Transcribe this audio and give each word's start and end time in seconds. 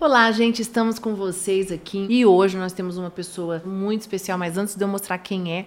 Olá, 0.00 0.30
gente, 0.30 0.62
estamos 0.62 0.96
com 1.00 1.16
vocês 1.16 1.72
aqui 1.72 2.06
e 2.08 2.24
hoje 2.24 2.56
nós 2.56 2.72
temos 2.72 2.96
uma 2.96 3.10
pessoa 3.10 3.60
muito 3.66 4.02
especial, 4.02 4.38
mas 4.38 4.56
antes 4.56 4.76
de 4.76 4.84
eu 4.84 4.86
mostrar 4.86 5.18
quem 5.18 5.52
é, 5.52 5.66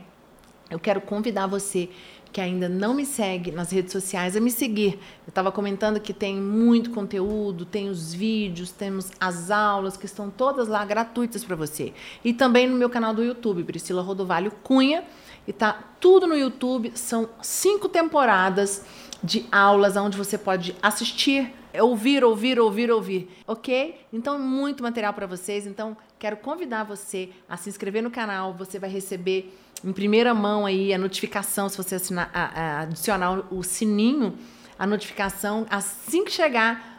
eu 0.70 0.80
quero 0.80 1.02
convidar 1.02 1.48
você 1.48 1.90
que 2.32 2.40
ainda 2.40 2.70
não 2.70 2.94
me 2.94 3.06
segue 3.06 3.52
nas 3.52 3.72
redes 3.72 3.92
sociais 3.92 4.38
a 4.38 4.40
me 4.40 4.50
seguir. 4.50 4.94
Eu 5.28 5.32
estava 5.32 5.52
comentando 5.52 6.00
que 6.00 6.14
tem 6.14 6.38
muito 6.40 6.92
conteúdo, 6.92 7.66
tem 7.66 7.90
os 7.90 8.14
vídeos, 8.14 8.72
temos 8.72 9.12
as 9.20 9.52
aulas 9.52 9.98
que 9.98 10.06
estão 10.06 10.30
todas 10.30 10.70
lá 10.70 10.86
gratuitas 10.86 11.44
para 11.44 11.58
você. 11.58 11.92
E 12.24 12.34
também 12.34 12.70
no 12.70 12.78
meu 12.78 12.90
canal 12.90 13.14
do 13.14 13.22
YouTube, 13.22 13.66
Priscila 13.66 14.02
Rodovalho 14.02 14.54
Cunha. 14.64 15.04
E 15.46 15.52
tá 15.52 15.78
tudo 16.00 16.26
no 16.26 16.38
YouTube, 16.38 16.94
são 16.96 17.28
cinco 17.42 17.90
temporadas 17.90 18.86
de 19.22 19.46
aulas 19.52 19.98
onde 19.98 20.18
você 20.18 20.38
pode 20.38 20.74
assistir, 20.82 21.54
ouvir, 21.80 22.24
ouvir, 22.24 22.60
ouvir, 22.60 22.92
ouvir, 22.92 23.30
ok? 23.48 24.00
Então, 24.12 24.40
muito 24.40 24.82
material 24.82 25.14
para 25.14 25.26
vocês. 25.28 25.68
Então, 25.68 25.96
quero 26.18 26.38
convidar 26.38 26.84
você 26.84 27.30
a 27.48 27.56
se 27.58 27.70
inscrever 27.70 28.02
no 28.02 28.12
canal. 28.12 28.54
Você 28.56 28.80
vai 28.80 28.90
receber 28.90 29.58
em 29.84 29.92
primeira 29.92 30.34
mão 30.34 30.66
aí 30.66 30.94
a 30.94 30.98
notificação, 30.98 31.70
se 31.70 31.78
você 31.78 31.96
assinar, 31.96 32.30
a, 32.34 32.44
a, 32.44 32.82
adicionar 32.82 33.54
o 33.54 33.64
sininho, 33.64 34.38
a 34.78 34.86
notificação 34.86 35.66
assim 35.70 36.24
que 36.26 36.32
chegar 36.32 36.92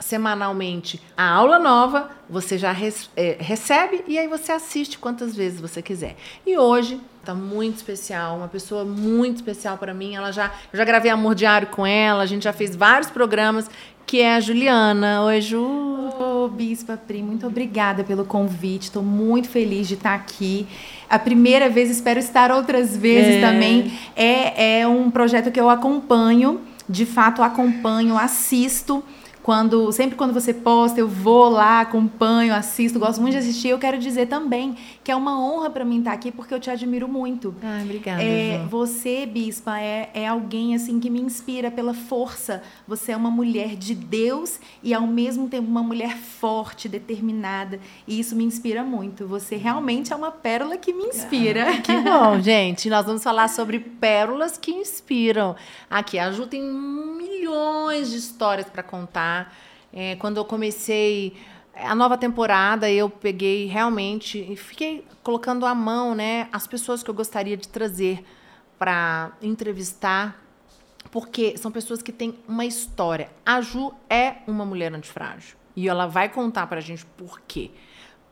semanalmente 0.00 1.00
a 1.16 1.28
aula 1.30 1.58
nova, 1.58 2.10
você 2.28 2.58
já 2.58 2.72
res, 2.72 3.08
é, 3.16 3.36
recebe 3.38 4.04
e 4.08 4.18
aí 4.18 4.26
você 4.26 4.50
assiste 4.50 4.98
quantas 4.98 5.36
vezes 5.36 5.60
você 5.60 5.80
quiser. 5.80 6.16
E 6.44 6.58
hoje 6.58 7.00
tá 7.24 7.34
muito 7.34 7.76
especial, 7.76 8.36
uma 8.36 8.48
pessoa 8.48 8.84
muito 8.84 9.36
especial 9.36 9.78
para 9.78 9.94
mim. 9.94 10.16
Ela 10.16 10.32
já, 10.32 10.52
eu 10.72 10.76
já 10.76 10.84
gravei 10.84 11.10
Amor 11.10 11.34
Diário 11.34 11.68
com 11.68 11.86
ela, 11.86 12.24
a 12.24 12.26
gente 12.26 12.42
já 12.42 12.52
fez 12.52 12.74
vários 12.74 13.10
programas 13.10 13.70
que 14.06 14.20
é 14.20 14.34
a 14.34 14.40
Juliana. 14.40 15.22
Oi, 15.22 15.40
Ju. 15.40 15.62
Ô, 15.62 16.48
Bispa 16.48 16.96
Pri, 16.96 17.22
muito 17.22 17.46
obrigada 17.46 18.04
pelo 18.04 18.24
convite. 18.24 18.84
Estou 18.84 19.02
muito 19.02 19.48
feliz 19.48 19.88
de 19.88 19.94
estar 19.94 20.14
aqui. 20.14 20.66
A 21.08 21.18
primeira 21.18 21.68
vez, 21.68 21.90
espero 21.90 22.18
estar 22.18 22.50
outras 22.50 22.96
vezes 22.96 23.36
é. 23.36 23.40
também. 23.40 23.92
É, 24.14 24.80
é 24.80 24.88
um 24.88 25.10
projeto 25.10 25.50
que 25.50 25.60
eu 25.60 25.68
acompanho, 25.68 26.60
de 26.88 27.06
fato 27.06 27.42
acompanho, 27.42 28.16
assisto. 28.16 29.02
Quando, 29.42 29.90
sempre 29.90 30.16
quando 30.16 30.32
você 30.32 30.54
posta, 30.54 31.00
eu 31.00 31.08
vou 31.08 31.48
lá, 31.48 31.80
acompanho, 31.80 32.54
assisto, 32.54 32.98
gosto 32.98 33.20
muito 33.20 33.32
de 33.32 33.38
assistir. 33.38 33.68
Eu 33.68 33.78
quero 33.78 33.98
dizer 33.98 34.26
também 34.26 34.76
que 35.02 35.10
é 35.10 35.16
uma 35.16 35.40
honra 35.40 35.68
para 35.68 35.84
mim 35.84 35.98
estar 35.98 36.12
aqui 36.12 36.30
porque 36.30 36.54
eu 36.54 36.60
te 36.60 36.70
admiro 36.70 37.08
muito. 37.08 37.54
Ah, 37.62 37.80
obrigada. 37.82 38.22
É, 38.22 38.64
você, 38.68 39.26
bispa, 39.26 39.80
é, 39.80 40.10
é 40.14 40.28
alguém 40.28 40.76
assim 40.76 41.00
que 41.00 41.10
me 41.10 41.20
inspira 41.20 41.70
pela 41.70 41.92
força. 41.92 42.62
Você 42.86 43.10
é 43.10 43.16
uma 43.16 43.30
mulher 43.30 43.74
de 43.74 43.94
Deus 43.94 44.60
e 44.82 44.94
ao 44.94 45.06
mesmo 45.06 45.48
tempo 45.48 45.66
uma 45.66 45.82
mulher 45.82 46.16
forte, 46.16 46.88
determinada. 46.88 47.80
E 48.06 48.20
isso 48.20 48.36
me 48.36 48.44
inspira 48.44 48.84
muito. 48.84 49.26
Você 49.26 49.56
realmente 49.56 50.12
é 50.12 50.16
uma 50.16 50.30
pérola 50.30 50.76
que 50.76 50.92
me 50.92 51.04
inspira. 51.04 51.68
Ah, 51.68 51.80
que 51.80 51.96
bom, 51.98 52.38
gente. 52.42 52.88
Nós 52.88 53.04
vamos 53.04 53.24
falar 53.24 53.48
sobre 53.48 53.80
pérolas 53.80 54.56
que 54.56 54.70
inspiram. 54.70 55.56
Aqui, 55.90 56.18
a 56.18 56.30
Ju 56.30 56.46
tem 56.46 56.62
milhões 57.42 58.10
de 58.10 58.16
histórias 58.18 58.70
para 58.70 58.82
contar. 58.82 59.52
É, 59.92 60.14
quando 60.16 60.36
eu 60.36 60.44
comecei 60.44 61.34
a 61.74 61.94
nova 61.94 62.16
temporada, 62.16 62.88
eu 62.88 63.10
peguei 63.10 63.66
realmente 63.66 64.38
e 64.38 64.56
fiquei 64.56 65.04
colocando 65.22 65.66
à 65.66 65.74
mão, 65.74 66.14
né, 66.14 66.48
as 66.52 66.66
pessoas 66.66 67.02
que 67.02 67.10
eu 67.10 67.14
gostaria 67.14 67.56
de 67.56 67.66
trazer 67.66 68.24
para 68.78 69.32
entrevistar, 69.42 70.40
porque 71.10 71.56
são 71.56 71.70
pessoas 71.70 72.00
que 72.00 72.12
têm 72.12 72.38
uma 72.46 72.64
história. 72.64 73.28
A 73.44 73.60
Ju 73.60 73.92
é 74.08 74.36
uma 74.46 74.64
mulher 74.64 74.94
antifrágil 74.94 75.56
e 75.74 75.88
ela 75.88 76.06
vai 76.06 76.28
contar 76.28 76.66
para 76.68 76.78
a 76.78 76.82
gente 76.82 77.04
por 77.04 77.40
quê. 77.40 77.70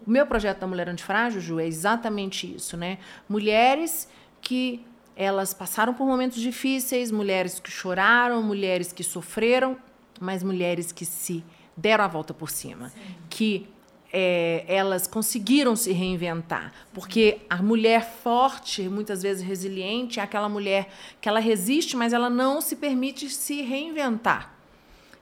O 0.06 0.10
meu 0.10 0.26
projeto 0.26 0.60
da 0.60 0.66
Mulher 0.66 0.88
Antifrágil, 0.88 1.42
Ju, 1.42 1.60
é 1.60 1.66
exatamente 1.66 2.54
isso, 2.54 2.74
né? 2.74 2.98
Mulheres 3.28 4.08
que 4.40 4.84
elas 5.20 5.52
passaram 5.52 5.92
por 5.92 6.06
momentos 6.06 6.40
difíceis, 6.40 7.10
mulheres 7.10 7.60
que 7.60 7.70
choraram, 7.70 8.42
mulheres 8.42 8.90
que 8.90 9.04
sofreram, 9.04 9.76
mas 10.18 10.42
mulheres 10.42 10.92
que 10.92 11.04
se 11.04 11.44
deram 11.76 12.04
a 12.04 12.08
volta 12.08 12.32
por 12.32 12.48
cima, 12.48 12.88
Sim. 12.88 13.16
que 13.28 13.68
é, 14.10 14.64
elas 14.66 15.06
conseguiram 15.06 15.76
se 15.76 15.92
reinventar, 15.92 16.72
porque 16.94 17.42
a 17.50 17.62
mulher 17.62 18.02
forte, 18.22 18.88
muitas 18.88 19.22
vezes 19.22 19.46
resiliente, 19.46 20.18
é 20.18 20.22
aquela 20.22 20.48
mulher 20.48 20.88
que 21.20 21.28
ela 21.28 21.38
resiste, 21.38 21.98
mas 21.98 22.14
ela 22.14 22.30
não 22.30 22.62
se 22.62 22.76
permite 22.76 23.28
se 23.28 23.60
reinventar. 23.60 24.54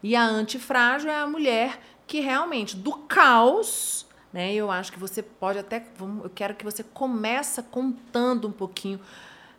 E 0.00 0.14
a 0.14 0.22
antifrágil 0.24 1.10
é 1.10 1.16
a 1.16 1.26
mulher 1.26 1.80
que 2.06 2.20
realmente 2.20 2.76
do 2.76 2.92
caos, 2.92 4.06
né? 4.32 4.54
Eu 4.54 4.70
acho 4.70 4.92
que 4.92 4.98
você 4.98 5.22
pode 5.22 5.58
até, 5.58 5.84
eu 6.22 6.30
quero 6.30 6.54
que 6.54 6.64
você 6.64 6.84
comece 6.84 7.60
contando 7.64 8.46
um 8.46 8.52
pouquinho 8.52 9.00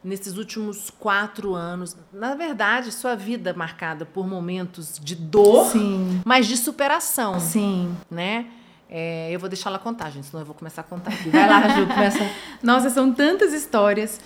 nesses 0.03 0.37
últimos 0.37 0.89
quatro 0.89 1.53
anos. 1.55 1.95
Na 2.13 2.35
verdade, 2.35 2.91
sua 2.91 3.15
vida 3.15 3.53
marcada 3.53 4.05
por 4.05 4.27
momentos 4.27 4.99
de 5.01 5.15
dor, 5.15 5.71
Sim. 5.71 6.21
mas 6.25 6.47
de 6.47 6.57
superação. 6.57 7.39
Sim. 7.39 7.95
Né? 8.09 8.47
É, 8.89 9.29
eu 9.31 9.39
vou 9.39 9.49
deixar 9.49 9.69
ela 9.69 9.79
contar, 9.79 10.09
gente, 10.09 10.27
senão 10.27 10.41
eu 10.41 10.45
vou 10.45 10.55
começar 10.55 10.81
a 10.81 10.83
contar 10.83 11.11
aqui. 11.11 11.29
Vai 11.29 11.47
lá, 11.47 11.67
Ju, 11.69 11.85
começa. 11.93 12.29
Nossa, 12.63 12.89
são 12.89 13.13
tantas 13.13 13.53
histórias. 13.53 14.19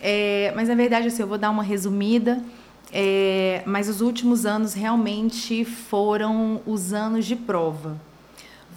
É, 0.00 0.52
mas 0.54 0.68
na 0.68 0.74
verdade, 0.74 1.08
assim, 1.08 1.22
eu 1.22 1.28
vou 1.28 1.38
dar 1.38 1.50
uma 1.50 1.62
resumida. 1.62 2.42
É, 2.92 3.62
mas 3.66 3.88
os 3.88 4.00
últimos 4.00 4.44
anos 4.44 4.74
realmente 4.74 5.64
foram 5.64 6.60
os 6.66 6.92
anos 6.92 7.24
de 7.24 7.36
prova 7.36 7.96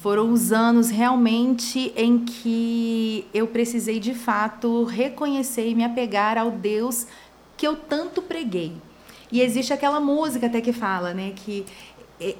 foram 0.03 0.34
os 0.34 0.52
anos 0.52 0.90
realmente 0.90 1.94
em 1.96 2.19
que 2.25 3.25
eu 3.34 3.47
precisei 3.47 4.02
de 4.02 4.14
fato 4.14 4.84
reconhecer 4.84 5.69
e 5.69 5.74
me 5.74 5.86
apegar 5.86 6.38
ao 6.38 6.52
Deus 6.52 7.08
que 7.56 7.66
eu 7.66 7.78
tanto 7.78 8.22
preguei. 8.22 8.74
E 9.31 9.40
existe 9.40 9.72
aquela 9.72 10.02
música 10.02 10.47
até 10.47 10.59
que 10.59 10.74
fala, 10.74 11.13
né, 11.13 11.31
que 11.34 11.66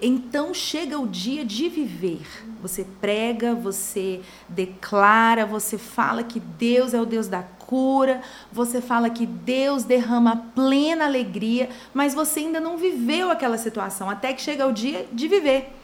então 0.02 0.53
chega 0.53 1.00
o 1.00 1.07
dia 1.07 1.46
de 1.46 1.69
viver. 1.69 2.28
Você 2.62 2.85
prega, 3.00 3.56
você 3.56 4.19
declara, 4.50 5.46
você 5.46 5.78
fala 5.78 6.22
que 6.22 6.41
Deus 6.41 6.94
é 6.94 7.02
o 7.02 7.06
Deus 7.06 7.29
da 7.29 7.44
cura, 7.44 8.22
você 8.52 8.81
fala 8.81 9.09
que 9.09 9.25
Deus 9.25 9.85
derrama 9.85 10.52
plena 10.53 11.06
alegria, 11.06 11.69
mas 11.94 12.13
você 12.13 12.41
ainda 12.41 12.59
não 12.59 12.78
viveu 12.78 13.31
aquela 13.31 13.57
situação 13.57 14.09
até 14.09 14.34
que 14.34 14.41
chega 14.41 14.68
o 14.68 14.73
dia 14.73 15.07
de 15.13 15.29
viver. 15.29 15.79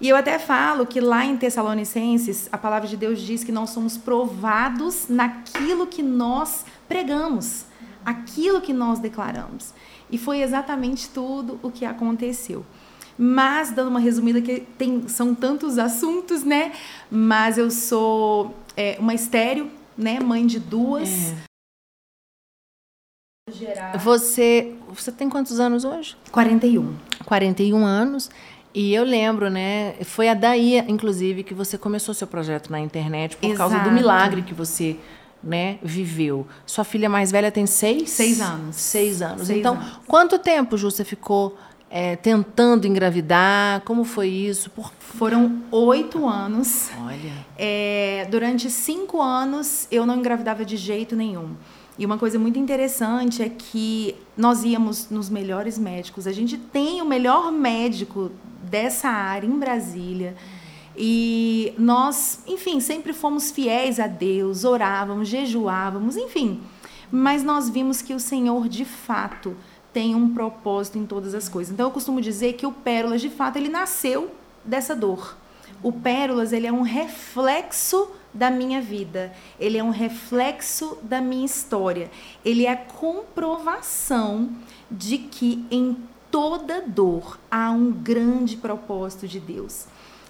E 0.00 0.08
eu 0.08 0.16
até 0.16 0.38
falo 0.38 0.86
que 0.86 1.00
lá 1.00 1.24
em 1.24 1.36
Tessalonicenses, 1.36 2.48
a 2.52 2.58
palavra 2.58 2.86
de 2.86 2.96
Deus 2.96 3.20
diz 3.20 3.42
que 3.42 3.52
nós 3.52 3.70
somos 3.70 3.96
provados 3.96 5.06
naquilo 5.08 5.86
que 5.86 6.02
nós 6.02 6.64
pregamos, 6.86 7.64
aquilo 8.04 8.60
que 8.60 8.72
nós 8.72 8.98
declaramos. 8.98 9.72
E 10.10 10.18
foi 10.18 10.42
exatamente 10.42 11.08
tudo 11.08 11.58
o 11.62 11.70
que 11.70 11.84
aconteceu. 11.84 12.64
Mas, 13.18 13.70
dando 13.70 13.88
uma 13.88 14.00
resumida, 14.00 14.42
que 14.42 14.60
tem, 14.76 15.08
são 15.08 15.34
tantos 15.34 15.78
assuntos, 15.78 16.44
né? 16.44 16.72
Mas 17.10 17.56
eu 17.56 17.70
sou 17.70 18.54
é, 18.76 18.98
uma 19.00 19.14
estéreo, 19.14 19.70
né? 19.96 20.20
Mãe 20.20 20.46
de 20.46 20.60
duas. 20.60 21.08
É. 21.08 21.46
Você, 23.98 24.74
você 24.88 25.10
tem 25.10 25.30
quantos 25.30 25.58
anos 25.60 25.84
hoje? 25.84 26.16
41. 26.30 26.94
41 27.24 27.86
anos. 27.86 28.28
E 28.78 28.92
eu 28.92 29.04
lembro, 29.04 29.48
né? 29.48 29.94
Foi 30.02 30.28
a 30.28 30.34
daí, 30.34 30.78
inclusive, 30.86 31.42
que 31.42 31.54
você 31.54 31.78
começou 31.78 32.12
seu 32.12 32.26
projeto 32.26 32.70
na 32.70 32.78
internet 32.78 33.34
por 33.34 33.46
Exato. 33.46 33.70
causa 33.70 33.78
do 33.78 33.90
milagre 33.90 34.42
que 34.42 34.52
você 34.52 34.98
né, 35.42 35.78
viveu. 35.82 36.46
Sua 36.66 36.84
filha 36.84 37.08
mais 37.08 37.32
velha 37.32 37.50
tem 37.50 37.64
seis? 37.64 38.10
Seis 38.10 38.38
anos. 38.38 38.76
Seis 38.76 39.22
anos. 39.22 39.46
Seis 39.46 39.60
então, 39.60 39.76
anos. 39.76 40.00
quanto 40.06 40.38
tempo, 40.38 40.76
Ju, 40.76 40.90
você 40.90 41.04
ficou 41.04 41.56
é, 41.90 42.16
tentando 42.16 42.86
engravidar? 42.86 43.80
Como 43.80 44.04
foi 44.04 44.28
isso? 44.28 44.68
Por... 44.68 44.92
Foram 44.98 45.62
oito 45.70 46.28
anos. 46.28 46.90
Olha. 47.00 47.32
É, 47.56 48.26
durante 48.30 48.68
cinco 48.68 49.22
anos, 49.22 49.88
eu 49.90 50.04
não 50.04 50.16
engravidava 50.16 50.66
de 50.66 50.76
jeito 50.76 51.16
nenhum. 51.16 51.56
E 51.98 52.04
uma 52.04 52.18
coisa 52.18 52.38
muito 52.38 52.58
interessante 52.58 53.42
é 53.42 53.48
que 53.48 54.14
nós 54.36 54.64
íamos 54.64 55.08
nos 55.08 55.30
melhores 55.30 55.78
médicos. 55.78 56.26
A 56.26 56.32
gente 56.32 56.58
tem 56.58 57.00
o 57.00 57.06
melhor 57.06 57.50
médico 57.50 58.30
dessa 58.62 59.08
área 59.08 59.46
em 59.46 59.58
Brasília. 59.58 60.36
E 60.96 61.72
nós, 61.78 62.40
enfim, 62.46 62.80
sempre 62.80 63.12
fomos 63.12 63.50
fiéis 63.50 63.98
a 63.98 64.06
Deus, 64.06 64.64
orávamos, 64.64 65.28
jejuávamos, 65.28 66.16
enfim. 66.16 66.60
Mas 67.10 67.42
nós 67.42 67.68
vimos 67.68 68.02
que 68.02 68.14
o 68.14 68.20
Senhor, 68.20 68.68
de 68.68 68.84
fato, 68.84 69.56
tem 69.92 70.14
um 70.14 70.34
propósito 70.34 70.98
em 70.98 71.06
todas 71.06 71.34
as 71.34 71.48
coisas. 71.48 71.72
Então 71.72 71.86
eu 71.86 71.90
costumo 71.90 72.20
dizer 72.20 72.54
que 72.54 72.66
o 72.66 72.72
Pérolas, 72.72 73.20
de 73.20 73.30
fato, 73.30 73.56
ele 73.56 73.68
nasceu 73.68 74.30
dessa 74.64 74.94
dor. 74.94 75.36
O 75.82 75.92
Pérolas, 75.92 76.52
ele 76.52 76.66
é 76.66 76.72
um 76.72 76.82
reflexo 76.82 78.10
da 78.32 78.50
minha 78.50 78.80
vida, 78.80 79.32
ele 79.58 79.78
é 79.78 79.82
um 79.82 79.90
reflexo 79.90 80.98
da 81.02 81.20
minha 81.20 81.46
história, 81.46 82.10
ele 82.44 82.66
é 82.66 82.72
a 82.72 82.76
comprovação 82.76 84.50
de 84.90 85.18
que 85.18 85.64
em 85.70 85.96
toda 86.30 86.82
dor 86.82 87.38
há 87.50 87.70
um 87.70 87.90
grande 87.90 88.56
propósito 88.56 89.26
de 89.26 89.40
Deus. 89.40 89.86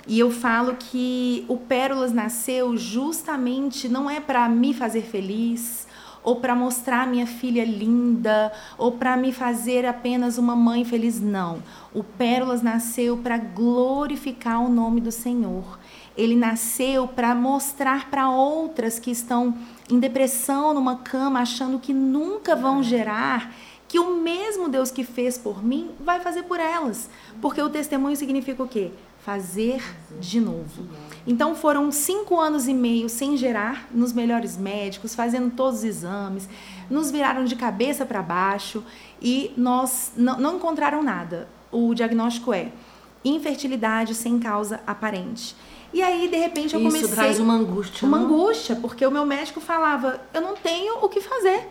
E 0.07 0.21
eu 0.21 0.31
falo 0.31 0.77
que 0.77 1.45
o 1.49 1.57
Pérolas 1.57 2.13
nasceu 2.13 2.77
justamente 2.77 3.89
não 3.89 4.09
é 4.09 4.21
para 4.21 4.49
me 4.49 4.73
fazer 4.73 5.03
feliz, 5.03 5.86
ou 6.27 6.35
para 6.35 6.57
mostrar 6.57 7.07
minha 7.07 7.25
filha 7.25 7.65
linda, 7.65 8.53
ou 8.77 8.91
para 8.91 9.17
me 9.17 9.33
fazer 9.33 9.87
apenas 9.87 10.39
uma 10.39 10.57
mãe 10.57 10.85
feliz, 10.85 11.21
não. 11.21 11.63
O 11.95 12.03
Pérolas 12.03 12.63
nasceu 12.63 13.17
para 13.17 13.39
glorificar 13.39 14.61
o 14.61 14.69
nome 14.69 15.01
do 15.01 15.13
Senhor. 15.13 15.79
Ele 16.17 16.35
nasceu 16.35 17.07
para 17.07 17.33
mostrar 17.33 18.11
para 18.11 18.29
outras 18.29 18.99
que 18.99 19.13
estão 19.13 19.57
em 19.89 20.01
depressão 20.01 20.75
numa 20.75 20.97
cama, 20.97 21.39
achando 21.39 21.79
que 21.79 21.95
nunca 21.95 22.57
vão 22.57 22.83
gerar, 22.83 23.55
que 23.87 24.01
o 24.01 24.17
mesmo 24.17 24.69
Deus 24.69 24.91
que 24.91 25.05
fez 25.05 25.39
por 25.39 25.63
mim 25.63 25.93
vai 26.01 26.19
fazer 26.19 26.43
por 26.43 26.59
elas. 26.59 27.09
Porque 27.41 27.63
o 27.63 27.71
testemunho 27.71 28.17
significa 28.17 28.65
o 28.65 28.69
quê? 28.69 28.91
fazer 29.27 29.83
de 30.21 30.41
novo. 30.41 30.87
Então 31.27 31.55
foram 31.55 31.91
cinco 31.91 32.39
anos 32.39 32.69
e 32.69 32.75
meio 32.75 33.09
sem 33.09 33.37
gerar, 33.37 33.89
nos 33.91 34.13
melhores 34.13 34.57
médicos, 34.57 35.15
fazendo 35.15 35.51
todos 35.55 35.81
os 35.81 35.85
exames, 35.85 36.49
nos 36.89 37.11
viraram 37.11 37.45
de 37.45 37.57
cabeça 37.57 38.07
para 38.07 38.23
baixo 38.23 38.85
e 39.21 39.53
nós 39.57 40.13
não, 40.17 40.39
não 40.39 40.57
encontraram 40.57 41.03
nada. 41.03 41.49
O 41.73 41.95
diagnóstico 41.95 42.53
é 42.53 42.71
infertilidade 43.25 44.15
sem 44.15 44.39
causa 44.39 44.81
aparente. 44.87 45.57
E 45.93 46.03
aí, 46.03 46.29
de 46.29 46.37
repente, 46.37 46.75
eu 46.75 46.81
comecei. 46.81 47.03
Isso 47.03 47.15
traz 47.15 47.41
uma 47.41 47.55
angústia. 47.55 48.07
Uma 48.07 48.19
não? 48.19 48.27
angústia, 48.27 48.77
porque 48.77 49.05
o 49.05 49.11
meu 49.11 49.25
médico 49.25 49.61
falava: 49.61 50.21
eu 50.33 50.41
não 50.41 50.55
tenho 50.55 50.99
o 51.03 51.09
que 51.09 51.21
fazer. 51.21 51.69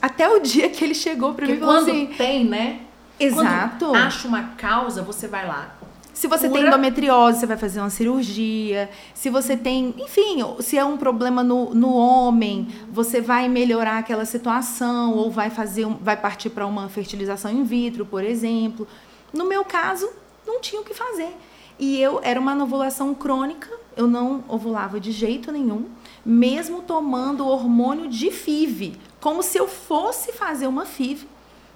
Até 0.00 0.28
o 0.28 0.38
dia 0.40 0.68
que 0.68 0.84
ele 0.84 0.94
chegou 0.94 1.34
para 1.34 1.46
mim 1.46 1.54
e 1.54 1.58
falou 1.58 1.74
quando 1.74 1.90
assim. 1.90 2.06
tem, 2.06 2.44
né? 2.44 2.80
Exato. 3.18 3.86
Quando 3.86 3.96
acha 3.96 4.28
uma 4.28 4.42
causa, 4.56 5.02
você 5.02 5.26
vai 5.26 5.46
lá. 5.46 5.74
Se 6.16 6.26
você 6.26 6.48
Cura. 6.48 6.60
tem 6.60 6.68
endometriose, 6.68 7.40
você 7.40 7.46
vai 7.46 7.58
fazer 7.58 7.78
uma 7.78 7.90
cirurgia. 7.90 8.88
Se 9.12 9.28
você 9.28 9.54
tem, 9.54 9.94
enfim, 9.98 10.42
se 10.60 10.78
é 10.78 10.82
um 10.82 10.96
problema 10.96 11.44
no, 11.44 11.74
no 11.74 11.92
homem, 11.92 12.68
você 12.90 13.20
vai 13.20 13.50
melhorar 13.50 13.98
aquela 13.98 14.24
situação 14.24 15.12
ou 15.12 15.30
vai 15.30 15.50
fazer, 15.50 15.86
vai 16.00 16.16
partir 16.16 16.48
para 16.48 16.66
uma 16.66 16.88
fertilização 16.88 17.50
in 17.50 17.64
vitro, 17.64 18.06
por 18.06 18.24
exemplo. 18.24 18.88
No 19.30 19.44
meu 19.44 19.62
caso, 19.62 20.08
não 20.46 20.58
tinha 20.58 20.80
o 20.80 20.84
que 20.84 20.94
fazer. 20.94 21.36
E 21.78 22.00
eu 22.00 22.18
era 22.22 22.40
uma 22.40 22.54
ovulação 22.64 23.14
crônica, 23.14 23.68
eu 23.94 24.06
não 24.06 24.42
ovulava 24.48 24.98
de 24.98 25.12
jeito 25.12 25.52
nenhum, 25.52 25.84
mesmo 26.24 26.80
tomando 26.80 27.46
hormônio 27.46 28.08
de 28.08 28.30
FIV, 28.30 28.98
como 29.20 29.42
se 29.42 29.58
eu 29.58 29.68
fosse 29.68 30.32
fazer 30.32 30.66
uma 30.66 30.86
FIV. 30.86 31.28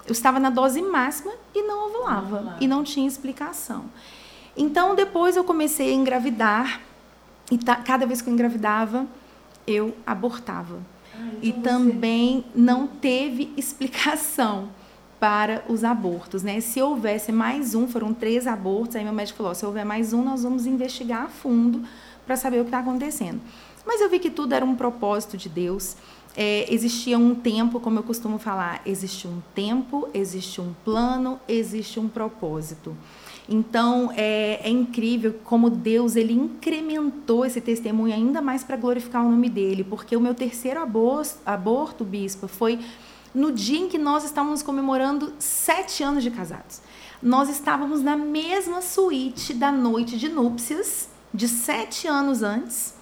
Eu 0.07 0.13
estava 0.13 0.39
na 0.39 0.49
dose 0.49 0.81
máxima 0.81 1.31
e 1.53 1.61
não 1.61 1.89
ovulava, 1.89 2.41
não, 2.41 2.57
e 2.59 2.67
não 2.67 2.83
tinha 2.83 3.07
explicação. 3.07 3.85
Então, 4.55 4.95
depois 4.95 5.35
eu 5.35 5.43
comecei 5.43 5.91
a 5.91 5.93
engravidar, 5.93 6.81
e 7.51 7.57
cada 7.57 8.05
vez 8.05 8.21
que 8.21 8.29
eu 8.29 8.33
engravidava, 8.33 9.07
eu 9.65 9.95
abortava. 10.05 10.79
Ah, 11.13 11.19
então 11.41 11.41
e 11.41 11.51
você... 11.51 11.61
também 11.61 12.45
não 12.55 12.87
teve 12.87 13.51
explicação 13.57 14.69
para 15.19 15.63
os 15.69 15.83
abortos, 15.83 16.41
né? 16.41 16.59
Se 16.61 16.81
houvesse 16.81 17.31
mais 17.31 17.75
um, 17.75 17.87
foram 17.87 18.11
três 18.11 18.47
abortos, 18.47 18.95
aí 18.95 19.03
meu 19.03 19.13
médico 19.13 19.37
falou: 19.37 19.53
se 19.53 19.65
houver 19.65 19.85
mais 19.85 20.13
um, 20.13 20.23
nós 20.23 20.41
vamos 20.41 20.65
investigar 20.65 21.25
a 21.25 21.27
fundo 21.27 21.83
para 22.25 22.35
saber 22.35 22.59
o 22.59 22.63
que 22.63 22.69
está 22.69 22.79
acontecendo. 22.79 23.39
Mas 23.85 24.01
eu 24.01 24.09
vi 24.09 24.19
que 24.19 24.31
tudo 24.31 24.53
era 24.53 24.65
um 24.65 24.75
propósito 24.75 25.37
de 25.37 25.47
Deus. 25.47 25.95
É, 26.35 26.65
existia 26.73 27.17
um 27.17 27.35
tempo, 27.35 27.79
como 27.79 27.99
eu 27.99 28.03
costumo 28.03 28.39
falar, 28.39 28.81
existe 28.85 29.27
um 29.27 29.41
tempo, 29.53 30.07
existe 30.13 30.61
um 30.61 30.73
plano, 30.85 31.39
existe 31.47 31.99
um 31.99 32.07
propósito. 32.07 32.95
Então 33.49 34.11
é, 34.15 34.61
é 34.63 34.69
incrível 34.69 35.39
como 35.43 35.69
Deus 35.69 36.15
ele 36.15 36.33
incrementou 36.33 37.45
esse 37.45 37.59
testemunho 37.59 38.13
ainda 38.13 38.41
mais 38.41 38.63
para 38.63 38.77
glorificar 38.77 39.25
o 39.25 39.29
nome 39.29 39.49
dele, 39.49 39.83
porque 39.83 40.15
o 40.15 40.21
meu 40.21 40.33
terceiro 40.33 40.81
aborto, 40.81 41.37
aborto, 41.45 42.03
bispo, 42.03 42.47
foi 42.47 42.79
no 43.33 43.51
dia 43.51 43.79
em 43.79 43.87
que 43.87 43.97
nós 43.97 44.23
estávamos 44.23 44.61
comemorando 44.61 45.33
sete 45.39 46.03
anos 46.03 46.23
de 46.23 46.31
casados. 46.31 46.81
Nós 47.21 47.49
estávamos 47.49 48.01
na 48.01 48.15
mesma 48.15 48.81
suíte 48.81 49.53
da 49.53 49.71
noite 49.71 50.17
de 50.17 50.27
núpcias 50.27 51.09
de 51.33 51.47
sete 51.47 52.07
anos 52.07 52.43
antes, 52.43 52.93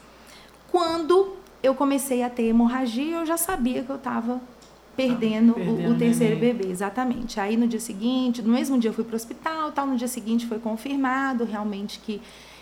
quando 0.72 1.34
eu 1.64 1.74
comecei 1.74 2.24
a 2.24 2.30
ter 2.30 2.44
hemorragia, 2.44 3.18
eu 3.18 3.26
já 3.26 3.38
sabia 3.38 3.84
que 3.84 3.90
eu 3.90 3.96
estava 3.96 4.40
perdendo, 5.08 5.54
perdendo 5.54 5.90
o, 5.90 5.92
o, 5.92 5.98
terceiro 5.98 6.38
bebê. 6.38 6.68
Exatamente. 6.68 7.40
Aí 7.40 7.56
no 7.56 7.68
dia 7.68 7.80
seguinte, 7.80 8.42
no 8.42 8.54
mesmo 8.54 8.78
dia 8.78 8.90
eu 8.90 8.94
fui 8.94 9.06
para 9.06 9.14
o 9.14 9.16
hospital, 9.16 9.72
tal, 9.72 9.88
no 9.88 9.96
dia 9.96 10.08
seguinte 10.08 10.46
foi 10.46 10.60
confirmado 10.60 11.46
realmente 11.46 12.00
que 12.00 12.22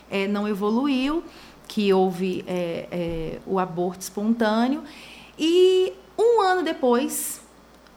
é, 0.10 0.28
não 0.28 0.48
evoluiu, 0.48 1.24
que 1.68 1.92
houve 1.92 2.44
é, 2.48 2.88
é, 2.92 3.40
o 3.46 3.58
aborto 3.58 4.02
espontâneo. 4.02 4.84
E 5.38 5.94
um 6.18 6.42
ano 6.42 6.64
depois, 6.64 7.42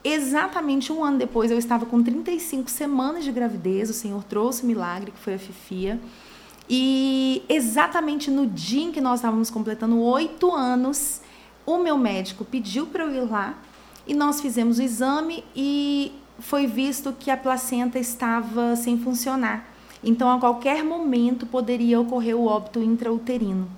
exatamente 0.03 0.91
um 0.91 1.03
ano 1.03 1.19
depois, 1.19 1.51
eu 1.51 1.57
estava 1.57 1.85
com 1.85 2.01
35 2.01 2.69
semanas 2.69 3.23
de 3.23 3.31
gravidez, 3.31 3.89
o 3.89 3.93
Senhor 3.93 4.23
trouxe 4.23 4.63
o 4.63 4.65
milagre, 4.65 5.11
que 5.11 5.19
foi 5.19 5.35
a 5.35 5.39
Fifia. 5.39 5.99
E 6.69 7.43
exatamente 7.49 8.31
no 8.31 8.47
dia 8.47 8.83
em 8.83 8.91
que 8.91 9.01
nós 9.01 9.19
estávamos 9.19 9.49
completando 9.49 9.99
oito 9.99 10.53
anos, 10.53 11.21
o 11.65 11.77
meu 11.77 11.97
médico 11.97 12.43
pediu 12.43 12.87
para 12.87 13.03
eu 13.03 13.13
ir 13.13 13.29
lá 13.29 13.55
e 14.11 14.13
nós 14.13 14.41
fizemos 14.41 14.77
o 14.77 14.81
exame 14.81 15.41
e 15.55 16.11
foi 16.37 16.67
visto 16.67 17.15
que 17.17 17.31
a 17.31 17.37
placenta 17.37 17.97
estava 17.97 18.75
sem 18.75 18.97
funcionar. 18.97 19.65
Então, 20.03 20.29
a 20.29 20.37
qualquer 20.37 20.83
momento 20.83 21.45
poderia 21.45 21.97
ocorrer 21.97 22.35
o 22.35 22.45
óbito 22.45 22.83
intrauterino. 22.83 23.69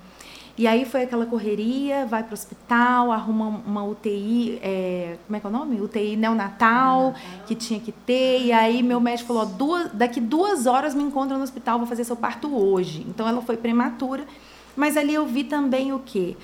E 0.58 0.66
aí 0.66 0.84
foi 0.84 1.04
aquela 1.04 1.24
correria, 1.24 2.04
vai 2.06 2.24
para 2.24 2.32
o 2.32 2.34
hospital, 2.34 3.12
arruma 3.12 3.62
uma 3.64 3.84
UTI, 3.84 4.58
é, 4.60 5.18
como 5.24 5.36
é 5.36 5.40
que 5.40 5.46
é 5.46 5.48
o 5.48 5.52
nome? 5.52 5.80
UTI 5.80 6.16
neonatal, 6.16 7.14
que 7.46 7.54
tinha 7.54 7.78
que 7.78 7.92
ter. 7.92 8.40
E 8.40 8.52
aí 8.52 8.82
meu 8.82 8.98
médico 8.98 9.28
falou, 9.28 9.46
duas, 9.46 9.92
daqui 9.92 10.20
duas 10.20 10.66
horas 10.66 10.96
me 10.96 11.04
encontra 11.04 11.36
no 11.38 11.44
hospital, 11.44 11.78
vou 11.78 11.86
fazer 11.86 12.02
seu 12.02 12.16
parto 12.16 12.52
hoje. 12.52 13.06
Então 13.08 13.28
ela 13.28 13.40
foi 13.40 13.56
prematura. 13.56 14.26
Mas 14.74 14.96
ali 14.96 15.14
eu 15.14 15.26
vi 15.26 15.44
também 15.44 15.92
o 15.92 16.00
quê? 16.00 16.36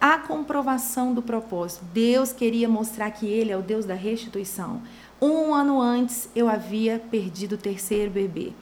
A 0.00 0.18
comprovação 0.18 1.14
do 1.14 1.22
propósito. 1.22 1.84
Deus 1.92 2.32
queria 2.32 2.68
mostrar 2.68 3.10
que 3.10 3.26
Ele 3.26 3.50
é 3.50 3.56
o 3.56 3.62
Deus 3.62 3.84
da 3.84 3.94
restituição. 3.94 4.82
Um 5.20 5.54
ano 5.54 5.80
antes 5.80 6.28
eu 6.34 6.48
havia 6.48 6.98
perdido 7.10 7.54
o 7.54 7.58
terceiro 7.58 8.10
bebê. 8.10 8.52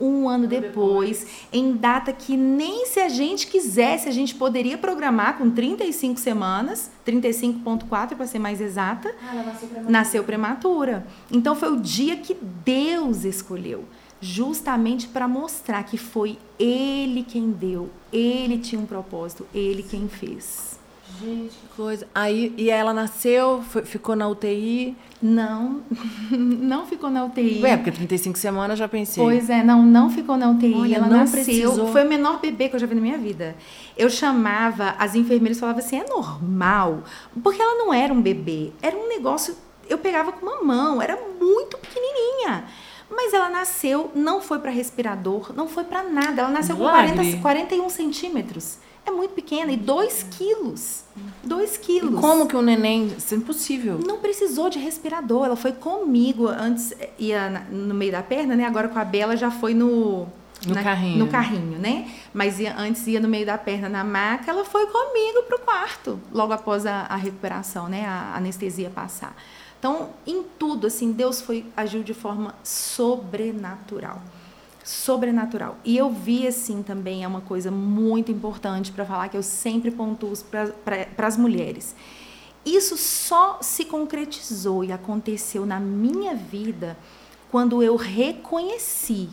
Um 0.00 0.28
ano 0.28 0.48
depois, 0.48 1.20
depois, 1.20 1.46
em 1.52 1.72
data 1.72 2.12
que 2.12 2.36
nem 2.36 2.84
se 2.86 2.98
a 2.98 3.08
gente 3.08 3.46
quisesse, 3.46 4.08
a 4.08 4.12
gente 4.12 4.34
poderia 4.34 4.76
programar 4.76 5.38
com 5.38 5.48
35 5.48 6.18
semanas, 6.18 6.90
35,4 7.06 8.16
para 8.16 8.26
ser 8.26 8.40
mais 8.40 8.60
exata. 8.60 9.14
Ah, 9.22 9.34
nasceu 9.34 9.68
prematura. 9.68 9.90
Nasceu 9.92 10.24
prematura. 10.24 11.06
Então 11.30 11.54
foi 11.54 11.72
o 11.72 11.80
dia 11.80 12.16
que 12.16 12.34
Deus 12.34 13.24
escolheu 13.24 13.84
justamente 14.20 15.06
para 15.06 15.28
mostrar 15.28 15.82
que 15.84 15.98
foi 15.98 16.38
Ele 16.58 17.22
quem 17.22 17.50
deu, 17.50 17.90
Ele 18.12 18.58
tinha 18.58 18.80
um 18.80 18.86
propósito, 18.86 19.46
Ele 19.54 19.82
quem 19.82 20.08
fez. 20.08 20.78
Gente, 21.24 21.56
que 21.56 21.68
coisa. 21.74 22.06
Aí, 22.14 22.52
e 22.56 22.68
ela 22.68 22.92
nasceu, 22.92 23.62
foi, 23.62 23.82
ficou 23.82 24.14
na 24.14 24.28
UTI? 24.28 24.94
Não, 25.22 25.80
não 26.30 26.86
ficou 26.86 27.08
na 27.08 27.24
UTI. 27.24 27.64
É, 27.64 27.76
porque 27.76 27.90
35 27.90 28.36
semanas 28.36 28.78
já 28.78 28.86
pensei. 28.86 29.24
Pois 29.24 29.48
é, 29.48 29.62
não, 29.62 29.82
não 29.82 30.10
ficou 30.10 30.36
na 30.36 30.50
UTI. 30.50 30.74
Olha, 30.74 30.96
ela 30.96 31.06
nasceu. 31.06 31.42
Precisou. 31.42 31.88
Foi 31.88 32.04
o 32.04 32.08
menor 32.08 32.40
bebê 32.40 32.68
que 32.68 32.76
eu 32.76 32.80
já 32.80 32.86
vi 32.86 32.94
na 32.94 33.00
minha 33.00 33.16
vida. 33.16 33.56
Eu 33.96 34.10
chamava, 34.10 34.94
as 34.98 35.14
enfermeiras 35.14 35.58
falavam 35.58 35.82
assim: 35.82 35.96
é 35.96 36.06
normal. 36.06 37.04
Porque 37.42 37.60
ela 37.60 37.78
não 37.78 37.92
era 37.92 38.12
um 38.12 38.20
bebê, 38.20 38.72
era 38.82 38.94
um 38.94 39.08
negócio. 39.08 39.56
Eu 39.88 39.98
pegava 39.98 40.30
com 40.30 40.44
uma 40.44 40.62
mão, 40.62 41.00
era 41.00 41.18
muito 41.40 41.78
pequenininha. 41.78 42.64
Mas 43.10 43.32
ela 43.32 43.48
nasceu, 43.48 44.10
não 44.14 44.40
foi 44.40 44.58
para 44.58 44.70
respirador, 44.70 45.52
não 45.54 45.68
foi 45.68 45.84
para 45.84 46.02
nada. 46.02 46.42
Ela 46.42 46.50
nasceu 46.50 46.76
com 46.76 46.84
40, 46.84 47.38
41 47.40 47.88
centímetros 47.88 48.78
é 49.06 49.10
muito 49.10 49.34
pequena 49.34 49.72
e 49.72 49.76
2 49.76 50.22
quilos. 50.30 51.04
2 51.42 51.76
quilos. 51.76 52.18
E 52.18 52.20
como 52.20 52.46
que 52.46 52.56
o 52.56 52.62
neném. 52.62 53.14
Isso 53.18 53.34
é 53.34 53.36
impossível. 53.36 53.98
Não 54.04 54.18
precisou 54.18 54.70
de 54.70 54.78
respirador. 54.78 55.46
Ela 55.46 55.56
foi 55.56 55.72
comigo. 55.72 56.48
Antes 56.48 56.92
ia 57.18 57.66
no 57.70 57.94
meio 57.94 58.12
da 58.12 58.22
perna, 58.22 58.56
né? 58.56 58.64
Agora 58.64 58.88
com 58.88 58.98
a 58.98 59.04
Bela 59.04 59.36
já 59.36 59.50
foi 59.50 59.74
no. 59.74 60.26
No 60.66 60.74
na, 60.74 60.82
carrinho. 60.82 61.18
No 61.18 61.28
carrinho, 61.28 61.78
né? 61.78 62.10
Mas 62.32 62.58
ia, 62.58 62.74
antes 62.78 63.06
ia 63.06 63.20
no 63.20 63.28
meio 63.28 63.44
da 63.44 63.58
perna 63.58 63.88
na 63.88 64.02
maca, 64.02 64.50
ela 64.50 64.64
foi 64.64 64.86
comigo 64.86 65.42
pro 65.46 65.58
quarto, 65.58 66.18
logo 66.32 66.54
após 66.54 66.86
a, 66.86 67.00
a 67.02 67.16
recuperação, 67.16 67.86
né? 67.86 68.06
A 68.06 68.34
anestesia 68.36 68.88
passar. 68.88 69.36
Então, 69.78 70.08
em 70.26 70.42
tudo, 70.58 70.86
assim, 70.86 71.12
Deus 71.12 71.42
foi 71.42 71.66
agiu 71.76 72.02
de 72.02 72.14
forma 72.14 72.54
sobrenatural 72.64 74.22
sobrenatural. 74.84 75.78
E 75.84 75.96
eu 75.96 76.10
vi 76.10 76.46
assim 76.46 76.82
também 76.82 77.24
é 77.24 77.26
uma 77.26 77.40
coisa 77.40 77.70
muito 77.70 78.30
importante 78.30 78.92
para 78.92 79.04
falar 79.04 79.28
que 79.28 79.36
eu 79.36 79.42
sempre 79.42 79.90
pontuo 79.90 80.32
para 80.84 81.26
as 81.26 81.36
mulheres. 81.36 81.96
Isso 82.64 82.96
só 82.96 83.58
se 83.60 83.84
concretizou 83.86 84.84
e 84.84 84.92
aconteceu 84.92 85.66
na 85.66 85.80
minha 85.80 86.34
vida 86.34 86.96
quando 87.50 87.82
eu 87.82 87.96
reconheci 87.96 89.28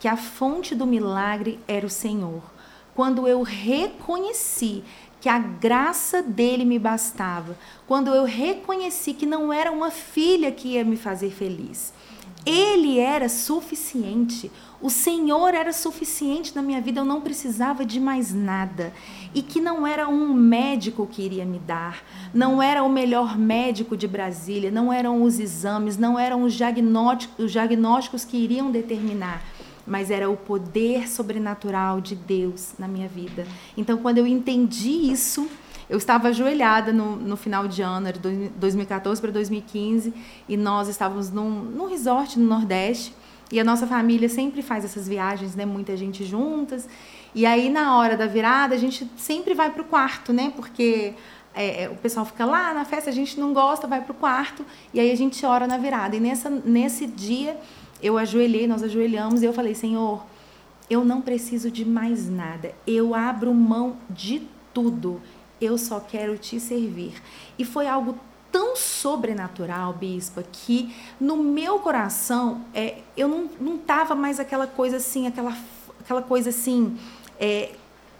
que 0.00 0.08
a 0.08 0.16
fonte 0.16 0.74
do 0.74 0.86
milagre 0.86 1.60
era 1.68 1.86
o 1.86 1.90
Senhor. 1.90 2.42
quando 2.94 3.26
eu 3.26 3.42
reconheci 3.42 4.84
que 5.20 5.28
a 5.28 5.38
graça 5.38 6.22
dele 6.22 6.64
me 6.64 6.78
bastava, 6.78 7.56
quando 7.86 8.10
eu 8.10 8.24
reconheci 8.24 9.14
que 9.14 9.26
não 9.26 9.52
era 9.52 9.72
uma 9.72 9.90
filha 9.90 10.52
que 10.52 10.68
ia 10.68 10.84
me 10.84 10.96
fazer 10.96 11.30
feliz. 11.30 11.92
Ele 12.46 12.98
era 12.98 13.28
suficiente. 13.28 14.50
O 14.80 14.90
Senhor 14.90 15.54
era 15.54 15.72
suficiente 15.72 16.54
na 16.54 16.60
minha 16.60 16.80
vida, 16.80 17.00
eu 17.00 17.04
não 17.04 17.22
precisava 17.22 17.86
de 17.86 17.98
mais 17.98 18.34
nada. 18.34 18.92
E 19.34 19.40
que 19.40 19.60
não 19.60 19.86
era 19.86 20.08
um 20.08 20.34
médico 20.34 21.06
que 21.06 21.22
iria 21.22 21.44
me 21.44 21.58
dar, 21.58 22.04
não 22.34 22.62
era 22.62 22.82
o 22.82 22.88
melhor 22.88 23.38
médico 23.38 23.96
de 23.96 24.06
Brasília, 24.06 24.70
não 24.70 24.92
eram 24.92 25.22
os 25.22 25.38
exames, 25.38 25.96
não 25.96 26.18
eram 26.18 26.42
os 26.42 26.52
diagnósticos, 26.52 27.46
os 27.46 27.52
diagnósticos 27.52 28.24
que 28.24 28.36
iriam 28.36 28.70
determinar 28.70 29.42
mas 29.86 30.10
era 30.10 30.30
o 30.30 30.36
poder 30.36 31.08
sobrenatural 31.08 32.00
de 32.00 32.14
Deus 32.14 32.72
na 32.78 32.88
minha 32.88 33.06
vida. 33.06 33.46
Então, 33.76 33.98
quando 33.98 34.16
eu 34.18 34.26
entendi 34.26 35.10
isso, 35.12 35.46
eu 35.88 35.98
estava 35.98 36.28
ajoelhada 36.28 36.92
no, 36.92 37.16
no 37.16 37.36
final 37.36 37.68
de 37.68 37.82
ano, 37.82 38.08
era 38.08 38.18
2014 38.56 39.20
para 39.20 39.30
2015, 39.30 40.12
e 40.48 40.56
nós 40.56 40.88
estávamos 40.88 41.30
num, 41.30 41.50
num 41.50 41.86
resort 41.86 42.38
no 42.38 42.46
Nordeste, 42.46 43.14
e 43.52 43.60
a 43.60 43.64
nossa 43.64 43.86
família 43.86 44.28
sempre 44.28 44.62
faz 44.62 44.84
essas 44.84 45.06
viagens, 45.06 45.54
né? 45.54 45.64
Muita 45.64 45.96
gente 45.96 46.24
juntas. 46.24 46.88
E 47.34 47.44
aí, 47.44 47.68
na 47.68 47.96
hora 47.96 48.16
da 48.16 48.26
virada, 48.26 48.74
a 48.74 48.78
gente 48.78 49.08
sempre 49.16 49.54
vai 49.54 49.70
para 49.70 49.82
o 49.82 49.84
quarto, 49.84 50.32
né? 50.32 50.52
Porque 50.56 51.14
é, 51.54 51.84
é, 51.84 51.88
o 51.88 51.94
pessoal 51.94 52.24
fica 52.26 52.44
lá 52.44 52.74
na 52.74 52.84
festa, 52.84 53.10
a 53.10 53.12
gente 53.12 53.38
não 53.38 53.52
gosta, 53.52 53.86
vai 53.86 54.00
para 54.00 54.12
o 54.12 54.14
quarto, 54.14 54.64
e 54.92 54.98
aí 54.98 55.10
a 55.10 55.16
gente 55.16 55.44
ora 55.46 55.66
na 55.66 55.78
virada. 55.78 56.16
E 56.16 56.20
nessa, 56.20 56.50
nesse 56.50 57.06
dia 57.06 57.56
eu 58.02 58.18
ajoelhei, 58.18 58.66
nós 58.66 58.82
ajoelhamos 58.82 59.42
e 59.42 59.46
eu 59.46 59.52
falei: 59.52 59.74
Senhor, 59.74 60.24
eu 60.88 61.04
não 61.04 61.20
preciso 61.20 61.70
de 61.70 61.84
mais 61.84 62.28
nada. 62.28 62.74
Eu 62.86 63.14
abro 63.14 63.54
mão 63.54 63.96
de 64.10 64.42
tudo. 64.72 65.20
Eu 65.64 65.78
só 65.78 66.00
quero 66.00 66.36
te 66.36 66.60
servir. 66.60 67.14
E 67.58 67.64
foi 67.64 67.86
algo 67.86 68.18
tão 68.52 68.76
sobrenatural, 68.76 69.92
bispa, 69.92 70.44
que 70.52 70.94
no 71.20 71.36
meu 71.36 71.80
coração 71.80 72.60
é, 72.72 72.98
eu 73.16 73.26
não, 73.26 73.50
não 73.60 73.78
tava 73.78 74.14
mais 74.14 74.38
aquela 74.38 74.66
coisa 74.66 74.98
assim, 74.98 75.26
aquela, 75.26 75.56
aquela 76.00 76.22
coisa 76.22 76.50
assim. 76.50 76.96
É, 77.40 77.72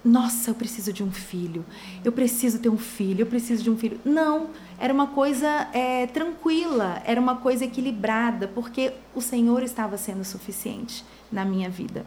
nossa, 0.04 0.50
eu 0.50 0.54
preciso 0.54 0.92
de 0.92 1.02
um 1.02 1.10
filho, 1.10 1.64
eu 2.04 2.12
preciso 2.12 2.58
ter 2.58 2.68
um 2.68 2.76
filho, 2.76 3.22
eu 3.22 3.26
preciso 3.26 3.62
de 3.62 3.70
um 3.70 3.76
filho. 3.76 3.98
Não, 4.04 4.48
era 4.78 4.92
uma 4.92 5.06
coisa 5.06 5.68
é, 5.72 6.06
tranquila, 6.08 7.00
era 7.06 7.20
uma 7.20 7.36
coisa 7.36 7.64
equilibrada, 7.64 8.48
porque 8.48 8.92
o 9.14 9.20
Senhor 9.20 9.62
estava 9.62 9.96
sendo 9.96 10.24
suficiente 10.24 11.04
na 11.32 11.44
minha 11.44 11.70
vida. 11.70 12.04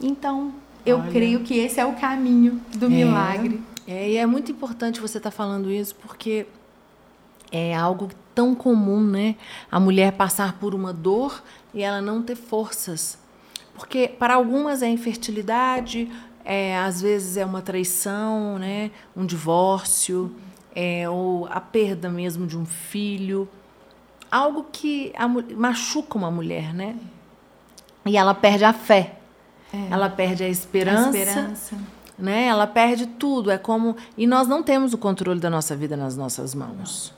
Então, 0.00 0.54
eu 0.86 0.98
Olha, 0.98 1.10
creio 1.10 1.40
que 1.40 1.58
esse 1.58 1.80
é 1.80 1.84
o 1.84 1.94
caminho 1.94 2.60
do 2.76 2.86
é, 2.86 2.88
milagre. 2.88 3.60
É, 3.90 4.08
e 4.08 4.16
é 4.16 4.24
muito 4.24 4.52
importante 4.52 5.00
você 5.00 5.18
estar 5.18 5.32
tá 5.32 5.36
falando 5.36 5.68
isso, 5.68 5.96
porque 5.96 6.46
é 7.50 7.74
algo 7.74 8.08
tão 8.32 8.54
comum, 8.54 9.04
né? 9.04 9.34
A 9.68 9.80
mulher 9.80 10.12
passar 10.12 10.52
por 10.60 10.76
uma 10.76 10.92
dor 10.92 11.42
e 11.74 11.82
ela 11.82 12.00
não 12.00 12.22
ter 12.22 12.36
forças. 12.36 13.18
Porque 13.74 14.06
para 14.06 14.34
algumas 14.34 14.80
é 14.80 14.88
infertilidade, 14.88 16.08
é, 16.44 16.78
às 16.78 17.02
vezes 17.02 17.36
é 17.36 17.44
uma 17.44 17.60
traição, 17.62 18.60
né? 18.60 18.92
um 19.16 19.26
divórcio, 19.26 20.36
é, 20.72 21.10
ou 21.10 21.46
a 21.46 21.60
perda 21.60 22.08
mesmo 22.08 22.46
de 22.46 22.56
um 22.56 22.64
filho. 22.64 23.48
Algo 24.30 24.66
que 24.70 25.12
a, 25.16 25.26
machuca 25.26 26.16
uma 26.16 26.30
mulher, 26.30 26.72
né? 26.72 26.94
E 28.06 28.16
ela 28.16 28.34
perde 28.34 28.64
a 28.64 28.72
fé. 28.72 29.16
É. 29.74 29.88
Ela 29.90 30.08
perde 30.08 30.44
a 30.44 30.48
esperança. 30.48 31.10
A 31.10 31.20
esperança. 31.20 31.76
Né? 32.20 32.46
Ela 32.46 32.66
perde 32.66 33.06
tudo. 33.06 33.50
É 33.50 33.58
como. 33.58 33.96
E 34.16 34.26
nós 34.26 34.46
não 34.46 34.62
temos 34.62 34.92
o 34.92 34.98
controle 34.98 35.40
da 35.40 35.50
nossa 35.50 35.74
vida 35.74 35.96
nas 35.96 36.16
nossas 36.16 36.54
mãos. 36.54 37.12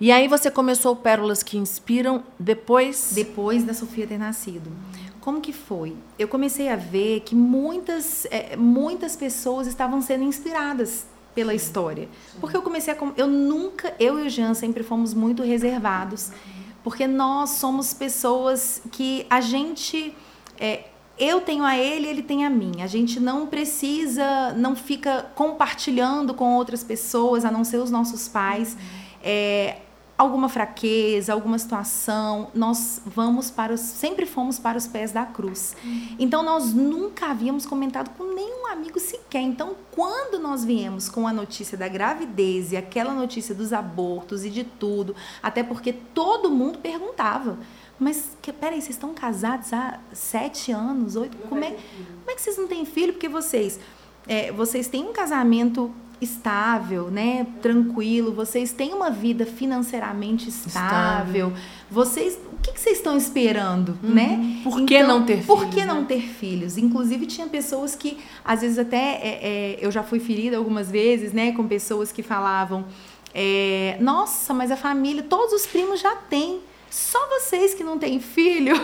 E 0.00 0.12
aí 0.12 0.28
você 0.28 0.50
começou 0.50 0.94
Pérolas 0.94 1.42
que 1.42 1.58
Inspiram 1.58 2.22
depois? 2.38 3.10
Depois 3.14 3.64
da 3.64 3.74
Sofia 3.74 4.06
ter 4.06 4.18
nascido. 4.18 4.70
Como 5.20 5.40
que 5.40 5.52
foi? 5.52 5.96
Eu 6.18 6.28
comecei 6.28 6.68
a 6.68 6.76
ver 6.76 7.20
que 7.20 7.34
muitas, 7.34 8.24
é, 8.26 8.56
muitas 8.56 9.16
pessoas 9.16 9.66
estavam 9.66 10.00
sendo 10.00 10.22
inspiradas 10.22 11.04
pela 11.34 11.52
história. 11.52 12.08
Porque 12.40 12.56
eu 12.56 12.62
comecei 12.62 12.94
a. 12.94 12.96
Eu 13.16 13.26
nunca. 13.26 13.94
Eu 13.98 14.18
e 14.20 14.26
o 14.26 14.30
Jean 14.30 14.54
sempre 14.54 14.82
fomos 14.82 15.12
muito 15.14 15.42
reservados. 15.42 16.30
Porque 16.82 17.06
nós 17.06 17.50
somos 17.50 17.92
pessoas 17.92 18.80
que 18.92 19.26
a 19.28 19.40
gente. 19.40 20.16
É, 20.60 20.84
eu 21.18 21.40
tenho 21.40 21.64
a 21.64 21.76
ele, 21.76 22.06
ele 22.06 22.22
tem 22.22 22.44
a 22.44 22.50
mim. 22.50 22.80
A 22.80 22.86
gente 22.86 23.18
não 23.18 23.46
precisa, 23.46 24.52
não 24.52 24.76
fica 24.76 25.26
compartilhando 25.34 26.34
com 26.34 26.54
outras 26.54 26.84
pessoas, 26.84 27.44
a 27.44 27.50
não 27.50 27.64
ser 27.64 27.78
os 27.78 27.90
nossos 27.90 28.28
pais. 28.28 28.76
É, 29.22 29.78
alguma 30.18 30.48
fraqueza, 30.48 31.32
alguma 31.32 31.56
situação, 31.56 32.50
nós 32.52 33.00
vamos 33.06 33.52
para 33.52 33.72
os, 33.72 33.80
sempre 33.80 34.26
fomos 34.26 34.58
para 34.58 34.76
os 34.76 34.84
pés 34.88 35.12
da 35.12 35.24
cruz. 35.24 35.76
Então 36.18 36.42
nós 36.42 36.74
nunca 36.74 37.30
havíamos 37.30 37.64
comentado 37.64 38.10
com 38.18 38.24
nenhum 38.34 38.66
amigo 38.66 38.98
sequer. 38.98 39.42
Então 39.42 39.76
quando 39.92 40.40
nós 40.40 40.64
viemos 40.64 41.08
com 41.08 41.28
a 41.28 41.32
notícia 41.32 41.78
da 41.78 41.86
gravidez 41.86 42.72
e 42.72 42.76
aquela 42.76 43.14
notícia 43.14 43.54
dos 43.54 43.72
abortos 43.72 44.44
e 44.44 44.50
de 44.50 44.64
tudo, 44.64 45.14
até 45.40 45.62
porque 45.62 45.92
todo 45.92 46.50
mundo 46.50 46.80
perguntava. 46.80 47.56
Mas 47.98 48.36
que, 48.40 48.52
peraí, 48.52 48.80
vocês 48.80 48.90
estão 48.90 49.12
casados 49.12 49.72
há 49.72 49.98
sete 50.12 50.70
anos, 50.70 51.16
oito? 51.16 51.36
Como 51.48 51.64
é, 51.64 51.70
como 51.70 52.30
é 52.30 52.34
que 52.34 52.40
vocês 52.40 52.56
não 52.56 52.68
têm 52.68 52.84
filho? 52.84 53.12
Porque 53.12 53.28
vocês, 53.28 53.80
é, 54.26 54.52
vocês 54.52 54.86
têm 54.86 55.04
um 55.04 55.12
casamento 55.12 55.92
estável, 56.20 57.10
né, 57.10 57.46
tranquilo, 57.62 58.32
vocês 58.32 58.72
têm 58.72 58.92
uma 58.92 59.10
vida 59.10 59.46
financeiramente 59.46 60.48
estável. 60.48 61.48
estável. 61.48 61.52
Vocês, 61.90 62.38
o 62.52 62.56
que, 62.60 62.72
que, 62.72 62.80
vocês 62.80 62.98
estão 62.98 63.16
esperando, 63.16 63.96
uhum. 64.02 64.14
né? 64.14 64.60
Por 64.64 64.84
que 64.84 64.96
então, 64.96 65.20
não 65.20 65.24
ter 65.24 65.34
filhos? 65.34 65.46
Por 65.46 65.66
que 65.68 65.80
né? 65.80 65.86
não 65.86 66.04
ter 66.04 66.20
filhos? 66.20 66.76
Inclusive 66.76 67.26
tinha 67.26 67.46
pessoas 67.46 67.94
que, 67.94 68.18
às 68.44 68.60
vezes 68.60 68.78
até 68.78 68.96
é, 68.96 69.38
é, 69.42 69.78
eu 69.80 69.90
já 69.92 70.02
fui 70.02 70.18
ferida 70.18 70.56
algumas 70.56 70.90
vezes, 70.90 71.32
né, 71.32 71.52
com 71.52 71.66
pessoas 71.68 72.10
que 72.10 72.22
falavam, 72.22 72.84
é, 73.32 73.96
nossa, 74.00 74.52
mas 74.52 74.70
a 74.70 74.76
família, 74.76 75.22
todos 75.22 75.52
os 75.52 75.66
primos 75.66 76.00
já 76.00 76.16
têm, 76.16 76.60
só 76.90 77.18
vocês 77.28 77.74
que 77.74 77.84
não 77.84 77.98
têm 77.98 78.20
filho. 78.20 78.74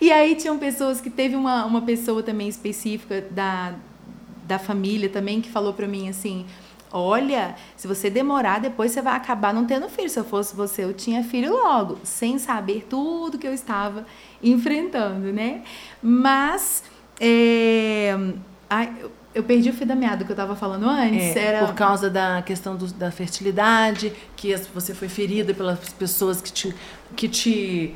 E 0.00 0.10
aí 0.10 0.34
tinham 0.34 0.58
pessoas 0.58 1.00
que 1.00 1.08
teve 1.08 1.36
uma, 1.36 1.64
uma 1.64 1.82
pessoa 1.82 2.20
também 2.20 2.48
específica 2.48 3.20
da 3.30 3.76
da 4.44 4.58
família 4.58 5.08
também 5.08 5.40
que 5.40 5.50
falou 5.50 5.72
para 5.72 5.86
mim 5.86 6.08
assim: 6.08 6.46
Olha, 6.90 7.56
se 7.76 7.88
você 7.88 8.10
demorar, 8.10 8.60
depois 8.60 8.92
você 8.92 9.00
vai 9.00 9.16
acabar 9.16 9.54
não 9.54 9.64
tendo 9.64 9.88
filho. 9.88 10.10
Se 10.10 10.18
eu 10.18 10.24
fosse 10.24 10.54
você, 10.54 10.84
eu 10.84 10.92
tinha 10.92 11.24
filho 11.24 11.52
logo, 11.52 11.98
sem 12.02 12.38
saber 12.38 12.86
tudo 12.88 13.38
que 13.38 13.46
eu 13.46 13.54
estava 13.54 14.06
enfrentando, 14.42 15.32
né? 15.32 15.62
Mas 16.02 16.84
é, 17.20 18.14
ai, 18.68 18.92
eu 19.34 19.42
perdi 19.42 19.70
o 19.70 19.72
fio 19.72 19.86
da 19.86 19.94
meada 19.94 20.24
que 20.24 20.30
eu 20.30 20.34
estava 20.34 20.54
falando 20.54 20.88
antes. 20.88 21.36
É, 21.36 21.46
era... 21.46 21.66
Por 21.66 21.74
causa 21.74 22.10
da 22.10 22.42
questão 22.42 22.76
do, 22.76 22.86
da 22.88 23.10
fertilidade, 23.10 24.12
que 24.36 24.54
você 24.74 24.94
foi 24.94 25.08
ferida 25.08 25.54
pelas 25.54 25.78
pessoas 25.90 26.40
que 26.40 26.52
te, 26.52 26.74
que 27.16 27.28
te 27.28 27.94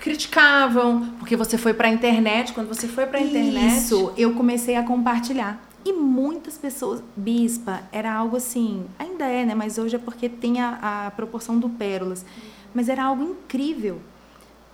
criticavam, 0.00 1.14
porque 1.18 1.36
você 1.36 1.58
foi 1.58 1.74
para 1.74 1.88
a 1.88 1.90
internet. 1.90 2.52
Quando 2.52 2.68
você 2.68 2.88
foi 2.88 3.06
para 3.06 3.18
a 3.18 3.22
internet. 3.22 3.76
Isso, 3.76 4.12
eu 4.16 4.34
comecei 4.34 4.76
a 4.76 4.82
compartilhar. 4.82 5.60
E 5.84 5.92
muitas 5.92 6.56
pessoas, 6.56 7.02
bispa, 7.14 7.82
era 7.92 8.10
algo 8.14 8.38
assim, 8.38 8.86
ainda 8.98 9.26
é, 9.26 9.44
né? 9.44 9.54
Mas 9.54 9.76
hoje 9.76 9.96
é 9.96 9.98
porque 9.98 10.30
tem 10.30 10.58
a, 10.60 11.06
a 11.06 11.10
proporção 11.10 11.58
do 11.58 11.68
pérolas. 11.68 12.24
Mas 12.72 12.88
era 12.88 13.04
algo 13.04 13.22
incrível. 13.22 14.00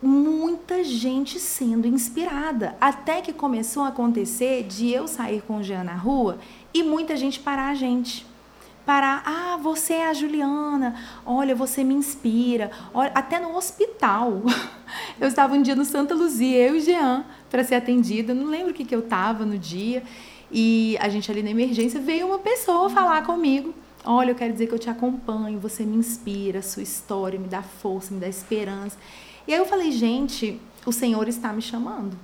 Muita 0.02 0.82
gente 0.82 1.38
sendo 1.38 1.86
inspirada. 1.86 2.74
Até 2.80 3.20
que 3.20 3.32
começou 3.32 3.82
a 3.82 3.88
acontecer 3.88 4.62
de 4.62 4.90
eu 4.90 5.06
sair 5.06 5.42
com 5.42 5.58
o 5.58 5.62
Jean 5.62 5.84
na 5.84 5.94
rua 5.94 6.38
e 6.72 6.82
muita 6.82 7.16
gente 7.16 7.38
parar 7.38 7.68
a 7.68 7.74
gente. 7.74 8.26
Parar, 8.86 9.22
ah, 9.26 9.58
você 9.58 9.94
é 9.94 10.08
a 10.08 10.14
Juliana, 10.14 10.96
olha, 11.24 11.54
você 11.54 11.84
me 11.84 11.92
inspira. 11.92 12.70
Olha, 12.94 13.12
até 13.14 13.38
no 13.38 13.54
hospital. 13.54 14.42
Eu 15.20 15.28
estava 15.28 15.54
um 15.54 15.62
dia 15.62 15.76
no 15.76 15.84
Santa 15.84 16.14
Luzia, 16.14 16.66
eu 16.66 16.76
e 16.76 16.80
Jean, 16.80 17.24
para 17.50 17.62
ser 17.62 17.74
atendida. 17.74 18.34
Não 18.34 18.46
lembro 18.46 18.70
o 18.70 18.74
que, 18.74 18.84
que 18.84 18.94
eu 18.94 19.00
estava 19.00 19.44
no 19.44 19.56
dia. 19.56 20.02
E 20.50 20.96
a 20.98 21.08
gente 21.08 21.30
ali 21.30 21.42
na 21.42 21.50
emergência 21.50 22.00
veio 22.00 22.26
uma 22.26 22.38
pessoa 22.38 22.88
falar 22.90 23.22
comigo. 23.24 23.74
Olha, 24.04 24.30
eu 24.30 24.34
quero 24.34 24.52
dizer 24.52 24.66
que 24.66 24.74
eu 24.74 24.78
te 24.78 24.88
acompanho, 24.88 25.60
você 25.60 25.84
me 25.84 25.96
inspira, 25.96 26.62
sua 26.62 26.82
história 26.82 27.38
me 27.38 27.46
dá 27.46 27.62
força, 27.62 28.14
me 28.14 28.18
dá 28.18 28.26
esperança. 28.28 28.96
E 29.50 29.52
aí 29.52 29.58
eu 29.58 29.66
falei, 29.66 29.90
gente, 29.90 30.60
o 30.86 30.92
Senhor 30.92 31.26
está 31.26 31.52
me 31.52 31.60
chamando. 31.60 32.16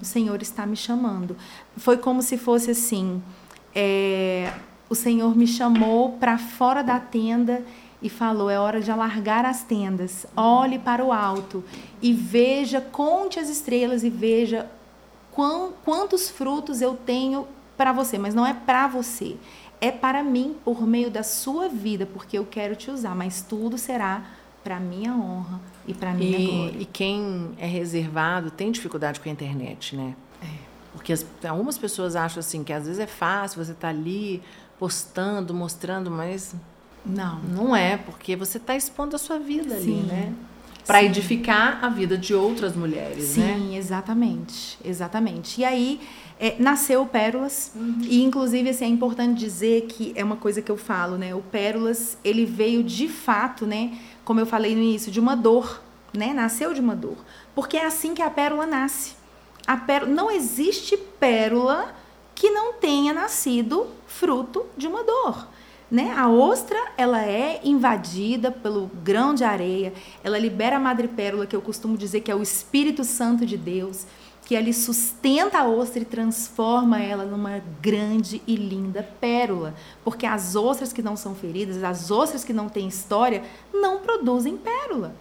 O 0.00 0.04
Senhor 0.06 0.40
está 0.40 0.64
me 0.64 0.74
chamando. 0.74 1.36
Foi 1.76 1.98
como 1.98 2.22
se 2.22 2.38
fosse 2.38 2.70
assim: 2.70 3.22
é, 3.74 4.50
o 4.88 4.94
Senhor 4.94 5.36
me 5.36 5.46
chamou 5.46 6.12
para 6.12 6.38
fora 6.38 6.82
da 6.82 6.98
tenda 6.98 7.62
e 8.00 8.08
falou: 8.08 8.48
é 8.48 8.58
hora 8.58 8.80
de 8.80 8.90
alargar 8.90 9.44
as 9.44 9.62
tendas. 9.62 10.26
Olhe 10.34 10.78
para 10.78 11.04
o 11.04 11.12
alto 11.12 11.62
e 12.00 12.14
veja, 12.14 12.80
conte 12.80 13.38
as 13.38 13.50
estrelas 13.50 14.02
e 14.02 14.08
veja 14.08 14.66
quão, 15.32 15.74
quantos 15.84 16.30
frutos 16.30 16.80
eu 16.80 16.94
tenho 16.94 17.46
para 17.76 17.92
você, 17.92 18.16
mas 18.16 18.34
não 18.34 18.46
é 18.46 18.54
para 18.54 18.88
você. 18.88 19.36
É 19.82 19.90
para 19.90 20.22
mim 20.22 20.56
por 20.64 20.86
meio 20.86 21.10
da 21.10 21.22
sua 21.22 21.68
vida, 21.68 22.06
porque 22.06 22.38
eu 22.38 22.46
quero 22.46 22.74
te 22.74 22.90
usar, 22.90 23.14
mas 23.14 23.42
tudo 23.42 23.76
será 23.76 24.24
para 24.64 24.80
minha 24.80 25.12
honra 25.14 25.69
e 25.86 25.94
para 25.94 26.12
minha 26.12 26.38
e, 26.38 26.46
glória. 26.46 26.76
E 26.78 26.84
quem 26.84 27.50
é 27.58 27.66
reservado 27.66 28.50
tem 28.50 28.70
dificuldade 28.70 29.20
com 29.20 29.28
a 29.28 29.32
internet, 29.32 29.96
né? 29.96 30.14
É. 30.42 30.46
Porque 30.92 31.12
as, 31.12 31.24
algumas 31.48 31.78
pessoas 31.78 32.16
acham 32.16 32.40
assim 32.40 32.64
que 32.64 32.72
às 32.72 32.84
vezes 32.84 32.98
é 32.98 33.06
fácil 33.06 33.64
você 33.64 33.72
estar 33.72 33.88
tá 33.92 33.94
ali 33.94 34.42
postando, 34.78 35.52
mostrando, 35.52 36.10
mas 36.10 36.54
não, 37.04 37.40
não 37.40 37.76
é, 37.76 37.96
porque 37.96 38.36
você 38.36 38.58
está 38.58 38.76
expondo 38.76 39.16
a 39.16 39.18
sua 39.18 39.38
vida 39.38 39.76
Sim. 39.76 40.00
ali, 40.00 40.06
né? 40.06 40.32
Para 40.86 41.04
edificar 41.04 41.84
a 41.84 41.88
vida 41.88 42.18
de 42.18 42.34
outras 42.34 42.74
mulheres, 42.74 43.24
Sim, 43.24 43.40
né? 43.40 43.54
Sim, 43.54 43.76
exatamente, 43.76 44.78
exatamente. 44.84 45.60
E 45.60 45.64
aí 45.64 46.00
é, 46.38 46.56
nasceu 46.58 47.02
o 47.02 47.06
Pérolas 47.06 47.70
uhum. 47.76 47.98
e 48.02 48.22
inclusive 48.24 48.70
assim, 48.70 48.86
é 48.86 48.88
importante 48.88 49.38
dizer 49.38 49.82
que 49.82 50.12
é 50.16 50.24
uma 50.24 50.36
coisa 50.36 50.60
que 50.60 50.70
eu 50.70 50.76
falo, 50.76 51.16
né? 51.16 51.34
O 51.34 51.42
Pérolas 51.42 52.18
ele 52.24 52.44
veio 52.44 52.82
de 52.82 53.08
fato, 53.08 53.66
né? 53.66 53.98
Como 54.30 54.38
eu 54.38 54.46
falei 54.46 54.76
no 54.76 54.80
início, 54.80 55.10
de 55.10 55.18
uma 55.18 55.34
dor, 55.34 55.82
né? 56.16 56.32
Nasceu 56.32 56.72
de 56.72 56.80
uma 56.80 56.94
dor, 56.94 57.16
porque 57.52 57.76
é 57.76 57.84
assim 57.84 58.14
que 58.14 58.22
a 58.22 58.30
pérola 58.30 58.64
nasce. 58.64 59.14
A 59.66 59.76
pérola 59.76 60.12
não 60.12 60.30
existe 60.30 60.96
pérola 60.96 61.92
que 62.32 62.48
não 62.48 62.74
tenha 62.74 63.12
nascido 63.12 63.88
fruto 64.06 64.66
de 64.76 64.86
uma 64.86 65.02
dor. 65.02 65.48
Né? 65.90 66.14
A 66.16 66.28
ostra 66.28 66.78
ela 66.96 67.24
é 67.24 67.60
invadida 67.64 68.52
pelo 68.52 68.88
grão 69.02 69.34
de 69.34 69.42
areia, 69.42 69.92
ela 70.22 70.38
libera 70.38 70.76
a 70.76 70.78
madrepérola, 70.78 71.44
que 71.44 71.56
eu 71.56 71.60
costumo 71.60 71.98
dizer 71.98 72.20
que 72.20 72.30
é 72.30 72.34
o 72.36 72.40
Espírito 72.40 73.02
Santo 73.02 73.44
de 73.44 73.56
Deus, 73.56 74.06
que 74.50 74.56
ali 74.56 74.74
sustenta 74.74 75.60
a 75.60 75.68
ostra 75.68 76.02
e 76.02 76.04
transforma 76.04 77.00
ela 77.00 77.24
numa 77.24 77.62
grande 77.80 78.42
e 78.48 78.56
linda 78.56 79.00
pérola. 79.20 79.76
Porque 80.02 80.26
as 80.26 80.56
ostras 80.56 80.92
que 80.92 81.00
não 81.00 81.16
são 81.16 81.36
feridas, 81.36 81.84
as 81.84 82.10
ostras 82.10 82.42
que 82.42 82.52
não 82.52 82.68
têm 82.68 82.88
história, 82.88 83.44
não 83.72 84.00
produzem 84.00 84.56
pérola. 84.56 85.14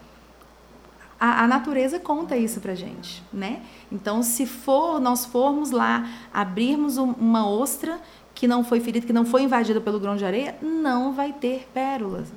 A, 1.19 1.43
a 1.43 1.47
natureza 1.47 1.99
conta 1.99 2.35
isso 2.35 2.59
pra 2.59 2.73
gente, 2.73 3.21
né? 3.31 3.61
Então, 3.91 4.23
se 4.23 4.47
for 4.47 4.99
nós 4.99 5.25
formos 5.25 5.69
lá 5.69 6.09
abrirmos 6.33 6.97
uma 6.97 7.47
ostra 7.47 8.01
que 8.33 8.47
não 8.47 8.63
foi 8.63 8.79
ferida, 8.79 9.05
que 9.05 9.13
não 9.13 9.25
foi 9.25 9.43
invadida 9.43 9.79
pelo 9.79 9.99
grão 9.99 10.15
de 10.15 10.25
areia, 10.25 10.57
não 10.59 11.13
vai 11.13 11.33
ter 11.33 11.69
pérolas. 11.71 12.33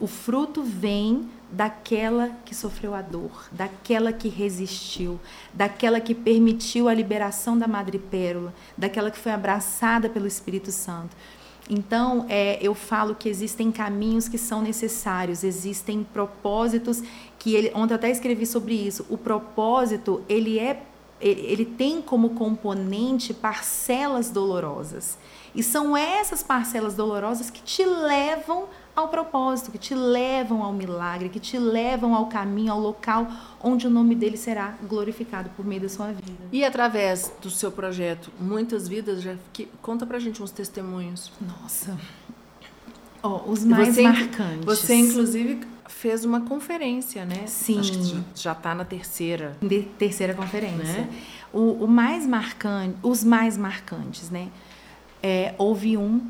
O 0.00 0.08
fruto 0.08 0.64
vem 0.64 1.28
daquela 1.54 2.30
que 2.44 2.54
sofreu 2.54 2.94
a 2.94 3.00
dor, 3.00 3.48
daquela 3.52 4.12
que 4.12 4.28
resistiu, 4.28 5.20
daquela 5.52 6.00
que 6.00 6.14
permitiu 6.14 6.88
a 6.88 6.94
liberação 6.94 7.56
da 7.56 7.68
madrepérola, 7.68 8.52
daquela 8.76 9.10
que 9.10 9.18
foi 9.18 9.30
abraçada 9.30 10.08
pelo 10.08 10.26
Espírito 10.26 10.72
Santo. 10.72 11.16
Então, 11.70 12.26
é, 12.28 12.58
eu 12.60 12.74
falo 12.74 13.14
que 13.14 13.28
existem 13.28 13.70
caminhos 13.70 14.28
que 14.28 14.36
são 14.36 14.60
necessários, 14.60 15.44
existem 15.44 16.02
propósitos 16.02 17.02
que 17.38 17.54
ele, 17.54 17.70
ontem 17.74 17.94
eu 17.94 17.98
até 17.98 18.10
escrevi 18.10 18.44
sobre 18.44 18.74
isso. 18.74 19.06
O 19.08 19.16
propósito 19.16 20.22
ele 20.28 20.58
é 20.58 20.82
ele 21.20 21.64
tem 21.64 22.02
como 22.02 22.30
componente 22.30 23.32
parcelas 23.32 24.28
dolorosas. 24.28 25.16
E 25.54 25.62
são 25.62 25.96
essas 25.96 26.42
parcelas 26.42 26.94
dolorosas 26.94 27.48
que 27.48 27.62
te 27.62 27.82
levam 27.82 28.64
ao 28.94 29.08
propósito, 29.08 29.72
que 29.72 29.78
te 29.78 29.94
levam 29.94 30.62
ao 30.62 30.72
milagre, 30.72 31.28
que 31.28 31.40
te 31.40 31.58
levam 31.58 32.14
ao 32.14 32.26
caminho, 32.26 32.72
ao 32.72 32.80
local 32.80 33.26
onde 33.62 33.86
o 33.86 33.90
nome 33.90 34.14
dele 34.14 34.36
será 34.36 34.74
glorificado 34.82 35.50
por 35.56 35.64
meio 35.64 35.80
da 35.80 35.88
sua 35.88 36.12
vida. 36.12 36.44
E 36.52 36.64
através 36.64 37.32
do 37.42 37.50
seu 37.50 37.72
projeto, 37.72 38.30
muitas 38.40 38.86
vidas 38.86 39.22
já 39.22 39.34
que, 39.52 39.68
conta 39.82 40.06
pra 40.06 40.18
gente 40.18 40.42
uns 40.42 40.50
testemunhos. 40.50 41.32
Nossa. 41.40 41.98
Oh, 43.22 43.50
os 43.50 43.64
mais 43.64 43.94
você, 43.94 44.02
marcantes. 44.02 44.64
Você 44.64 44.94
inclusive 44.94 45.60
fez 45.88 46.24
uma 46.24 46.42
conferência, 46.42 47.24
né? 47.24 47.46
Sim. 47.46 47.80
Acho 47.80 47.92
que 47.92 48.24
já 48.34 48.52
está 48.52 48.74
na 48.74 48.84
terceira. 48.84 49.56
De 49.62 49.82
terceira 49.82 50.34
conferência. 50.34 51.00
Né? 51.00 51.08
O, 51.52 51.84
o 51.84 51.88
mais 51.88 52.26
marcante, 52.26 52.96
os 53.02 53.24
mais 53.24 53.56
marcantes, 53.56 54.30
né? 54.30 54.48
É, 55.22 55.54
houve 55.56 55.96
um 55.96 56.20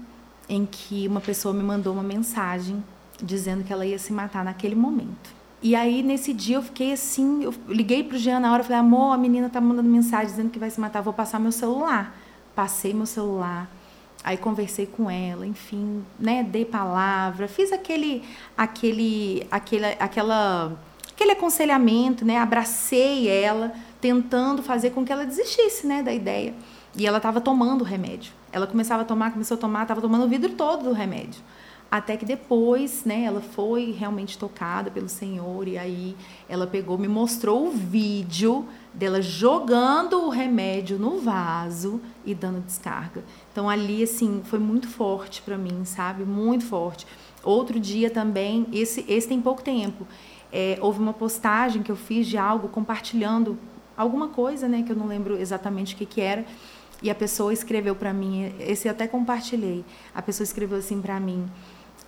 em 0.48 0.66
que 0.66 1.07
uma 1.09 1.20
pessoa 1.20 1.54
me 1.54 1.62
mandou 1.62 1.92
uma 1.92 2.02
mensagem 2.02 2.83
dizendo 3.22 3.64
que 3.64 3.72
ela 3.72 3.87
ia 3.87 3.98
se 3.98 4.12
matar 4.12 4.44
naquele 4.44 4.74
momento. 4.74 5.33
E 5.62 5.74
aí, 5.74 6.02
nesse 6.02 6.35
dia, 6.35 6.57
eu 6.57 6.62
fiquei 6.62 6.92
assim, 6.92 7.44
eu 7.44 7.54
liguei 7.66 8.04
pro 8.04 8.18
Jean 8.18 8.38
na 8.38 8.52
hora, 8.52 8.62
falei, 8.62 8.78
amor, 8.78 9.12
a 9.12 9.18
menina 9.18 9.48
tá 9.48 9.61
mandando 9.61 9.88
mensagem 9.88 10.26
dizendo 10.26 10.50
que 10.50 10.59
vai 10.59 10.68
se 10.68 10.78
matar, 10.78 11.00
vou 11.00 11.14
passar 11.14 11.38
meu 11.38 11.52
celular. 11.52 12.14
Passei 12.54 12.94
meu 12.94 13.07
celular, 13.07 13.68
aí 14.22 14.37
conversei 14.37 14.87
com 14.87 15.11
ela, 15.11 15.44
enfim, 15.44 16.04
né, 16.18 16.44
dei 16.44 16.64
palavra, 16.64 17.48
fiz 17.48 17.72
aquele, 17.72 18.22
aquele, 18.57 19.44
aquele, 19.50 19.87
aquela, 19.98 20.78
aquele 21.12 21.33
aconselhamento, 21.33 22.24
né, 22.24 22.38
abracei 22.38 23.28
ela, 23.28 23.72
tentando 24.00 24.62
fazer 24.62 24.90
com 24.90 25.04
que 25.04 25.12
ela 25.12 25.26
desistisse, 25.26 25.85
né, 25.85 26.00
da 26.00 26.12
ideia. 26.12 26.54
E 26.96 27.07
ela 27.07 27.16
estava 27.16 27.40
tomando 27.40 27.83
o 27.83 27.85
remédio. 27.85 28.33
Ela 28.52 28.66
começava 28.66 29.02
a 29.02 29.04
tomar, 29.04 29.33
começou 29.33 29.57
a 29.57 29.61
tomar, 29.61 29.83
estava 29.83 30.00
tomando 30.00 30.24
o 30.24 30.28
vidro 30.28 30.52
todo 30.52 30.85
do 30.85 30.92
remédio. 30.92 31.42
Até 31.90 32.16
que 32.16 32.24
depois, 32.24 33.04
né, 33.04 33.22
ela 33.22 33.40
foi 33.40 33.92
realmente 33.92 34.37
tocada 34.37 34.90
pelo 34.90 35.09
Senhor 35.09 35.68
e 35.68 35.78
aí 35.78 36.16
ela 36.48 36.66
pegou, 36.66 36.98
me 36.98 37.07
mostrou 37.07 37.68
o 37.68 37.70
vídeo 37.70 38.66
dela 38.92 39.22
jogando 39.22 40.24
o 40.24 40.28
remédio 40.28 40.98
no 40.98 41.20
vaso 41.20 42.00
e 42.24 42.35
dando 42.35 42.64
descarga. 42.64 43.22
Então 43.52 43.70
ali 43.70 44.02
assim, 44.02 44.42
foi 44.44 44.59
muito 44.59 44.88
forte 44.88 45.40
para 45.42 45.57
mim, 45.57 45.85
sabe? 45.85 46.24
Muito 46.24 46.64
forte. 46.64 47.07
Outro 47.44 47.78
dia 47.78 48.11
também, 48.11 48.66
esse 48.72 49.04
esse 49.07 49.28
tem 49.28 49.40
pouco 49.40 49.62
tempo. 49.62 50.04
É, 50.52 50.78
houve 50.80 50.98
uma 50.98 51.12
postagem 51.12 51.83
que 51.83 51.92
eu 51.92 51.96
fiz 51.96 52.26
de 52.26 52.37
algo 52.37 52.68
compartilhando 52.68 53.57
alguma 53.96 54.28
coisa, 54.28 54.66
né, 54.66 54.83
que 54.83 54.90
eu 54.90 54.96
não 54.96 55.07
lembro 55.07 55.37
exatamente 55.37 55.94
o 55.94 55.98
que 55.98 56.07
que 56.07 56.20
era 56.20 56.44
e 57.02 57.11
a 57.11 57.14
pessoa 57.14 57.52
escreveu 57.52 57.94
para 57.94 58.12
mim, 58.12 58.54
esse 58.61 58.88
eu 58.88 58.92
até 58.92 59.07
compartilhei. 59.07 59.85
A 60.14 60.22
pessoa 60.22 60.44
escreveu 60.44 60.78
assim 60.78 61.00
para 61.00 61.18
mim: 61.20 61.46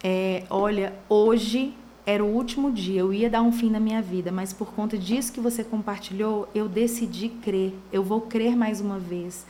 é, 0.03 0.45
Olha, 0.49 0.95
hoje 1.09 1.75
era 2.07 2.25
o 2.25 2.29
último 2.29 2.71
dia, 2.71 3.01
eu 3.01 3.13
ia 3.13 3.29
dar 3.29 3.43
um 3.43 3.51
fim 3.51 3.69
na 3.69 3.81
minha 3.81 4.01
vida, 4.01 4.31
mas 4.31 4.53
por 4.53 4.73
conta 4.73 4.97
disso 4.97 5.33
que 5.33 5.41
você 5.41 5.65
compartilhou, 5.65 6.49
eu 6.55 6.69
decidi 6.69 7.29
crer. 7.29 7.75
Eu 7.93 8.03
vou 8.03 8.21
crer 8.21 8.57
mais 8.57 8.81
uma 8.81 8.99
vez. 8.99 9.45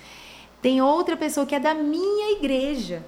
Tem 0.62 0.80
outra 0.80 1.16
pessoa 1.16 1.44
que 1.44 1.54
é 1.54 1.60
da 1.60 1.74
minha 1.74 2.32
igreja, 2.38 3.04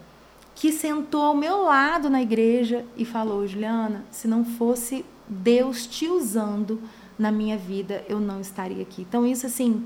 que 0.55 0.71
sentou 0.71 1.23
ao 1.23 1.35
meu 1.35 1.62
lado 1.62 2.11
na 2.11 2.21
igreja 2.21 2.85
e 2.97 3.05
falou: 3.05 3.47
Juliana, 3.47 4.05
se 4.11 4.29
não 4.29 4.45
fosse 4.45 5.05
Deus 5.27 5.87
te 5.87 6.07
usando 6.07 6.81
na 7.19 7.33
minha 7.33 7.57
vida, 7.57 8.05
eu 8.09 8.21
não 8.21 8.41
estaria 8.41 8.83
aqui. 8.83 9.03
Então, 9.03 9.27
isso 9.27 9.47
assim 9.47 9.85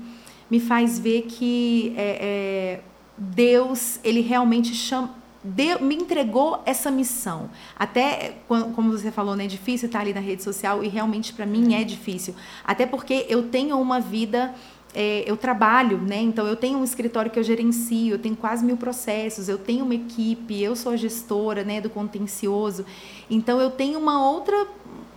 me 0.49 0.59
faz 0.59 0.99
ver 0.99 1.23
que 1.23 1.93
é, 1.97 2.17
é, 2.21 2.81
Deus, 3.17 3.99
ele 4.03 4.21
realmente 4.21 4.73
chama, 4.73 5.23
Deu, 5.43 5.81
me 5.81 5.93
entregou 5.93 6.63
essa 6.65 6.89
missão. 6.89 7.49
Até, 7.77 8.37
como 8.47 8.91
você 8.91 9.11
falou, 9.11 9.35
né, 9.35 9.43
é 9.43 9.47
difícil 9.47 9.87
estar 9.87 9.99
ali 9.99 10.13
na 10.13 10.21
rede 10.21 10.41
social 10.41 10.81
e 10.81 10.87
realmente 10.87 11.33
para 11.33 11.45
mim 11.45 11.73
é 11.73 11.83
difícil. 11.83 12.33
Até 12.63 12.85
porque 12.85 13.25
eu 13.27 13.49
tenho 13.49 13.77
uma 13.77 13.99
vida, 13.99 14.55
é, 14.95 15.29
eu 15.29 15.35
trabalho, 15.35 15.97
né? 15.97 16.21
Então 16.21 16.47
eu 16.47 16.55
tenho 16.55 16.79
um 16.79 16.83
escritório 16.85 17.29
que 17.29 17.37
eu 17.37 17.43
gerencio, 17.43 18.13
eu 18.13 18.19
tenho 18.19 18.37
quase 18.37 18.63
mil 18.63 18.77
processos, 18.77 19.49
eu 19.49 19.57
tenho 19.57 19.83
uma 19.83 19.95
equipe, 19.95 20.61
eu 20.61 20.77
sou 20.77 20.93
a 20.93 20.95
gestora, 20.95 21.65
né, 21.65 21.81
do 21.81 21.89
contencioso. 21.89 22.85
Então 23.29 23.59
eu 23.59 23.69
tenho 23.69 23.99
uma 23.99 24.25
outra 24.25 24.65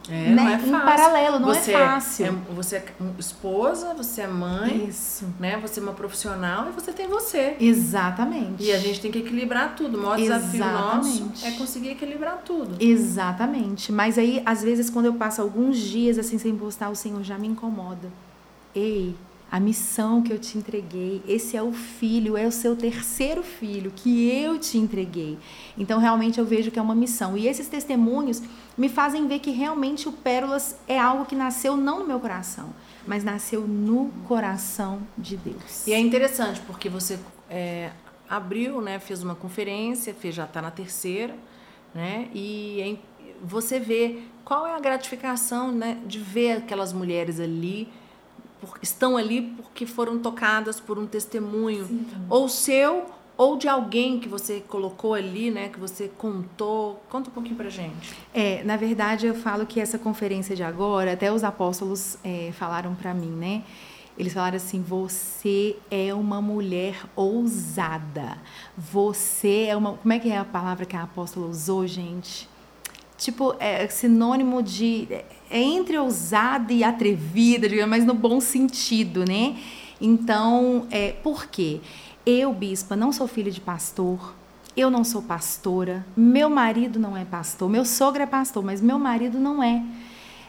é, 0.08 0.30
né? 0.30 0.34
não 0.34 0.48
é 0.48 0.58
fácil. 0.58 0.76
Em 0.76 0.80
paralelo, 0.80 1.38
não 1.38 1.48
você 1.48 1.72
é 1.72 1.86
fácil. 1.86 2.26
É, 2.26 2.54
você 2.54 2.76
é 2.76 2.84
esposa, 3.18 3.94
você 3.94 4.22
é 4.22 4.26
mãe. 4.26 4.86
Isso. 4.88 5.26
Né? 5.38 5.56
Você 5.58 5.80
é 5.80 5.82
uma 5.82 5.92
profissional 5.92 6.68
e 6.68 6.72
você 6.72 6.92
tem 6.92 7.08
você. 7.08 7.56
Exatamente. 7.58 8.62
E 8.62 8.72
a 8.72 8.78
gente 8.78 9.00
tem 9.00 9.10
que 9.10 9.18
equilibrar 9.18 9.74
tudo. 9.74 9.98
O 9.98 10.02
maior 10.02 10.16
desafio 10.16 10.64
nosso 10.64 11.32
é 11.44 11.50
conseguir 11.52 11.90
equilibrar 11.90 12.42
tudo. 12.44 12.76
Exatamente. 12.80 13.92
Mas 13.92 14.18
aí, 14.18 14.42
às 14.44 14.62
vezes, 14.62 14.90
quando 14.90 15.06
eu 15.06 15.14
passo 15.14 15.40
alguns 15.42 15.76
dias 15.76 16.18
assim 16.18 16.38
sem 16.38 16.54
postar, 16.56 16.90
o 16.90 16.96
Senhor 16.96 17.22
já 17.22 17.38
me 17.38 17.48
incomoda. 17.48 18.08
Ei, 18.74 19.16
a 19.50 19.60
missão 19.60 20.22
que 20.22 20.32
eu 20.32 20.38
te 20.38 20.58
entreguei, 20.58 21.22
esse 21.26 21.56
é 21.56 21.62
o 21.62 21.72
filho, 21.72 22.36
é 22.36 22.46
o 22.46 22.52
seu 22.52 22.74
terceiro 22.74 23.42
filho 23.44 23.92
que 23.94 24.28
eu 24.28 24.58
te 24.58 24.76
entreguei. 24.76 25.38
Então, 25.78 26.00
realmente, 26.00 26.38
eu 26.38 26.44
vejo 26.44 26.70
que 26.70 26.78
é 26.78 26.82
uma 26.82 26.96
missão. 26.96 27.36
E 27.36 27.46
esses 27.46 27.68
testemunhos 27.68 28.42
me 28.76 28.88
fazem 28.88 29.28
ver 29.28 29.38
que 29.38 29.50
realmente 29.50 30.08
o 30.08 30.12
Pérolas 30.12 30.76
é 30.88 30.98
algo 30.98 31.24
que 31.24 31.36
nasceu 31.36 31.76
não 31.76 32.00
no 32.00 32.06
meu 32.06 32.18
coração, 32.18 32.74
mas 33.06 33.22
nasceu 33.22 33.62
no 33.66 34.10
coração 34.26 35.00
de 35.16 35.36
Deus. 35.36 35.86
E 35.86 35.92
é 35.92 35.98
interessante, 35.98 36.60
porque 36.66 36.88
você 36.88 37.18
é, 37.48 37.92
abriu, 38.28 38.80
né, 38.80 38.98
fez 38.98 39.22
uma 39.22 39.36
conferência, 39.36 40.12
fez, 40.12 40.34
já 40.34 40.44
está 40.44 40.60
na 40.60 40.72
terceira, 40.72 41.36
né, 41.94 42.28
e 42.34 42.80
é, 42.80 43.36
você 43.42 43.78
vê 43.78 44.22
qual 44.44 44.66
é 44.66 44.74
a 44.74 44.80
gratificação 44.80 45.70
né, 45.70 45.98
de 46.04 46.18
ver 46.18 46.58
aquelas 46.58 46.92
mulheres 46.92 47.38
ali 47.38 47.88
por, 48.66 48.78
estão 48.82 49.16
ali 49.16 49.42
porque 49.42 49.86
foram 49.86 50.18
tocadas 50.18 50.80
por 50.80 50.98
um 50.98 51.06
testemunho, 51.06 51.86
Sim. 51.86 52.06
ou 52.28 52.48
seu 52.48 53.06
ou 53.36 53.58
de 53.58 53.68
alguém 53.68 54.18
que 54.18 54.28
você 54.28 54.60
colocou 54.66 55.12
ali, 55.12 55.50
né, 55.50 55.68
que 55.68 55.78
você 55.78 56.08
contou? 56.08 57.02
Conta 57.10 57.28
um 57.28 57.32
pouquinho 57.32 57.54
pra 57.54 57.68
gente. 57.68 58.16
É, 58.32 58.64
na 58.64 58.78
verdade, 58.78 59.26
eu 59.26 59.34
falo 59.34 59.66
que 59.66 59.78
essa 59.78 59.98
conferência 59.98 60.56
de 60.56 60.62
agora, 60.62 61.12
até 61.12 61.30
os 61.30 61.44
apóstolos 61.44 62.16
é, 62.24 62.50
falaram 62.52 62.94
para 62.94 63.12
mim, 63.12 63.30
né? 63.30 63.62
Eles 64.18 64.32
falaram 64.32 64.56
assim: 64.56 64.80
você 64.80 65.76
é 65.90 66.14
uma 66.14 66.40
mulher 66.40 67.04
ousada. 67.14 68.38
Você 68.76 69.66
é 69.68 69.76
uma. 69.76 69.92
Como 69.92 70.12
é 70.12 70.18
que 70.18 70.30
é 70.30 70.38
a 70.38 70.44
palavra 70.44 70.86
que 70.86 70.96
a 70.96 71.02
apóstola 71.02 71.46
usou, 71.46 71.86
gente? 71.86 72.48
Tipo, 73.18 73.54
é 73.58 73.86
sinônimo 73.88 74.62
de. 74.62 75.08
É 75.50 75.60
entre 75.60 75.96
ousada 75.98 76.72
e 76.72 76.82
atrevida, 76.82 77.68
mas 77.86 78.04
no 78.04 78.14
bom 78.14 78.40
sentido, 78.40 79.24
né? 79.24 79.56
Então, 80.00 80.86
é, 80.90 81.12
por 81.12 81.46
quê? 81.46 81.80
Eu, 82.24 82.52
bispa, 82.52 82.96
não 82.96 83.12
sou 83.12 83.26
filha 83.26 83.50
de 83.50 83.60
pastor. 83.60 84.34
Eu 84.76 84.90
não 84.90 85.04
sou 85.04 85.22
pastora. 85.22 86.04
Meu 86.16 86.50
marido 86.50 86.98
não 86.98 87.16
é 87.16 87.24
pastor. 87.24 87.68
Meu 87.68 87.84
sogro 87.84 88.22
é 88.22 88.26
pastor, 88.26 88.64
mas 88.64 88.80
meu 88.80 88.98
marido 88.98 89.38
não 89.38 89.62
é 89.62 89.82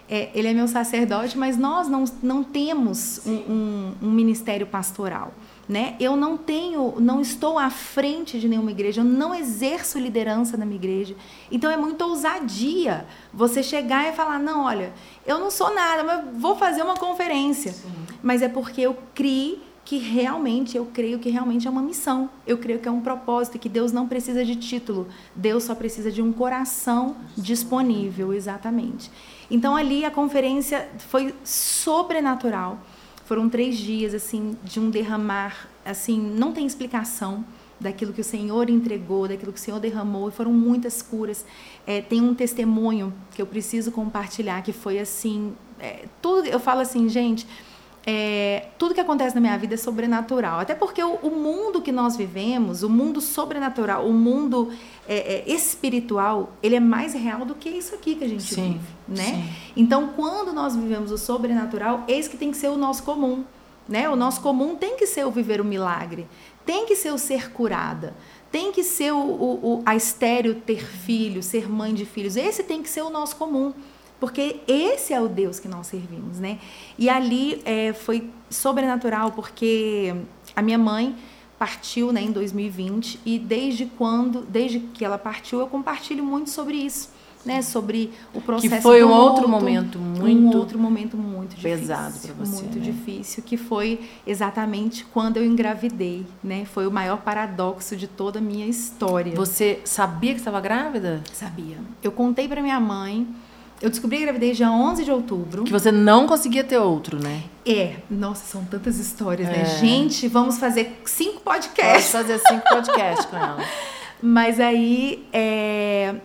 é, 0.09 0.29
ele 0.33 0.47
é 0.47 0.53
meu 0.53 0.67
sacerdote, 0.67 1.37
mas 1.37 1.57
nós 1.57 1.87
não, 1.87 2.05
não 2.23 2.43
temos 2.43 3.21
um, 3.25 3.31
um, 3.31 3.95
um, 4.03 4.11
ministério 4.11 4.65
pastoral. 4.65 5.33
Né? 5.67 5.97
Eu 5.99 6.15
não 6.15 6.37
tenho, 6.37 6.95
não 6.97 7.19
estou 7.19 7.59
à 7.59 7.69
frente 7.69 8.39
de 8.39 8.47
nenhuma 8.47 8.71
igreja, 8.71 9.01
eu 9.01 9.05
não 9.05 9.35
exerço 9.35 9.99
liderança 9.99 10.55
na 10.55 10.65
minha 10.65 10.77
igreja. 10.77 11.13
Então 11.51 11.69
é 11.69 11.75
muita 11.75 12.05
ousadia 12.05 13.05
você 13.33 13.61
chegar 13.61 14.07
e 14.07 14.13
falar: 14.13 14.39
não, 14.39 14.63
olha, 14.63 14.93
eu 15.25 15.37
não 15.37 15.51
sou 15.51 15.75
nada, 15.75 16.05
mas 16.05 16.41
vou 16.41 16.55
fazer 16.55 16.83
uma 16.83 16.95
conferência. 16.95 17.73
Sim. 17.73 17.91
Mas 18.23 18.41
é 18.41 18.47
porque 18.47 18.79
eu 18.79 18.97
criei 19.13 19.61
que 19.83 19.97
realmente, 19.97 20.75
eu 20.75 20.85
creio 20.85 21.17
que 21.17 21.29
realmente 21.29 21.65
é 21.65 21.69
uma 21.69 21.81
missão. 21.81 22.29
Eu 22.45 22.57
creio 22.57 22.79
que 22.79 22.89
é 22.89 22.91
um 22.91 22.99
propósito, 22.99 23.57
que 23.57 23.69
Deus 23.69 23.93
não 23.93 24.05
precisa 24.05 24.43
de 24.43 24.55
título. 24.55 25.07
Deus 25.33 25.63
só 25.63 25.73
precisa 25.73 26.11
de 26.11 26.21
um 26.21 26.33
coração 26.33 27.15
disponível, 27.37 28.33
exatamente. 28.33 29.09
Então 29.49 29.75
ali 29.75 30.03
a 30.05 30.11
conferência 30.11 30.89
foi 30.97 31.33
sobrenatural. 31.43 32.79
Foram 33.25 33.49
três 33.49 33.77
dias, 33.77 34.13
assim, 34.13 34.57
de 34.63 34.79
um 34.79 34.89
derramar, 34.89 35.67
assim, 35.85 36.19
não 36.19 36.53
tem 36.53 36.65
explicação 36.65 37.43
daquilo 37.79 38.13
que 38.13 38.21
o 38.21 38.23
Senhor 38.23 38.69
entregou, 38.69 39.27
daquilo 39.27 39.51
que 39.51 39.59
o 39.59 39.61
Senhor 39.61 39.79
derramou, 39.79 40.29
e 40.29 40.31
foram 40.31 40.51
muitas 40.51 41.01
curas. 41.01 41.45
É, 41.85 42.01
tem 42.01 42.21
um 42.21 42.33
testemunho 42.33 43.13
que 43.35 43.41
eu 43.41 43.45
preciso 43.45 43.91
compartilhar, 43.91 44.61
que 44.61 44.73
foi 44.73 44.97
assim, 44.97 45.53
é, 45.79 46.05
tudo, 46.21 46.47
eu 46.47 46.59
falo 46.59 46.81
assim, 46.81 47.07
gente, 47.07 47.45
é, 48.09 48.67
tudo 48.77 48.93
que 48.93 49.01
acontece 49.01 49.35
na 49.35 49.41
minha 49.41 49.57
vida 49.57 49.73
é 49.73 49.77
sobrenatural. 49.77 50.61
Até 50.61 50.73
porque 50.73 51.03
o, 51.03 51.15
o 51.15 51.29
mundo 51.29 51.81
que 51.81 51.91
nós 51.91 52.15
vivemos, 52.15 52.81
o 52.81 52.89
mundo 52.89 53.19
sobrenatural, 53.19 54.07
o 54.07 54.13
mundo 54.13 54.71
é, 55.05 55.43
é, 55.45 55.51
espiritual, 55.51 56.53
ele 56.63 56.77
é 56.77 56.79
mais 56.79 57.13
real 57.13 57.43
do 57.43 57.53
que 57.53 57.67
isso 57.67 57.93
aqui 57.93 58.15
que 58.15 58.23
a 58.23 58.29
gente 58.29 58.43
sim, 58.43 58.79
vive, 59.05 59.19
né? 59.21 59.25
Sim. 59.25 59.49
Então, 59.75 60.13
quando 60.15 60.53
nós 60.53 60.73
vivemos 60.73 61.11
o 61.11 61.17
sobrenatural, 61.17 62.05
esse 62.07 62.29
que 62.29 62.37
tem 62.37 62.49
que 62.49 62.55
ser 62.55 62.69
o 62.69 62.77
nosso 62.77 63.03
comum, 63.03 63.43
né? 63.89 64.07
O 64.07 64.15
nosso 64.15 64.39
comum 64.39 64.77
tem 64.77 64.95
que 64.95 65.05
ser 65.05 65.25
o 65.25 65.31
viver 65.31 65.59
o 65.59 65.65
milagre, 65.65 66.25
tem 66.65 66.85
que 66.85 66.95
ser 66.95 67.11
o 67.11 67.17
ser 67.17 67.51
curada, 67.51 68.15
tem 68.49 68.71
que 68.71 68.85
ser 68.85 69.11
o, 69.11 69.17
o, 69.17 69.79
o 69.79 69.83
a 69.85 69.97
estéreo 69.97 70.55
ter 70.55 70.81
filhos, 70.81 71.45
ser 71.45 71.69
mãe 71.69 71.93
de 71.93 72.05
filhos. 72.05 72.37
Esse 72.37 72.63
tem 72.63 72.81
que 72.81 72.89
ser 72.89 73.01
o 73.01 73.09
nosso 73.09 73.35
comum. 73.35 73.73
Porque 74.19 74.61
esse 74.67 75.13
é 75.13 75.21
o 75.21 75.27
Deus 75.27 75.59
que 75.59 75.67
nós 75.67 75.87
servimos, 75.87 76.39
né? 76.39 76.59
E 76.97 77.09
ali 77.09 77.61
é, 77.65 77.93
foi 77.93 78.29
sobrenatural, 78.49 79.31
porque 79.31 80.15
a 80.55 80.61
minha 80.61 80.77
mãe 80.77 81.15
partiu 81.57 82.11
né, 82.11 82.21
em 82.21 82.31
2020 82.31 83.19
e 83.25 83.39
desde 83.39 83.85
quando, 83.85 84.41
desde 84.41 84.79
que 84.79 85.03
ela 85.03 85.17
partiu, 85.17 85.59
eu 85.59 85.67
compartilho 85.67 86.23
muito 86.23 86.49
sobre 86.49 86.77
isso. 86.77 87.15
Né, 87.45 87.61
sobre 87.61 88.11
o 88.33 88.41
processo 88.41 88.75
que 88.75 88.81
foi 88.81 89.01
um 89.05 89.11
outro 89.11 89.47
momento 89.47 89.97
muito 89.97 90.41
um 90.41 90.57
outro 90.57 90.77
momento 90.77 91.15
muito 91.15 91.55
difícil, 91.55 91.77
pesado 91.77 92.19
para 92.19 92.33
você 92.33 92.63
muito 92.63 92.79
né? 92.79 92.83
difícil 92.83 93.43
que 93.43 93.55
foi 93.55 94.01
exatamente 94.25 95.05
quando 95.05 95.37
eu 95.37 95.45
engravidei 95.45 96.25
né 96.43 96.65
foi 96.65 96.85
o 96.87 96.91
maior 96.91 97.19
paradoxo 97.19 97.95
de 97.95 98.05
toda 98.05 98.39
a 98.39 98.41
minha 98.41 98.65
história 98.65 99.33
você 99.33 99.79
sabia 99.85 100.33
que 100.33 100.39
estava 100.39 100.59
grávida 100.59 101.21
sabia 101.31 101.77
eu 102.03 102.11
contei 102.11 102.49
para 102.49 102.61
minha 102.61 102.81
mãe 102.81 103.25
eu 103.81 103.89
descobri 103.89 104.17
a 104.17 104.21
gravidez 104.21 104.57
dia 104.57 104.71
11 104.71 105.03
de 105.03 105.11
outubro. 105.11 105.63
Que 105.63 105.71
você 105.71 105.91
não 105.91 106.25
conseguia 106.25 106.63
ter 106.63 106.77
outro, 106.77 107.21
né? 107.21 107.43
É. 107.65 107.97
Nossa, 108.09 108.45
são 108.45 108.65
tantas 108.65 108.97
histórias, 108.97 109.47
né? 109.47 109.55
é. 109.55 109.59
né? 109.59 109.65
Gente, 109.77 110.27
vamos 110.27 110.57
fazer 110.57 110.99
cinco 111.05 111.41
podcasts. 111.41 112.11
Vamos 112.11 112.27
fazer 112.27 112.39
cinco 112.47 112.67
podcasts 112.67 113.25
com 113.25 113.35
ela. 113.37 113.57
Mas 114.21 114.59
aí, 114.59 115.27
é, 115.31 116.15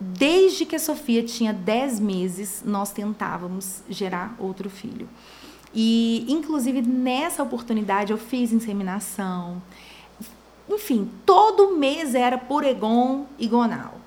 desde 0.00 0.64
que 0.64 0.74
a 0.74 0.78
Sofia 0.78 1.22
tinha 1.22 1.52
10 1.52 2.00
meses, 2.00 2.62
nós 2.64 2.92
tentávamos 2.92 3.82
gerar 3.90 4.34
outro 4.38 4.70
filho. 4.70 5.06
E, 5.74 6.24
inclusive, 6.28 6.80
nessa 6.80 7.42
oportunidade, 7.42 8.10
eu 8.10 8.18
fiz 8.18 8.52
inseminação. 8.52 9.62
Enfim, 10.66 11.10
todo 11.26 11.76
mês 11.76 12.14
era 12.14 12.38
por 12.38 12.64
Egon 12.64 13.26
e 13.38 13.46
Gonal 13.46 14.01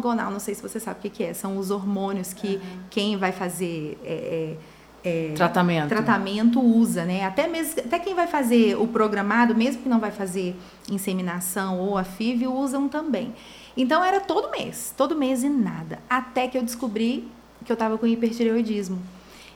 Gonal, 0.00 0.30
não 0.30 0.40
sei 0.40 0.54
se 0.54 0.62
você 0.62 0.80
sabe 0.80 0.98
o 0.98 1.02
que, 1.02 1.10
que 1.10 1.22
é. 1.22 1.32
São 1.32 1.56
os 1.58 1.70
hormônios 1.70 2.32
que 2.32 2.56
uhum. 2.56 2.80
quem 2.90 3.16
vai 3.16 3.30
fazer 3.30 3.96
é, 4.04 4.56
é, 5.04 5.30
é, 5.30 5.32
tratamento. 5.34 5.88
tratamento 5.88 6.60
usa, 6.60 7.04
né? 7.04 7.24
Até, 7.24 7.46
mesmo, 7.46 7.80
até 7.80 7.98
quem 8.00 8.14
vai 8.14 8.26
fazer 8.26 8.76
o 8.76 8.86
programado, 8.86 9.54
mesmo 9.54 9.82
que 9.82 9.88
não 9.88 10.00
vai 10.00 10.10
fazer 10.10 10.56
inseminação 10.90 11.78
ou 11.78 11.96
a 11.96 12.02
FIV, 12.02 12.48
usam 12.48 12.88
também. 12.88 13.32
Então 13.76 14.04
era 14.04 14.20
todo 14.20 14.50
mês, 14.50 14.92
todo 14.96 15.14
mês 15.14 15.44
e 15.44 15.48
nada. 15.48 16.00
Até 16.10 16.48
que 16.48 16.58
eu 16.58 16.62
descobri 16.62 17.28
que 17.64 17.70
eu 17.70 17.74
estava 17.74 17.96
com 17.96 18.06
hipertireoidismo. 18.06 19.00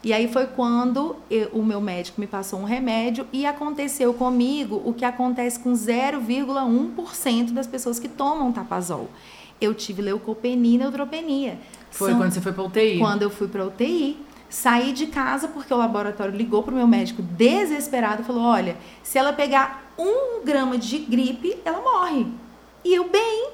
E 0.04 0.12
aí 0.12 0.26
foi 0.32 0.46
quando 0.46 1.16
eu, 1.30 1.48
o 1.52 1.62
meu 1.62 1.80
médico 1.80 2.20
me 2.20 2.26
passou 2.26 2.58
um 2.58 2.64
remédio 2.64 3.26
e 3.32 3.46
aconteceu 3.46 4.12
comigo 4.12 4.82
o 4.84 4.92
que 4.92 5.04
acontece 5.04 5.60
com 5.60 5.72
0,1% 5.72 7.52
das 7.52 7.68
pessoas 7.68 8.00
que 8.00 8.08
tomam 8.08 8.52
tapazol 8.52 9.08
eu 9.64 9.74
tive 9.74 10.02
leucopenia 10.02 10.74
e 10.74 10.78
neutropenia. 10.78 11.58
Foi 11.90 12.10
São, 12.10 12.18
quando 12.18 12.32
você 12.32 12.40
foi 12.40 12.52
para 12.52 12.62
UTI? 12.62 12.98
Quando 12.98 13.22
eu 13.22 13.30
fui 13.30 13.48
para 13.48 13.66
UTI. 13.66 14.18
Saí 14.48 14.92
de 14.92 15.06
casa 15.06 15.48
porque 15.48 15.72
o 15.72 15.76
laboratório 15.78 16.36
ligou 16.36 16.62
para 16.62 16.74
o 16.74 16.76
meu 16.76 16.86
médico 16.86 17.22
desesperado 17.22 18.20
e 18.20 18.24
falou: 18.24 18.42
olha, 18.42 18.76
se 19.02 19.16
ela 19.16 19.32
pegar 19.32 19.90
um 19.98 20.44
grama 20.44 20.76
de 20.76 20.98
gripe, 20.98 21.56
ela 21.64 21.80
morre. 21.80 22.26
E 22.84 22.94
eu, 22.94 23.08
bem, 23.08 23.50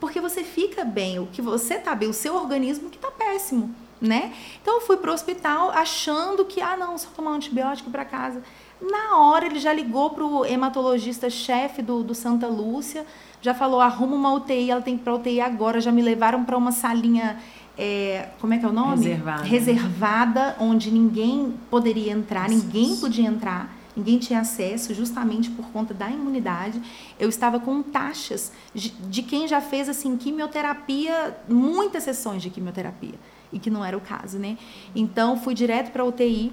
porque 0.00 0.20
você 0.20 0.44
fica 0.44 0.84
bem, 0.84 1.18
o 1.18 1.26
que 1.26 1.42
você 1.42 1.78
tá 1.78 1.94
bem, 1.94 2.08
o 2.08 2.14
seu 2.14 2.34
organismo 2.34 2.88
que 2.88 2.98
tá 2.98 3.10
péssimo, 3.10 3.74
né? 4.00 4.32
Então 4.62 4.76
eu 4.76 4.80
fui 4.80 4.96
para 4.96 5.10
o 5.10 5.14
hospital 5.14 5.70
achando 5.70 6.44
que, 6.44 6.60
ah, 6.60 6.76
não, 6.76 6.96
só 6.96 7.08
tomar 7.14 7.32
um 7.32 7.34
antibiótico 7.34 7.90
para 7.90 8.04
casa. 8.04 8.42
Na 8.80 9.18
hora 9.18 9.46
ele 9.46 9.58
já 9.58 9.72
ligou 9.72 10.10
para 10.10 10.24
o 10.24 10.46
hematologista-chefe 10.46 11.82
do, 11.82 12.04
do 12.04 12.14
Santa 12.14 12.46
Lúcia, 12.46 13.04
já 13.40 13.54
falou, 13.54 13.80
arruma 13.80 14.16
uma 14.16 14.32
UTI, 14.34 14.70
ela 14.70 14.80
tem 14.80 14.96
que 14.96 15.02
ir 15.02 15.04
para 15.04 15.14
UTI 15.14 15.40
agora, 15.40 15.80
já 15.80 15.92
me 15.92 16.02
levaram 16.02 16.44
para 16.44 16.56
uma 16.56 16.72
salinha, 16.72 17.38
é, 17.76 18.28
como 18.40 18.54
é 18.54 18.58
que 18.58 18.64
é 18.64 18.68
o 18.68 18.72
nome? 18.72 19.04
Reservada. 19.04 19.42
Reservada, 19.44 20.56
onde 20.60 20.90
ninguém 20.90 21.54
poderia 21.70 22.12
entrar, 22.12 22.48
ninguém 22.48 22.96
podia 22.96 23.28
entrar, 23.28 23.72
ninguém 23.96 24.18
tinha 24.18 24.40
acesso, 24.40 24.92
justamente 24.92 25.50
por 25.50 25.66
conta 25.66 25.94
da 25.94 26.10
imunidade. 26.10 26.80
Eu 27.18 27.28
estava 27.28 27.60
com 27.60 27.82
taxas 27.82 28.52
de, 28.74 28.90
de 28.90 29.22
quem 29.22 29.46
já 29.46 29.60
fez, 29.60 29.88
assim, 29.88 30.16
quimioterapia, 30.16 31.36
muitas 31.48 32.02
sessões 32.02 32.42
de 32.42 32.50
quimioterapia, 32.50 33.14
e 33.52 33.58
que 33.58 33.70
não 33.70 33.84
era 33.84 33.96
o 33.96 34.00
caso, 34.00 34.38
né? 34.38 34.58
Então, 34.94 35.36
fui 35.38 35.54
direto 35.54 35.92
para 35.92 36.04
UTI, 36.04 36.52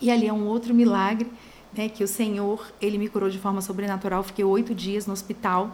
e 0.00 0.10
ali 0.10 0.26
é 0.26 0.32
um 0.32 0.48
outro 0.48 0.74
milagre, 0.74 1.30
né, 1.72 1.88
que 1.88 2.02
o 2.02 2.08
Senhor, 2.08 2.66
ele 2.80 2.98
me 2.98 3.08
curou 3.08 3.30
de 3.30 3.38
forma 3.38 3.60
sobrenatural, 3.60 4.22
fiquei 4.22 4.44
oito 4.44 4.74
dias 4.74 5.06
no 5.06 5.12
hospital, 5.12 5.70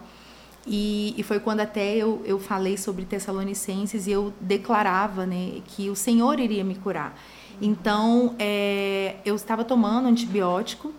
e, 0.68 1.14
e, 1.16 1.22
foi 1.22 1.40
quando 1.40 1.61
até 1.61 1.96
eu, 1.96 2.20
eu 2.26 2.38
falei 2.38 2.76
sobre 2.76 3.07
Tessalonicenses 3.07 4.07
e 4.07 4.11
eu 4.11 4.35
declarava 4.38 5.24
né, 5.24 5.62
que 5.66 5.88
o 5.88 5.96
Senhor 5.96 6.38
iria 6.38 6.62
me 6.62 6.74
curar. 6.74 7.18
Então, 7.61 8.35
é, 8.38 9.16
eu 9.24 9.35
estava 9.35 9.64
tomando 9.64 10.07
antibiótico 10.09 10.92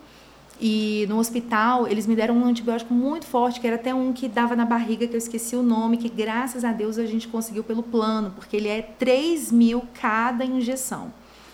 e 0.60 1.06
no 1.08 1.18
hospital 1.18 1.86
eles 1.86 2.06
me 2.06 2.16
deram 2.16 2.36
um 2.36 2.44
antibiótico 2.44 2.92
muito 2.92 3.26
forte, 3.26 3.60
que 3.60 3.66
era 3.66 3.76
até 3.76 3.94
um 3.94 4.12
que 4.12 4.28
dava 4.28 4.56
na 4.56 4.66
barriga, 4.66 5.06
que 5.06 5.14
eu 5.14 5.18
esqueci 5.18 5.54
o 5.54 5.62
nome, 5.62 5.96
que 5.96 6.08
graças 6.08 6.64
a 6.64 6.72
Deus 6.72 6.98
a 6.98 7.06
gente 7.06 7.28
conseguiu 7.28 7.62
pelo 7.62 7.82
plano, 7.82 8.32
porque 8.32 8.56
ele 8.56 8.68
é 8.68 8.82
3 8.82 9.52
mil 9.52 9.84
cada 9.94 10.44
injeção. 10.44 11.12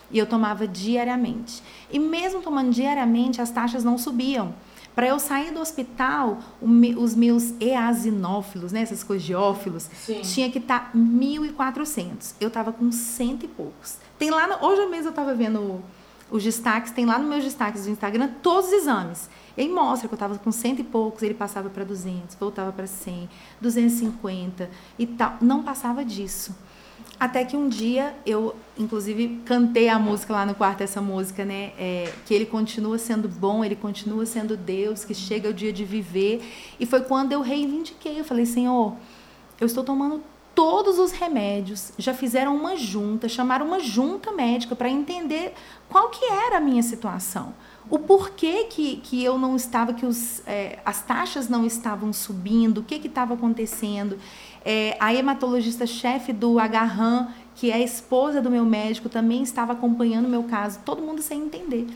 E 0.09 0.17
eu 0.17 0.25
tomava 0.25 0.67
diariamente. 0.67 1.61
E 1.91 1.99
mesmo 1.99 2.41
tomando 2.41 2.71
diariamente, 2.71 3.41
as 3.41 3.51
taxas 3.51 3.83
não 3.83 3.97
subiam. 3.97 4.53
Para 4.97 5.09
eu 5.09 5.19
sair 5.19 5.51
do 5.51 5.59
hospital, 5.59 6.39
os 6.59 7.13
meus 7.13 7.53
easinófilos, 7.61 8.71
né, 8.71 8.81
essas 8.81 9.03
coisas 9.03 9.23
de 9.23 9.35
ófilos, 9.35 9.87
Sim. 9.93 10.21
tinha 10.21 10.49
que 10.49 10.57
estar 10.57 10.91
tá 10.91 10.97
1.400. 10.97 12.33
Eu 12.41 12.47
estava 12.47 12.73
com 12.73 12.91
cento 12.91 13.45
e 13.45 13.47
poucos. 13.47 13.99
Tem 14.17 14.31
lá, 14.31 14.47
no, 14.47 14.65
hoje 14.65 14.87
mesmo 14.87 15.05
eu 15.05 15.09
estava 15.11 15.35
vendo 15.35 15.83
os 16.31 16.43
destaques, 16.43 16.91
tem 16.91 17.05
lá 17.05 17.19
nos 17.19 17.29
meus 17.29 17.43
destaques 17.43 17.83
do 17.83 17.91
Instagram 17.91 18.31
todos 18.41 18.69
os 18.69 18.73
exames. 18.73 19.29
Ele 19.55 19.71
mostra 19.71 20.07
que 20.07 20.15
eu 20.15 20.15
estava 20.15 20.35
com 20.39 20.51
cento 20.51 20.79
e 20.79 20.83
poucos, 20.83 21.21
ele 21.21 21.35
passava 21.35 21.69
para 21.69 21.83
200, 21.83 22.35
voltava 22.35 22.71
para 22.71 22.87
100, 22.87 23.29
250 23.61 24.67
e 24.97 25.05
tal. 25.05 25.37
Não 25.39 25.61
passava 25.61 26.03
disso. 26.03 26.55
Até 27.19 27.43
que 27.43 27.57
um 27.57 27.67
dia 27.67 28.15
eu, 28.25 28.55
inclusive, 28.77 29.41
cantei 29.43 29.89
a 29.89 29.97
música 29.97 30.33
lá 30.33 30.45
no 30.45 30.53
quarto, 30.53 30.81
essa 30.81 31.01
música, 31.01 31.43
né? 31.43 31.71
É, 31.77 32.13
que 32.25 32.33
ele 32.33 32.45
continua 32.45 32.97
sendo 32.99 33.27
bom, 33.27 33.65
ele 33.65 33.75
continua 33.75 34.25
sendo 34.25 34.55
Deus, 34.55 35.03
que 35.03 35.15
chega 35.15 35.49
o 35.49 35.53
dia 35.53 35.73
de 35.73 35.83
viver. 35.83 36.43
E 36.79 36.85
foi 36.85 37.01
quando 37.01 37.31
eu 37.31 37.41
reivindiquei. 37.41 38.19
Eu 38.19 38.23
falei, 38.23 38.45
Senhor, 38.45 38.93
eu 39.59 39.65
estou 39.65 39.83
tomando 39.83 40.21
todos 40.53 40.97
os 40.97 41.11
remédios, 41.11 41.91
já 41.99 42.15
fizeram 42.15 42.55
uma 42.55 42.75
junta, 42.75 43.29
chamaram 43.29 43.67
uma 43.67 43.79
junta 43.79 44.31
médica 44.31 44.75
para 44.75 44.89
entender 44.89 45.53
qual 45.87 46.09
que 46.09 46.25
era 46.25 46.57
a 46.57 46.59
minha 46.59 46.81
situação. 46.81 47.53
O 47.89 47.99
porquê 47.99 48.65
que, 48.65 48.97
que 48.97 49.23
eu 49.23 49.37
não 49.37 49.55
estava, 49.55 49.93
que 49.93 50.05
os, 50.05 50.41
é, 50.45 50.79
as 50.83 51.01
taxas 51.01 51.47
não 51.47 51.65
estavam 51.65 52.11
subindo, 52.11 52.79
o 52.79 52.83
que 52.83 52.95
estava 52.95 53.33
acontecendo. 53.33 54.17
É, 54.65 54.97
a 54.99 55.13
hematologista-chefe 55.13 56.33
do 56.33 56.59
Agarran, 56.59 57.27
que 57.55 57.71
é 57.71 57.75
a 57.75 57.79
esposa 57.79 58.41
do 58.41 58.51
meu 58.51 58.65
médico, 58.65 59.07
também 59.07 59.41
estava 59.41 59.71
acompanhando 59.71 60.25
o 60.25 60.29
meu 60.29 60.43
caso, 60.43 60.79
todo 60.83 61.01
mundo 61.01 61.21
sem 61.21 61.41
entender. 61.43 61.87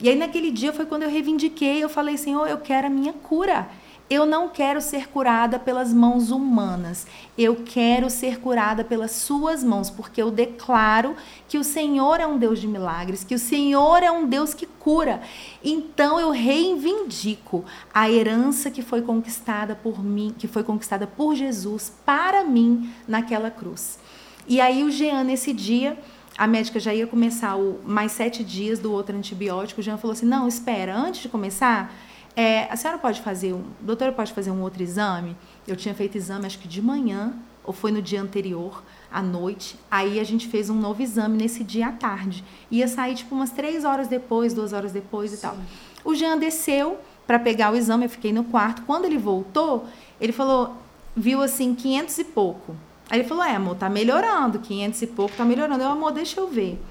E 0.00 0.08
aí 0.08 0.16
naquele 0.16 0.50
dia 0.50 0.72
foi 0.72 0.86
quando 0.86 1.02
eu 1.02 1.10
reivindiquei, 1.10 1.82
eu 1.82 1.88
falei, 1.88 2.16
Senhor, 2.16 2.46
eu 2.48 2.58
quero 2.58 2.86
a 2.86 2.90
minha 2.90 3.12
cura. 3.12 3.68
Eu 4.10 4.26
não 4.26 4.48
quero 4.48 4.80
ser 4.80 5.08
curada 5.08 5.58
pelas 5.58 5.92
mãos 5.92 6.30
humanas. 6.30 7.06
Eu 7.36 7.62
quero 7.64 8.10
ser 8.10 8.40
curada 8.40 8.84
pelas 8.84 9.12
suas 9.12 9.64
mãos, 9.64 9.88
porque 9.88 10.20
eu 10.20 10.30
declaro 10.30 11.16
que 11.48 11.56
o 11.56 11.64
Senhor 11.64 12.20
é 12.20 12.26
um 12.26 12.36
Deus 12.36 12.60
de 12.60 12.66
milagres, 12.66 13.24
que 13.24 13.34
o 13.34 13.38
Senhor 13.38 14.02
é 14.02 14.10
um 14.10 14.26
Deus 14.26 14.52
que 14.52 14.66
cura. 14.66 15.22
Então 15.64 16.20
eu 16.20 16.30
reivindico 16.30 17.64
a 17.92 18.10
herança 18.10 18.70
que 18.70 18.82
foi 18.82 19.02
conquistada 19.02 19.74
por 19.74 20.04
mim, 20.04 20.34
que 20.38 20.46
foi 20.46 20.62
conquistada 20.62 21.06
por 21.06 21.34
Jesus 21.34 21.92
para 22.04 22.44
mim 22.44 22.92
naquela 23.08 23.50
cruz. 23.50 23.98
E 24.46 24.60
aí 24.60 24.82
o 24.82 24.90
Jean 24.90 25.24
nesse 25.24 25.52
dia 25.52 25.96
a 26.36 26.46
médica 26.46 26.80
já 26.80 26.94
ia 26.94 27.06
começar 27.06 27.56
o 27.56 27.78
mais 27.84 28.12
sete 28.12 28.42
dias 28.42 28.78
do 28.78 28.90
outro 28.92 29.16
antibiótico. 29.16 29.80
O 29.80 29.84
Jean 29.84 29.98
falou 29.98 30.12
assim: 30.12 30.26
não, 30.26 30.48
espera, 30.48 30.96
antes 30.96 31.22
de 31.22 31.28
começar, 31.28 31.94
é, 32.34 32.64
a 32.70 32.76
senhora 32.76 32.98
pode 32.98 33.20
fazer, 33.20 33.52
um, 33.52 33.64
doutora 33.80 34.12
pode 34.12 34.32
fazer 34.32 34.50
um 34.50 34.62
outro 34.62 34.82
exame? 34.82 35.36
Eu 35.66 35.76
tinha 35.76 35.94
feito 35.94 36.16
exame, 36.16 36.46
acho 36.46 36.58
que 36.58 36.68
de 36.68 36.80
manhã, 36.80 37.34
ou 37.64 37.72
foi 37.72 37.92
no 37.92 38.00
dia 38.00 38.20
anterior, 38.20 38.82
à 39.10 39.22
noite. 39.22 39.76
Aí 39.90 40.18
a 40.18 40.24
gente 40.24 40.48
fez 40.48 40.70
um 40.70 40.74
novo 40.74 41.02
exame 41.02 41.36
nesse 41.36 41.62
dia 41.62 41.88
à 41.88 41.92
tarde. 41.92 42.42
Ia 42.70 42.88
sair 42.88 43.14
tipo 43.14 43.34
umas 43.34 43.50
três 43.50 43.84
horas 43.84 44.08
depois, 44.08 44.54
duas 44.54 44.72
horas 44.72 44.92
depois 44.92 45.30
Sim. 45.30 45.36
e 45.36 45.40
tal. 45.40 45.56
O 46.04 46.14
Jean 46.14 46.38
desceu 46.38 46.98
para 47.26 47.38
pegar 47.38 47.72
o 47.72 47.76
exame, 47.76 48.06
eu 48.06 48.10
fiquei 48.10 48.32
no 48.32 48.44
quarto. 48.44 48.82
Quando 48.82 49.04
ele 49.04 49.18
voltou, 49.18 49.86
ele 50.20 50.32
falou, 50.32 50.76
viu 51.14 51.42
assim, 51.42 51.74
500 51.74 52.18
e 52.18 52.24
pouco. 52.24 52.74
Aí 53.10 53.20
ele 53.20 53.28
falou, 53.28 53.44
é, 53.44 53.54
amor, 53.54 53.76
tá 53.76 53.90
melhorando, 53.90 54.58
500 54.58 55.02
e 55.02 55.06
pouco, 55.06 55.36
tá 55.36 55.44
melhorando. 55.44 55.84
Eu, 55.84 55.90
amor, 55.90 56.12
deixa 56.12 56.40
eu 56.40 56.48
ver. 56.48 56.82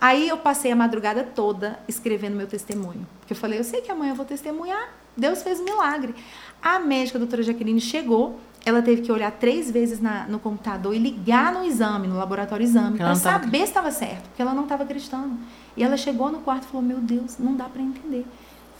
Aí 0.00 0.26
eu 0.26 0.38
passei 0.38 0.72
a 0.72 0.74
madrugada 0.74 1.22
toda 1.22 1.78
escrevendo 1.86 2.34
meu 2.34 2.46
testemunho. 2.46 3.06
Porque 3.20 3.34
eu 3.34 3.36
falei, 3.36 3.58
eu 3.58 3.64
sei 3.64 3.82
que 3.82 3.92
amanhã 3.92 4.12
eu 4.12 4.16
vou 4.16 4.24
testemunhar. 4.24 4.88
Deus 5.14 5.42
fez 5.42 5.60
um 5.60 5.64
milagre. 5.64 6.14
A 6.62 6.78
médica, 6.78 7.18
a 7.18 7.20
doutora 7.20 7.42
Jaqueline, 7.42 7.78
chegou. 7.78 8.40
Ela 8.64 8.80
teve 8.80 9.02
que 9.02 9.10
olhar 9.10 9.30
três 9.32 9.70
vezes 9.70 10.00
na, 10.00 10.26
no 10.28 10.38
computador 10.38 10.94
e 10.94 10.98
ligar 10.98 11.52
no 11.52 11.64
exame, 11.64 12.06
no 12.06 12.16
laboratório 12.16 12.62
exame, 12.62 12.96
para 12.96 13.14
saber 13.16 13.40
tava... 13.40 13.56
se 13.56 13.62
estava 13.62 13.90
certo, 13.90 14.22
porque 14.28 14.40
ela 14.40 14.54
não 14.54 14.62
estava 14.62 14.84
acreditando. 14.84 15.36
E 15.76 15.82
ela 15.82 15.96
chegou 15.96 16.30
no 16.30 16.38
quarto 16.40 16.64
e 16.64 16.66
falou: 16.66 16.82
Meu 16.82 16.98
Deus, 16.98 17.38
não 17.38 17.56
dá 17.56 17.64
para 17.64 17.82
entender. 17.82 18.24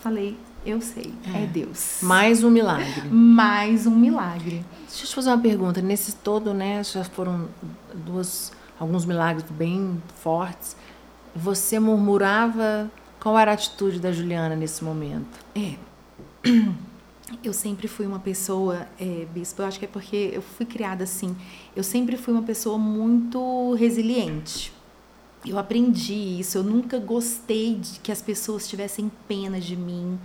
Falei, 0.01 0.37
eu 0.65 0.81
sei, 0.81 1.13
é. 1.33 1.45
é. 1.45 1.47
Deus. 1.47 1.99
Mais 2.03 2.43
um 2.43 2.51
milagre. 2.51 3.09
Mais 3.09 3.87
um 3.87 3.95
milagre. 3.95 4.65
Deixa 4.89 5.05
eu 5.05 5.09
te 5.09 5.15
fazer 5.15 5.31
uma 5.31 5.39
pergunta. 5.39 5.81
Nesse 5.81 6.17
todo, 6.17 6.55
né, 6.55 6.83
já 6.85 7.05
foram 7.05 7.49
duas, 7.95 8.53
alguns 8.79 9.05
milagres 9.05 9.45
bem 9.51 10.01
fortes. 10.21 10.77
Você 11.35 11.79
murmurava. 11.79 12.91
Qual 13.21 13.39
era 13.39 13.53
a 13.53 13.55
atitude 13.55 14.01
da 14.01 14.11
Juliana 14.11 14.57
nesse 14.57 14.83
momento? 14.83 15.39
É. 15.55 15.75
Eu 17.43 17.53
sempre 17.53 17.89
fui 17.89 18.07
uma 18.07 18.19
pessoa, 18.19 18.87
é, 18.99 19.27
bispo, 19.33 19.63
eu 19.63 19.67
acho 19.67 19.79
que 19.79 19.85
é 19.85 19.89
porque 19.89 20.31
eu 20.33 20.43
fui 20.43 20.67
criada 20.67 21.05
assim. 21.05 21.37
Eu 21.75 21.83
sempre 21.83 22.17
fui 22.17 22.33
uma 22.33 22.43
pessoa 22.43 22.79
muito 22.79 23.75
resiliente 23.75 24.73
eu 25.45 25.59
aprendi 25.59 26.39
isso. 26.39 26.59
Eu 26.59 26.63
nunca 26.63 26.99
gostei 26.99 27.75
de 27.75 28.01
que 28.01 28.13
as 28.13 28.23
pessoas 28.23 28.69
tivessem 28.69 29.11
pena 29.27 29.61
de 29.61 29.77
mim. 29.77 30.19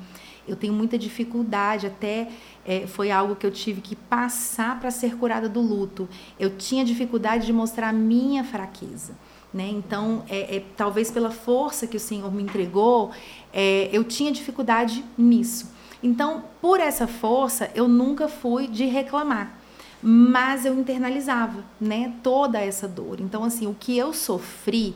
Eu 0.48 0.56
tenho 0.56 0.74
muita 0.74 0.98
dificuldade, 0.98 1.88
até 1.88 2.30
é, 2.66 2.88
foi 2.88 3.12
algo 3.12 3.36
que 3.36 3.46
eu 3.46 3.52
tive 3.52 3.82
que 3.82 3.96
passar 3.96 4.80
para 4.80 4.90
ser 4.92 5.18
curada 5.18 5.50
do 5.50 5.60
luto. 5.60 6.08
Eu 6.40 6.56
tinha 6.56 6.86
dificuldade 6.86 7.46
de 7.46 7.52
mostrar 7.52 7.90
a 7.90 7.94
minha 7.94 8.44
fraqueza. 8.44 9.14
Né? 9.54 9.70
Então, 9.70 10.24
é, 10.30 10.58
é, 10.58 10.64
talvez 10.76 11.10
pela 11.10 11.32
força 11.32 11.88
que 11.88 11.98
o 11.98 12.00
Senhor 12.00 12.32
me 12.34 12.44
entregou, 12.44 13.12
é, 13.52 13.90
eu 13.92 14.04
tinha 14.04 14.32
dificuldade 14.32 15.04
nisso. 15.18 15.70
Então, 16.02 16.44
por 16.62 16.80
essa 16.80 17.08
força, 17.08 17.72
eu 17.74 17.88
nunca 17.88 18.28
fui 18.28 18.68
de 18.68 18.86
reclamar 18.86 19.58
mas 20.02 20.66
eu 20.66 20.78
internalizava, 20.78 21.66
né, 21.80 22.14
toda 22.22 22.60
essa 22.60 22.88
dor. 22.88 23.20
Então 23.20 23.44
assim, 23.44 23.68
o 23.68 23.76
que 23.78 23.98
eu 23.98 24.14
sofri, 24.14 24.96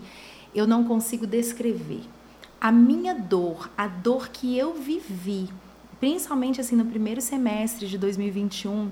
eu 0.53 0.67
não 0.67 0.83
consigo 0.83 1.25
descrever. 1.25 2.01
A 2.59 2.71
minha 2.71 3.15
dor, 3.15 3.69
a 3.77 3.87
dor 3.87 4.29
que 4.29 4.55
eu 4.55 4.73
vivi, 4.73 5.49
principalmente 5.99 6.61
assim 6.61 6.75
no 6.75 6.85
primeiro 6.85 7.19
semestre 7.19 7.87
de 7.87 7.97
2021, 7.97 8.91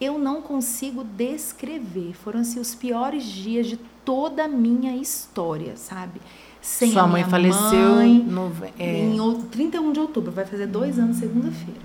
eu 0.00 0.18
não 0.18 0.42
consigo 0.42 1.04
descrever. 1.04 2.12
Foram 2.14 2.40
assim, 2.40 2.58
os 2.58 2.74
piores 2.74 3.24
dias 3.24 3.66
de 3.66 3.76
toda 4.04 4.44
a 4.44 4.48
minha 4.48 4.96
história, 4.96 5.76
sabe? 5.76 6.20
Sem 6.66 6.90
Sua 6.90 7.06
mãe 7.06 7.22
faleceu 7.22 7.94
mãe, 7.94 8.18
no, 8.18 8.52
é... 8.76 9.04
em 9.04 9.40
31 9.52 9.92
de 9.92 10.00
outubro, 10.00 10.32
vai 10.32 10.44
fazer 10.44 10.66
dois 10.66 10.98
anos 10.98 11.16
segunda-feira. 11.16 11.80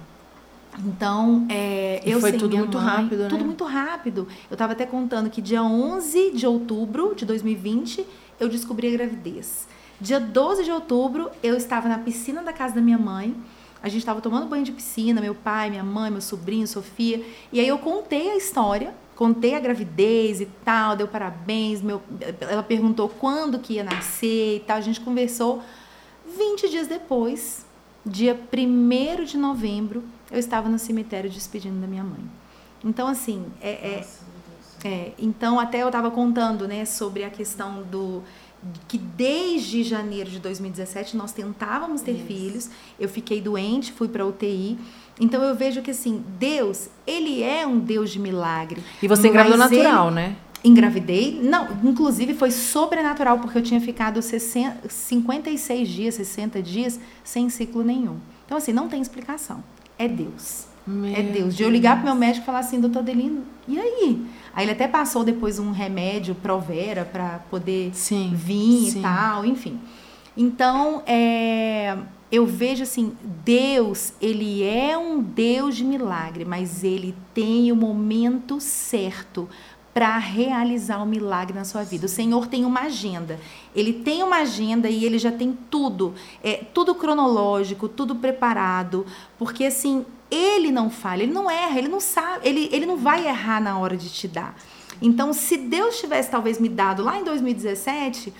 Então, 0.79 1.45
é, 1.49 2.01
eu 2.03 2.19
foi 2.19 2.33
tudo 2.33 2.57
muito 2.57 2.79
mãe, 2.79 2.87
rápido, 2.87 3.21
né? 3.21 3.29
Tudo 3.29 3.45
muito 3.45 3.63
rápido. 3.63 4.27
Eu 4.49 4.55
estava 4.55 4.73
até 4.73 4.87
contando 4.87 5.29
que 5.29 5.39
dia 5.39 5.61
11 5.61 6.31
de 6.31 6.47
outubro 6.47 7.13
de 7.13 7.25
2020 7.25 8.03
eu 8.39 8.49
descobri 8.49 8.87
a 8.87 8.91
gravidez. 8.91 9.67
Dia 9.99 10.19
12 10.19 10.63
de 10.63 10.71
outubro 10.71 11.29
eu 11.43 11.55
estava 11.55 11.87
na 11.87 11.99
piscina 11.99 12.41
da 12.41 12.51
casa 12.51 12.73
da 12.73 12.81
minha 12.81 12.97
mãe. 12.97 13.35
A 13.83 13.87
gente 13.87 13.99
estava 13.99 14.19
tomando 14.19 14.47
banho 14.47 14.63
de 14.63 14.71
piscina, 14.71 15.21
meu 15.21 15.35
pai, 15.35 15.69
minha 15.69 15.83
mãe, 15.83 16.09
meu 16.09 16.21
sobrinho, 16.21 16.67
Sofia. 16.67 17.23
E 17.53 17.59
aí 17.59 17.67
eu 17.67 17.77
contei 17.77 18.31
a 18.31 18.35
história, 18.35 18.95
contei 19.21 19.53
a 19.53 19.59
gravidez 19.59 20.41
e 20.41 20.47
tal, 20.65 20.95
deu 20.95 21.07
parabéns. 21.07 21.79
Meu, 21.79 22.01
ela 22.39 22.63
perguntou 22.63 23.07
quando 23.07 23.59
que 23.59 23.73
ia 23.73 23.83
nascer 23.83 24.55
e 24.55 24.59
tal. 24.61 24.77
A 24.77 24.81
gente 24.81 24.99
conversou. 24.99 25.61
20 26.35 26.69
dias 26.69 26.87
depois, 26.87 27.63
dia 28.03 28.33
1 28.51 29.23
de 29.23 29.37
novembro, 29.37 30.03
eu 30.31 30.39
estava 30.39 30.67
no 30.67 30.79
cemitério 30.79 31.29
despedindo 31.29 31.79
da 31.79 31.85
minha 31.85 32.03
mãe. 32.03 32.21
Então, 32.83 33.07
assim, 33.07 33.45
é, 33.61 33.69
é, 33.69 34.07
é 34.85 35.13
então 35.19 35.59
até 35.59 35.83
eu 35.83 35.87
estava 35.87 36.09
contando, 36.09 36.67
né, 36.67 36.83
sobre 36.85 37.23
a 37.23 37.29
questão 37.29 37.83
do 37.83 38.23
que 38.87 38.97
desde 38.97 39.83
janeiro 39.83 40.29
de 40.29 40.39
2017 40.39 41.17
nós 41.17 41.31
tentávamos 41.31 42.01
ter 42.01 42.13
Isso. 42.13 42.25
filhos. 42.25 42.69
Eu 42.99 43.09
fiquei 43.09 43.39
doente, 43.39 43.91
fui 43.91 44.07
para 44.07 44.25
UTI. 44.25 44.79
Então 45.21 45.43
eu 45.43 45.53
vejo 45.55 45.83
que 45.83 45.91
assim, 45.91 46.23
Deus, 46.39 46.89
ele 47.05 47.43
é 47.43 47.65
um 47.65 47.77
Deus 47.77 48.09
de 48.09 48.19
milagre. 48.19 48.81
E 49.03 49.07
você 49.07 49.27
engravidou 49.27 49.57
natural, 49.57 50.07
ele... 50.07 50.15
né? 50.15 50.35
Engravidei, 50.63 51.39
não, 51.41 51.67
inclusive 51.83 52.33
foi 52.33 52.51
sobrenatural, 52.51 53.39
porque 53.39 53.57
eu 53.57 53.61
tinha 53.61 53.79
ficado 53.79 54.21
60, 54.21 54.89
56 54.89 55.87
dias, 55.87 56.15
60 56.15 56.61
dias 56.61 56.99
sem 57.23 57.49
ciclo 57.49 57.83
nenhum. 57.83 58.17
Então, 58.45 58.57
assim, 58.57 58.73
não 58.73 58.87
tem 58.87 59.01
explicação. 59.01 59.63
É 59.97 60.07
Deus. 60.07 60.65
Meu 60.85 61.15
é 61.15 61.21
Deus. 61.21 61.55
De 61.55 61.63
eu 61.63 61.69
ligar 61.69 61.97
pro 61.97 62.05
meu 62.05 62.15
médico 62.15 62.43
e 62.43 62.45
falar 62.45 62.59
assim, 62.59 62.79
doutor 62.79 63.03
Delino, 63.03 63.43
e 63.67 63.79
aí? 63.79 64.25
Aí 64.53 64.65
ele 64.65 64.71
até 64.71 64.87
passou 64.87 65.23
depois 65.23 65.59
um 65.59 65.71
remédio 65.71 66.35
Provera 66.35 67.05
para 67.05 67.39
poder 67.49 67.91
sim, 67.93 68.31
vir 68.33 68.91
sim. 68.91 68.99
e 68.99 69.01
tal, 69.01 69.45
enfim. 69.45 69.79
Então, 70.35 71.03
é, 71.05 71.97
eu 72.31 72.45
vejo 72.45 72.83
assim, 72.83 73.15
Deus, 73.43 74.13
ele 74.21 74.63
é 74.63 74.97
um 74.97 75.21
Deus 75.21 75.75
de 75.75 75.83
milagre, 75.83 76.45
mas 76.45 76.83
ele 76.83 77.13
tem 77.33 77.71
o 77.71 77.75
momento 77.75 78.59
certo 78.61 79.49
para 79.93 80.17
realizar 80.17 81.03
o 81.03 81.05
milagre 81.05 81.53
na 81.53 81.65
sua 81.65 81.83
vida. 81.83 82.05
O 82.05 82.09
Senhor 82.09 82.47
tem 82.47 82.63
uma 82.63 82.81
agenda. 82.81 83.37
Ele 83.75 83.91
tem 83.91 84.23
uma 84.23 84.37
agenda 84.37 84.89
e 84.89 85.03
ele 85.03 85.19
já 85.19 85.31
tem 85.31 85.57
tudo, 85.69 86.13
é, 86.41 86.63
tudo 86.73 86.95
cronológico, 86.95 87.89
tudo 87.89 88.15
preparado, 88.15 89.05
porque 89.37 89.65
assim, 89.65 90.05
ele 90.29 90.71
não 90.71 90.89
falha, 90.89 91.23
ele 91.23 91.33
não 91.33 91.51
erra, 91.51 91.77
ele 91.77 91.89
não 91.89 91.99
sabe, 91.99 92.47
ele, 92.47 92.69
ele 92.71 92.85
não 92.85 92.95
vai 92.95 93.27
errar 93.27 93.59
na 93.59 93.77
hora 93.77 93.97
de 93.97 94.09
te 94.09 94.29
dar. 94.29 94.55
Então, 95.01 95.33
se 95.33 95.57
Deus 95.57 95.99
tivesse 95.99 96.31
talvez 96.31 96.59
me 96.59 96.69
dado 96.69 97.03
lá 97.03 97.19
em 97.19 97.23
2017, 97.25 98.33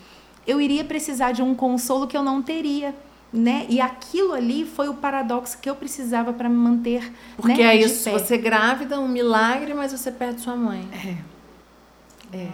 eu 0.48 0.62
iria 0.62 0.86
precisar 0.86 1.34
de 1.34 1.42
um 1.42 1.54
consolo 1.54 2.08
que 2.08 2.16
eu 2.16 2.24
não 2.24 2.42
teria. 2.42 2.96
Né? 3.34 3.66
E 3.70 3.80
aquilo 3.80 4.34
ali 4.34 4.66
foi 4.66 4.90
o 4.90 4.94
paradoxo 4.94 5.58
que 5.60 5.70
eu 5.70 5.76
precisava 5.76 6.34
para 6.34 6.50
me 6.50 6.56
manter. 6.56 7.14
Porque 7.38 7.64
né, 7.64 7.76
é 7.76 7.76
isso, 7.78 8.04
pé. 8.04 8.12
você 8.12 8.38
grávida, 8.38 9.00
um 9.00 9.08
milagre, 9.08 9.74
mas 9.74 9.94
você 9.94 10.12
perde 10.12 10.42
sua 10.42 10.56
mãe. 10.56 10.88
É. 10.92 12.38
É. 12.38 12.52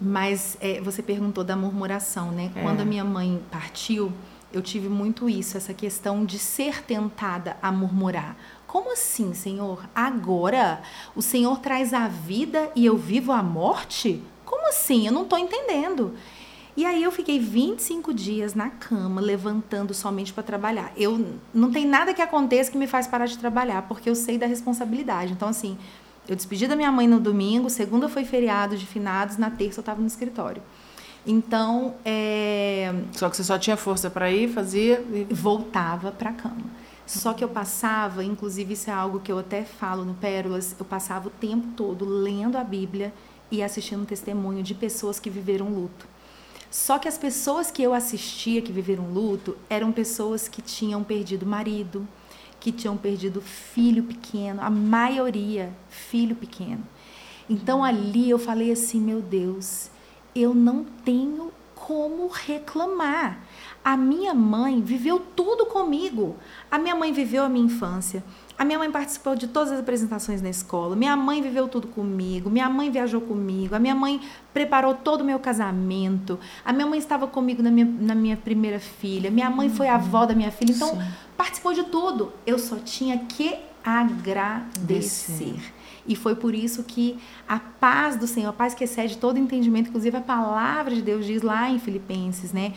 Mas 0.00 0.56
é, 0.60 0.80
você 0.80 1.02
perguntou 1.02 1.44
da 1.44 1.56
murmuração, 1.56 2.30
né? 2.30 2.50
É. 2.54 2.62
Quando 2.62 2.80
a 2.80 2.84
minha 2.84 3.04
mãe 3.04 3.42
partiu, 3.50 4.12
eu 4.52 4.60
tive 4.60 4.88
muito 4.88 5.28
isso, 5.28 5.56
essa 5.56 5.72
questão 5.72 6.24
de 6.24 6.38
ser 6.38 6.82
tentada 6.82 7.56
a 7.62 7.72
murmurar. 7.72 8.36
Como 8.66 8.92
assim, 8.92 9.34
Senhor? 9.34 9.84
Agora 9.94 10.82
o 11.14 11.22
Senhor 11.22 11.58
traz 11.58 11.92
a 11.92 12.08
vida 12.08 12.70
e 12.74 12.84
eu 12.84 12.96
vivo 12.96 13.32
a 13.32 13.42
morte? 13.42 14.22
Como 14.44 14.68
assim? 14.68 15.06
Eu 15.06 15.12
não 15.12 15.22
estou 15.22 15.38
entendendo. 15.38 16.14
E 16.76 16.86
aí 16.86 17.02
eu 17.02 17.12
fiquei 17.12 17.38
25 17.38 18.14
dias 18.14 18.54
na 18.54 18.70
cama, 18.70 19.20
levantando 19.20 19.92
somente 19.92 20.32
para 20.32 20.42
trabalhar. 20.42 20.90
Eu 20.96 21.38
não 21.52 21.70
tem 21.70 21.86
nada 21.86 22.14
que 22.14 22.22
aconteça 22.22 22.70
que 22.70 22.78
me 22.78 22.86
faz 22.86 23.06
parar 23.06 23.26
de 23.26 23.36
trabalhar, 23.36 23.82
porque 23.82 24.08
eu 24.08 24.14
sei 24.14 24.38
da 24.38 24.46
responsabilidade. 24.46 25.32
Então 25.32 25.48
assim, 25.48 25.76
eu 26.26 26.34
despedi 26.34 26.66
da 26.66 26.74
minha 26.74 26.90
mãe 26.90 27.06
no 27.06 27.20
domingo, 27.20 27.68
segunda 27.68 28.08
foi 28.08 28.24
feriado 28.24 28.76
de 28.76 28.86
finados, 28.86 29.36
na 29.36 29.50
terça 29.50 29.80
eu 29.80 29.82
estava 29.82 30.00
no 30.00 30.06
escritório. 30.06 30.62
Então, 31.26 31.94
é... 32.04 32.92
só 33.12 33.28
que 33.28 33.36
você 33.36 33.44
só 33.44 33.58
tinha 33.58 33.76
força 33.76 34.10
para 34.10 34.30
ir, 34.30 34.48
fazia 34.48 35.04
e 35.12 35.32
voltava 35.32 36.10
para 36.10 36.30
a 36.30 36.32
cama. 36.32 36.82
Só 37.06 37.32
que 37.32 37.44
eu 37.44 37.48
passava, 37.48 38.24
inclusive 38.24 38.72
isso 38.72 38.88
é 38.88 38.92
algo 38.92 39.20
que 39.20 39.30
eu 39.30 39.38
até 39.38 39.62
falo 39.62 40.04
no 40.04 40.14
Pérolas, 40.14 40.74
eu 40.78 40.84
passava 40.84 41.28
o 41.28 41.30
tempo 41.30 41.68
todo 41.76 42.04
lendo 42.04 42.56
a 42.56 42.64
Bíblia 42.64 43.12
e 43.50 43.62
assistindo 43.62 44.06
testemunho 44.06 44.62
de 44.62 44.74
pessoas 44.74 45.20
que 45.20 45.28
viveram 45.28 45.68
luto. 45.68 46.06
Só 46.72 46.98
que 46.98 47.06
as 47.06 47.18
pessoas 47.18 47.70
que 47.70 47.82
eu 47.82 47.92
assistia 47.92 48.62
que 48.62 48.72
viveram 48.72 49.12
luto 49.12 49.58
eram 49.68 49.92
pessoas 49.92 50.48
que 50.48 50.62
tinham 50.62 51.04
perdido 51.04 51.44
marido, 51.44 52.08
que 52.58 52.72
tinham 52.72 52.96
perdido 52.96 53.42
filho 53.42 54.04
pequeno, 54.04 54.62
a 54.62 54.70
maioria 54.70 55.70
filho 55.90 56.34
pequeno. 56.34 56.82
Então 57.46 57.84
ali 57.84 58.30
eu 58.30 58.38
falei 58.38 58.72
assim, 58.72 58.98
meu 58.98 59.20
Deus, 59.20 59.90
eu 60.34 60.54
não 60.54 60.82
tenho 60.82 61.52
como 61.74 62.26
reclamar. 62.28 63.44
A 63.84 63.96
minha 63.96 64.32
mãe 64.32 64.80
viveu 64.80 65.18
tudo 65.18 65.66
comigo. 65.66 66.36
A 66.70 66.78
minha 66.78 66.94
mãe 66.94 67.12
viveu 67.12 67.42
a 67.42 67.48
minha 67.48 67.66
infância. 67.66 68.22
A 68.56 68.64
minha 68.64 68.78
mãe 68.78 68.90
participou 68.90 69.34
de 69.34 69.48
todas 69.48 69.72
as 69.72 69.80
apresentações 69.80 70.40
na 70.40 70.48
escola. 70.48 70.94
Minha 70.94 71.16
mãe 71.16 71.42
viveu 71.42 71.66
tudo 71.66 71.88
comigo. 71.88 72.48
Minha 72.48 72.68
mãe 72.68 72.90
viajou 72.90 73.20
comigo. 73.20 73.74
A 73.74 73.80
minha 73.80 73.94
mãe 73.94 74.20
preparou 74.54 74.94
todo 74.94 75.22
o 75.22 75.24
meu 75.24 75.40
casamento. 75.40 76.38
A 76.64 76.72
minha 76.72 76.86
mãe 76.86 76.98
estava 76.98 77.26
comigo 77.26 77.60
na 77.62 77.70
minha, 77.72 77.86
na 77.86 78.14
minha 78.14 78.36
primeira 78.36 78.78
filha. 78.78 79.30
Minha 79.30 79.50
mãe 79.50 79.68
foi 79.68 79.88
avó 79.88 80.26
da 80.26 80.34
minha 80.34 80.52
filha. 80.52 80.72
Então, 80.72 80.90
Sim. 80.90 81.02
participou 81.36 81.72
de 81.72 81.82
tudo. 81.84 82.32
Eu 82.46 82.60
só 82.60 82.76
tinha 82.76 83.18
que 83.18 83.56
agradecer. 83.84 85.56
E 86.06 86.16
foi 86.16 86.34
por 86.34 86.54
isso 86.54 86.82
que 86.82 87.18
a 87.48 87.58
paz 87.58 88.16
do 88.16 88.26
Senhor, 88.26 88.50
a 88.50 88.52
paz 88.52 88.74
que 88.74 88.84
excede 88.84 89.18
todo 89.18 89.38
entendimento, 89.38 89.88
inclusive 89.88 90.16
a 90.16 90.20
palavra 90.20 90.94
de 90.94 91.02
Deus 91.02 91.24
diz 91.24 91.42
lá 91.42 91.70
em 91.70 91.78
Filipenses, 91.78 92.52
né? 92.52 92.74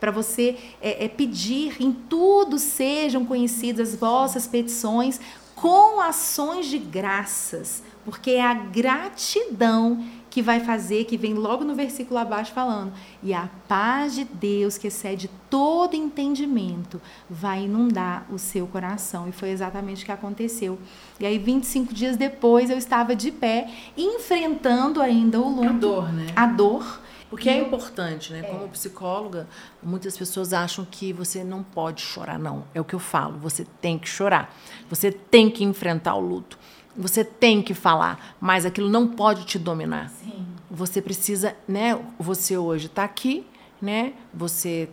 Para 0.00 0.10
você 0.10 0.56
é, 0.80 1.04
é, 1.04 1.08
pedir 1.08 1.76
em 1.80 1.92
tudo 1.92 2.58
sejam 2.58 3.24
conhecidas 3.24 3.90
as 3.90 3.98
vossas 3.98 4.46
petições 4.46 5.20
com 5.54 6.00
ações 6.00 6.66
de 6.66 6.78
graças, 6.78 7.82
porque 8.04 8.30
é 8.30 8.42
a 8.42 8.54
gratidão 8.54 10.04
que 10.30 10.40
vai 10.40 10.60
fazer, 10.60 11.04
que 11.04 11.16
vem 11.16 11.34
logo 11.34 11.64
no 11.64 11.74
versículo 11.74 12.18
abaixo 12.18 12.52
falando, 12.52 12.92
e 13.22 13.34
a 13.34 13.48
paz 13.66 14.14
de 14.14 14.24
Deus 14.24 14.78
que 14.78 14.86
excede 14.86 15.28
todo 15.50 15.96
entendimento 15.96 17.00
vai 17.28 17.64
inundar 17.64 18.26
o 18.30 18.38
seu 18.38 18.66
coração. 18.66 19.28
E 19.28 19.32
foi 19.32 19.50
exatamente 19.50 20.02
o 20.02 20.06
que 20.06 20.12
aconteceu. 20.12 20.78
E 21.18 21.26
aí 21.26 21.38
25 21.38 21.92
dias 21.92 22.16
depois 22.16 22.70
eu 22.70 22.78
estava 22.78 23.16
de 23.16 23.32
pé, 23.32 23.68
enfrentando 23.96 25.00
ainda 25.00 25.40
o 25.40 25.48
luto, 25.48 25.68
a 25.68 25.72
dor, 25.72 26.12
né? 26.12 26.26
A 26.36 26.46
dor 26.46 27.00
porque 27.30 27.48
é 27.48 27.58
importante, 27.58 28.32
né? 28.32 28.40
É. 28.40 28.42
Como 28.42 28.68
psicóloga, 28.68 29.46
muitas 29.82 30.16
pessoas 30.16 30.52
acham 30.52 30.84
que 30.84 31.12
você 31.12 31.44
não 31.44 31.62
pode 31.62 32.00
chorar. 32.00 32.38
Não, 32.38 32.64
é 32.74 32.80
o 32.80 32.84
que 32.84 32.94
eu 32.94 32.98
falo. 32.98 33.38
Você 33.38 33.66
tem 33.80 33.98
que 33.98 34.08
chorar. 34.08 34.54
Você 34.88 35.12
tem 35.12 35.50
que 35.50 35.62
enfrentar 35.64 36.14
o 36.14 36.20
luto. 36.20 36.58
Você 36.96 37.22
tem 37.22 37.62
que 37.62 37.74
falar, 37.74 38.36
mas 38.40 38.66
aquilo 38.66 38.88
não 38.88 39.06
pode 39.06 39.44
te 39.44 39.58
dominar. 39.58 40.10
Sim. 40.10 40.46
Você 40.70 41.00
precisa, 41.00 41.54
né? 41.66 41.98
Você 42.18 42.56
hoje 42.56 42.86
está 42.86 43.04
aqui, 43.04 43.46
né? 43.80 44.14
Você 44.34 44.88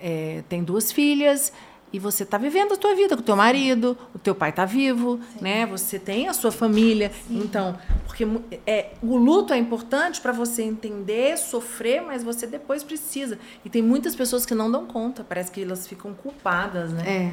é, 0.00 0.42
tem 0.48 0.64
duas 0.64 0.90
filhas 0.90 1.52
e 1.94 1.98
você 2.00 2.24
está 2.24 2.36
vivendo 2.36 2.74
a 2.74 2.76
tua 2.76 2.92
vida 2.96 3.14
com 3.14 3.22
o 3.22 3.24
teu 3.24 3.36
marido, 3.36 3.96
o 4.12 4.18
teu 4.18 4.34
pai 4.34 4.50
está 4.50 4.64
vivo, 4.64 5.20
Sim. 5.32 5.44
né? 5.44 5.64
Você 5.66 5.96
tem 5.96 6.26
a 6.26 6.32
sua 6.32 6.50
família. 6.50 7.12
Sim. 7.28 7.38
Então, 7.38 7.78
porque 8.04 8.26
é, 8.66 8.94
o 9.00 9.16
luto 9.16 9.52
é 9.52 9.58
importante 9.58 10.20
para 10.20 10.32
você 10.32 10.64
entender, 10.64 11.38
sofrer, 11.38 12.02
mas 12.02 12.24
você 12.24 12.48
depois 12.48 12.82
precisa. 12.82 13.38
E 13.64 13.70
tem 13.70 13.80
muitas 13.80 14.16
pessoas 14.16 14.44
que 14.44 14.56
não 14.56 14.68
dão 14.68 14.86
conta, 14.86 15.22
parece 15.22 15.52
que 15.52 15.62
elas 15.62 15.86
ficam 15.86 16.12
culpadas, 16.12 16.92
né? 16.92 17.04
É. 17.06 17.32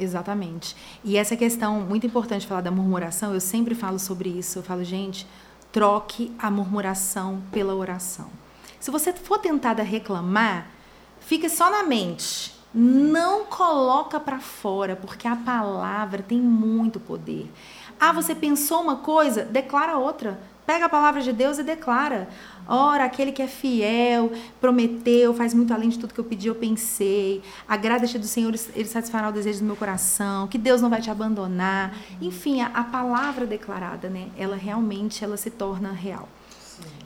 Exatamente. 0.00 0.76
E 1.02 1.16
essa 1.16 1.36
questão 1.36 1.80
muito 1.80 2.06
importante 2.06 2.46
falar 2.46 2.60
da 2.60 2.70
murmuração, 2.70 3.34
eu 3.34 3.40
sempre 3.40 3.74
falo 3.74 3.98
sobre 3.98 4.28
isso. 4.28 4.60
Eu 4.60 4.62
falo, 4.62 4.84
gente, 4.84 5.26
troque 5.72 6.30
a 6.38 6.48
murmuração 6.48 7.42
pela 7.50 7.74
oração. 7.74 8.30
Se 8.78 8.88
você 8.88 9.12
for 9.12 9.38
tentada 9.38 9.82
a 9.82 9.84
reclamar, 9.84 10.70
fica 11.18 11.48
só 11.48 11.68
na 11.68 11.82
mente 11.82 12.55
não 12.78 13.46
coloca 13.46 14.20
para 14.20 14.38
fora, 14.38 14.94
porque 14.94 15.26
a 15.26 15.34
palavra 15.34 16.22
tem 16.22 16.38
muito 16.38 17.00
poder. 17.00 17.50
Ah, 17.98 18.12
você 18.12 18.34
pensou 18.34 18.82
uma 18.82 18.96
coisa? 18.96 19.44
Declara 19.44 19.96
outra. 19.96 20.38
Pega 20.66 20.84
a 20.84 20.88
palavra 20.88 21.22
de 21.22 21.32
Deus 21.32 21.58
e 21.58 21.62
declara. 21.62 22.28
Ora, 22.68 23.04
aquele 23.04 23.32
que 23.32 23.40
é 23.40 23.46
fiel, 23.46 24.30
prometeu, 24.60 25.32
faz 25.32 25.54
muito 25.54 25.72
além 25.72 25.88
de 25.88 25.98
tudo 25.98 26.12
que 26.12 26.20
eu 26.20 26.24
pedi, 26.24 26.48
eu 26.48 26.54
pensei. 26.54 27.40
Agrada-te 27.66 28.18
do 28.18 28.26
Senhor, 28.26 28.52
ele 28.74 28.88
satisfará 28.88 29.30
o 29.30 29.32
desejo 29.32 29.60
do 29.60 29.64
meu 29.64 29.76
coração. 29.76 30.46
Que 30.46 30.58
Deus 30.58 30.82
não 30.82 30.90
vai 30.90 31.00
te 31.00 31.10
abandonar. 31.10 31.96
Enfim, 32.20 32.60
a, 32.60 32.66
a 32.66 32.84
palavra 32.84 33.46
declarada, 33.46 34.10
né? 34.10 34.28
Ela 34.36 34.56
realmente 34.56 35.24
ela 35.24 35.38
se 35.38 35.48
torna 35.48 35.92
real. 35.92 36.28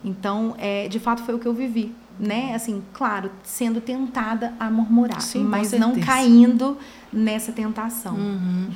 Então, 0.03 0.53
é, 0.57 0.89
de 0.89 0.99
fato, 0.99 1.23
foi 1.23 1.35
o 1.35 1.39
que 1.39 1.47
eu 1.47 1.53
vivi 1.53 1.95
né? 2.21 2.53
Assim, 2.53 2.83
claro, 2.93 3.31
sendo 3.43 3.81
tentada 3.81 4.53
a 4.59 4.69
murmurar, 4.69 5.19
Sim, 5.21 5.43
mas 5.43 5.71
não 5.71 5.99
caindo 5.99 6.77
nessa 7.11 7.51
tentação. 7.51 8.13
Uhum. 8.15 8.69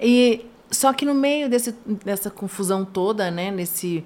E 0.00 0.46
só 0.70 0.94
que 0.94 1.04
no 1.04 1.14
meio 1.14 1.50
desse, 1.50 1.74
dessa 2.02 2.30
confusão 2.30 2.86
toda, 2.86 3.30
né? 3.30 3.50
Nesse, 3.50 4.02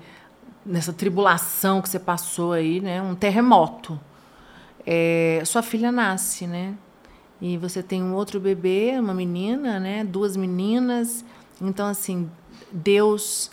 nessa 0.67 0.93
tribulação 0.93 1.81
que 1.81 1.89
você 1.89 2.01
passou 2.01 2.53
aí, 2.53 2.81
né? 2.81 3.01
Um 3.01 3.15
terremoto. 3.15 3.99
É, 4.85 5.41
sua 5.47 5.63
filha 5.63 5.93
nasce, 5.93 6.49
né? 6.49 6.75
E 7.41 7.57
você 7.57 7.85
tem 7.85 8.03
um 8.03 8.13
outro 8.15 8.41
bebê, 8.41 8.97
uma 8.99 9.15
menina, 9.15 9.79
né? 9.79 10.03
Duas 10.03 10.37
meninas. 10.37 11.25
Então, 11.63 11.87
assim, 11.87 12.29
Deus 12.73 13.53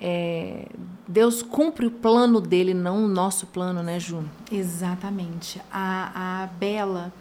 é, 0.00 0.68
Deus 1.08 1.42
cumpre 1.42 1.86
o 1.86 1.90
plano 1.90 2.40
dele, 2.40 2.74
não 2.74 3.04
o 3.04 3.08
nosso 3.08 3.46
plano, 3.46 3.82
né, 3.82 3.98
Ju? 3.98 4.24
Exatamente. 4.50 5.60
A, 5.72 6.42
a 6.42 6.46
Bela, 6.46 7.12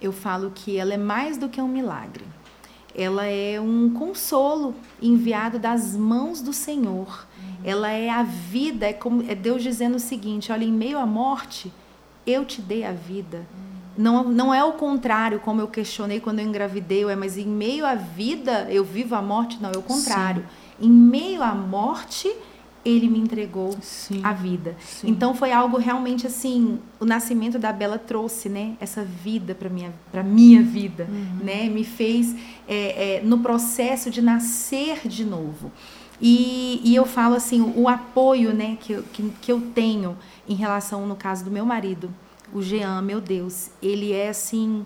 eu 0.00 0.12
falo 0.12 0.52
que 0.54 0.76
ela 0.76 0.94
é 0.94 0.98
mais 0.98 1.36
do 1.36 1.48
que 1.48 1.60
um 1.60 1.68
milagre. 1.68 2.24
Ela 2.94 3.24
é 3.24 3.58
um 3.58 3.90
consolo 3.90 4.74
enviado 5.00 5.58
das 5.58 5.96
mãos 5.96 6.42
do 6.42 6.52
Senhor. 6.52 7.26
Uhum. 7.38 7.54
Ela 7.64 7.90
é 7.90 8.10
a 8.10 8.22
vida, 8.22 8.86
é 8.86 8.92
como 8.92 9.22
é 9.28 9.34
Deus 9.34 9.62
dizendo 9.62 9.96
o 9.96 10.00
seguinte: 10.00 10.52
olha, 10.52 10.64
em 10.64 10.72
meio 10.72 10.98
à 10.98 11.06
morte, 11.06 11.72
eu 12.26 12.44
te 12.44 12.60
dei 12.60 12.84
a 12.84 12.92
vida. 12.92 13.38
Uhum. 13.38 13.72
Não, 13.96 14.24
não 14.24 14.54
é 14.54 14.62
o 14.62 14.72
contrário, 14.74 15.40
como 15.40 15.60
eu 15.60 15.68
questionei 15.68 16.20
quando 16.20 16.38
eu 16.38 16.46
engravidei, 16.46 17.04
é, 17.04 17.16
mas 17.16 17.36
em 17.36 17.46
meio 17.46 17.84
à 17.86 17.94
vida 17.94 18.66
eu 18.70 18.84
vivo 18.84 19.14
a 19.14 19.22
morte? 19.22 19.58
Não, 19.60 19.70
é 19.70 19.76
o 19.76 19.82
contrário. 19.82 20.42
Sim. 20.42 20.61
Em 20.82 20.90
meio 20.90 21.42
à 21.42 21.54
morte, 21.54 22.28
ele 22.84 23.08
me 23.08 23.18
entregou 23.18 23.76
Sim. 23.80 24.20
a 24.24 24.32
vida. 24.32 24.76
Sim. 24.80 25.08
Então 25.08 25.34
foi 25.34 25.52
algo 25.52 25.78
realmente 25.78 26.26
assim, 26.26 26.80
o 26.98 27.04
nascimento 27.04 27.58
da 27.58 27.72
Bela 27.72 27.98
trouxe, 27.98 28.48
né, 28.48 28.76
essa 28.80 29.04
vida 29.04 29.54
para 29.54 29.68
minha 29.68 29.92
para 30.10 30.22
minha 30.22 30.62
vida, 30.62 31.06
uhum. 31.08 31.44
né, 31.44 31.68
me 31.68 31.84
fez 31.84 32.34
é, 32.66 33.18
é, 33.18 33.22
no 33.22 33.38
processo 33.38 34.10
de 34.10 34.20
nascer 34.20 35.06
de 35.06 35.24
novo. 35.24 35.70
E, 36.20 36.80
e 36.84 36.94
eu 36.94 37.04
falo 37.06 37.34
assim, 37.34 37.60
o, 37.60 37.82
o 37.82 37.88
apoio, 37.88 38.52
né, 38.52 38.76
que, 38.80 38.92
eu, 38.92 39.02
que, 39.12 39.32
que 39.40 39.52
eu 39.52 39.60
tenho 39.74 40.16
em 40.48 40.54
relação 40.54 41.06
no 41.06 41.16
caso 41.16 41.44
do 41.44 41.50
meu 41.50 41.64
marido, 41.64 42.12
o 42.52 42.60
Jean, 42.60 43.00
meu 43.00 43.20
Deus, 43.20 43.70
ele 43.80 44.12
é 44.12 44.28
assim, 44.28 44.84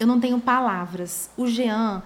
eu 0.00 0.06
não 0.06 0.18
tenho 0.18 0.40
palavras. 0.40 1.30
O 1.36 1.46
Jean 1.46 2.02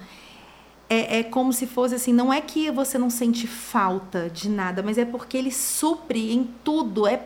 é, 0.89 1.19
é, 1.19 1.23
como 1.23 1.53
se 1.53 1.67
fosse 1.67 1.95
assim, 1.95 2.13
não 2.13 2.33
é 2.33 2.41
que 2.41 2.71
você 2.71 2.97
não 2.97 3.11
sente 3.11 3.47
falta 3.47 4.31
de 4.31 4.49
nada, 4.49 4.83
mas 4.83 4.97
é 4.99 5.05
porque 5.05 5.37
ele 5.37 5.53
supre 5.53 6.33
em 6.33 6.49
tudo, 6.65 7.07
é 7.07 7.23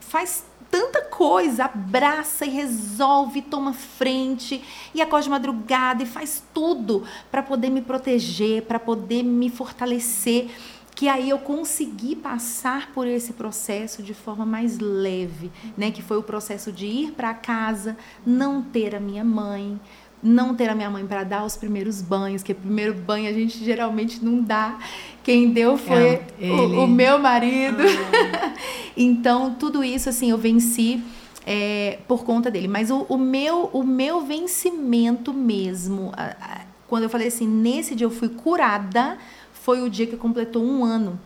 faz 0.00 0.44
tanta 0.70 1.02
coisa, 1.02 1.66
abraça 1.66 2.46
e 2.46 2.48
resolve, 2.48 3.42
toma 3.42 3.74
frente 3.74 4.62
e 4.94 5.02
acorda 5.02 5.24
de 5.24 5.30
madrugada 5.30 6.02
e 6.02 6.06
faz 6.06 6.42
tudo 6.54 7.04
para 7.30 7.42
poder 7.42 7.68
me 7.68 7.82
proteger, 7.82 8.62
para 8.62 8.78
poder 8.78 9.22
me 9.22 9.50
fortalecer 9.50 10.50
que 10.94 11.08
aí 11.08 11.30
eu 11.30 11.38
consegui 11.38 12.14
passar 12.14 12.92
por 12.92 13.06
esse 13.06 13.32
processo 13.32 14.02
de 14.02 14.12
forma 14.12 14.44
mais 14.44 14.78
leve, 14.78 15.50
né? 15.76 15.90
Que 15.90 16.02
foi 16.02 16.18
o 16.18 16.22
processo 16.22 16.70
de 16.70 16.86
ir 16.86 17.12
para 17.12 17.32
casa, 17.32 17.96
não 18.24 18.62
ter 18.62 18.94
a 18.94 19.00
minha 19.00 19.24
mãe, 19.24 19.80
não 20.22 20.54
ter 20.54 20.68
a 20.68 20.74
minha 20.74 20.88
mãe 20.88 21.04
para 21.04 21.24
dar 21.24 21.44
os 21.44 21.56
primeiros 21.56 22.00
banhos, 22.00 22.42
que 22.42 22.52
o 22.52 22.54
primeiro 22.54 22.94
banho 22.94 23.28
a 23.28 23.32
gente 23.32 23.62
geralmente 23.64 24.24
não 24.24 24.40
dá. 24.40 24.78
Quem 25.24 25.50
deu 25.50 25.76
foi 25.76 26.20
é, 26.40 26.50
o, 26.50 26.84
o, 26.84 26.86
meu 26.86 27.18
marido. 27.18 27.82
Ah. 27.82 28.54
então, 28.96 29.54
tudo 29.54 29.82
isso, 29.82 30.08
assim, 30.08 30.30
eu 30.30 30.38
venci 30.38 31.02
é, 31.46 31.98
por 32.06 32.24
conta 32.24 32.50
dele. 32.50 32.68
Mas 32.68 32.90
o, 32.90 33.04
o, 33.08 33.18
meu, 33.18 33.70
o 33.72 33.82
meu 33.82 34.20
vencimento 34.20 35.32
mesmo, 35.32 36.12
a, 36.16 36.24
a, 36.40 36.60
quando 36.86 37.04
eu 37.04 37.10
falei 37.10 37.28
assim, 37.28 37.46
nesse 37.46 37.94
dia 37.94 38.06
eu 38.06 38.10
fui 38.10 38.28
curada, 38.28 39.18
foi 39.52 39.82
o 39.82 39.90
dia 39.90 40.06
que 40.06 40.16
completou 40.16 40.62
um 40.62 40.84
ano. 40.84 41.18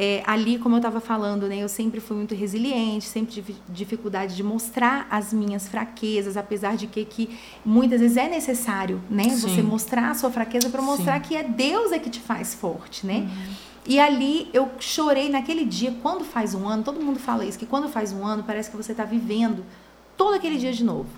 É, 0.00 0.22
ali, 0.24 0.58
como 0.58 0.76
eu 0.76 0.78
estava 0.78 1.00
falando, 1.00 1.48
né, 1.48 1.58
eu 1.58 1.68
sempre 1.68 1.98
fui 1.98 2.16
muito 2.16 2.32
resiliente, 2.32 3.04
sempre 3.04 3.32
tive 3.32 3.56
dificuldade 3.68 4.36
de 4.36 4.44
mostrar 4.44 5.08
as 5.10 5.32
minhas 5.32 5.66
fraquezas, 5.66 6.36
apesar 6.36 6.76
de 6.76 6.86
que, 6.86 7.04
que 7.04 7.36
muitas 7.64 8.00
vezes 8.00 8.16
é 8.16 8.28
necessário, 8.28 9.02
né, 9.10 9.24
você 9.24 9.60
mostrar 9.60 10.08
a 10.10 10.14
sua 10.14 10.30
fraqueza 10.30 10.70
para 10.70 10.80
mostrar 10.80 11.20
Sim. 11.20 11.28
que 11.28 11.36
é 11.36 11.42
Deus 11.42 11.90
é 11.90 11.98
que 11.98 12.08
te 12.08 12.20
faz 12.20 12.54
forte, 12.54 13.04
né? 13.04 13.28
Uhum. 13.28 13.54
E 13.88 13.98
ali 13.98 14.48
eu 14.52 14.70
chorei 14.78 15.28
naquele 15.28 15.64
dia, 15.64 15.92
quando 16.00 16.24
faz 16.24 16.54
um 16.54 16.68
ano, 16.68 16.84
todo 16.84 17.00
mundo 17.00 17.18
fala 17.18 17.44
isso, 17.44 17.58
que 17.58 17.66
quando 17.66 17.88
faz 17.88 18.12
um 18.12 18.24
ano 18.24 18.44
parece 18.44 18.70
que 18.70 18.76
você 18.76 18.92
está 18.92 19.04
vivendo 19.04 19.64
todo 20.16 20.34
aquele 20.34 20.58
dia 20.58 20.72
de 20.72 20.84
novo. 20.84 21.08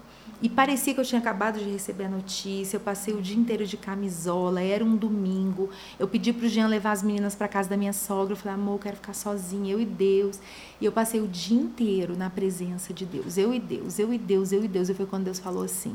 E 0.42 0.48
parecia 0.48 0.94
que 0.94 1.00
eu 1.00 1.04
tinha 1.04 1.20
acabado 1.20 1.58
de 1.58 1.70
receber 1.70 2.04
a 2.04 2.08
notícia. 2.08 2.76
Eu 2.76 2.80
passei 2.80 3.12
o 3.12 3.20
dia 3.20 3.36
inteiro 3.36 3.66
de 3.66 3.76
camisola, 3.76 4.62
era 4.62 4.82
um 4.82 4.96
domingo. 4.96 5.68
Eu 5.98 6.08
pedi 6.08 6.32
para 6.32 6.46
o 6.46 6.48
Jean 6.48 6.66
levar 6.66 6.92
as 6.92 7.02
meninas 7.02 7.34
para 7.34 7.46
casa 7.46 7.68
da 7.68 7.76
minha 7.76 7.92
sogra. 7.92 8.32
Eu 8.32 8.36
falei, 8.36 8.54
amor, 8.54 8.74
eu 8.74 8.78
quero 8.78 8.96
ficar 8.96 9.12
sozinha, 9.12 9.72
eu 9.72 9.80
e 9.80 9.84
Deus. 9.84 10.38
E 10.80 10.84
eu 10.84 10.92
passei 10.92 11.20
o 11.20 11.28
dia 11.28 11.60
inteiro 11.60 12.16
na 12.16 12.30
presença 12.30 12.94
de 12.94 13.04
Deus. 13.04 13.36
Eu 13.36 13.52
e 13.52 13.60
Deus, 13.60 13.98
eu 13.98 14.14
e 14.14 14.18
Deus, 14.18 14.50
eu 14.50 14.64
e 14.64 14.68
Deus. 14.68 14.88
E 14.88 14.94
foi 14.94 15.04
quando 15.04 15.24
Deus 15.24 15.38
falou 15.38 15.62
assim: 15.62 15.94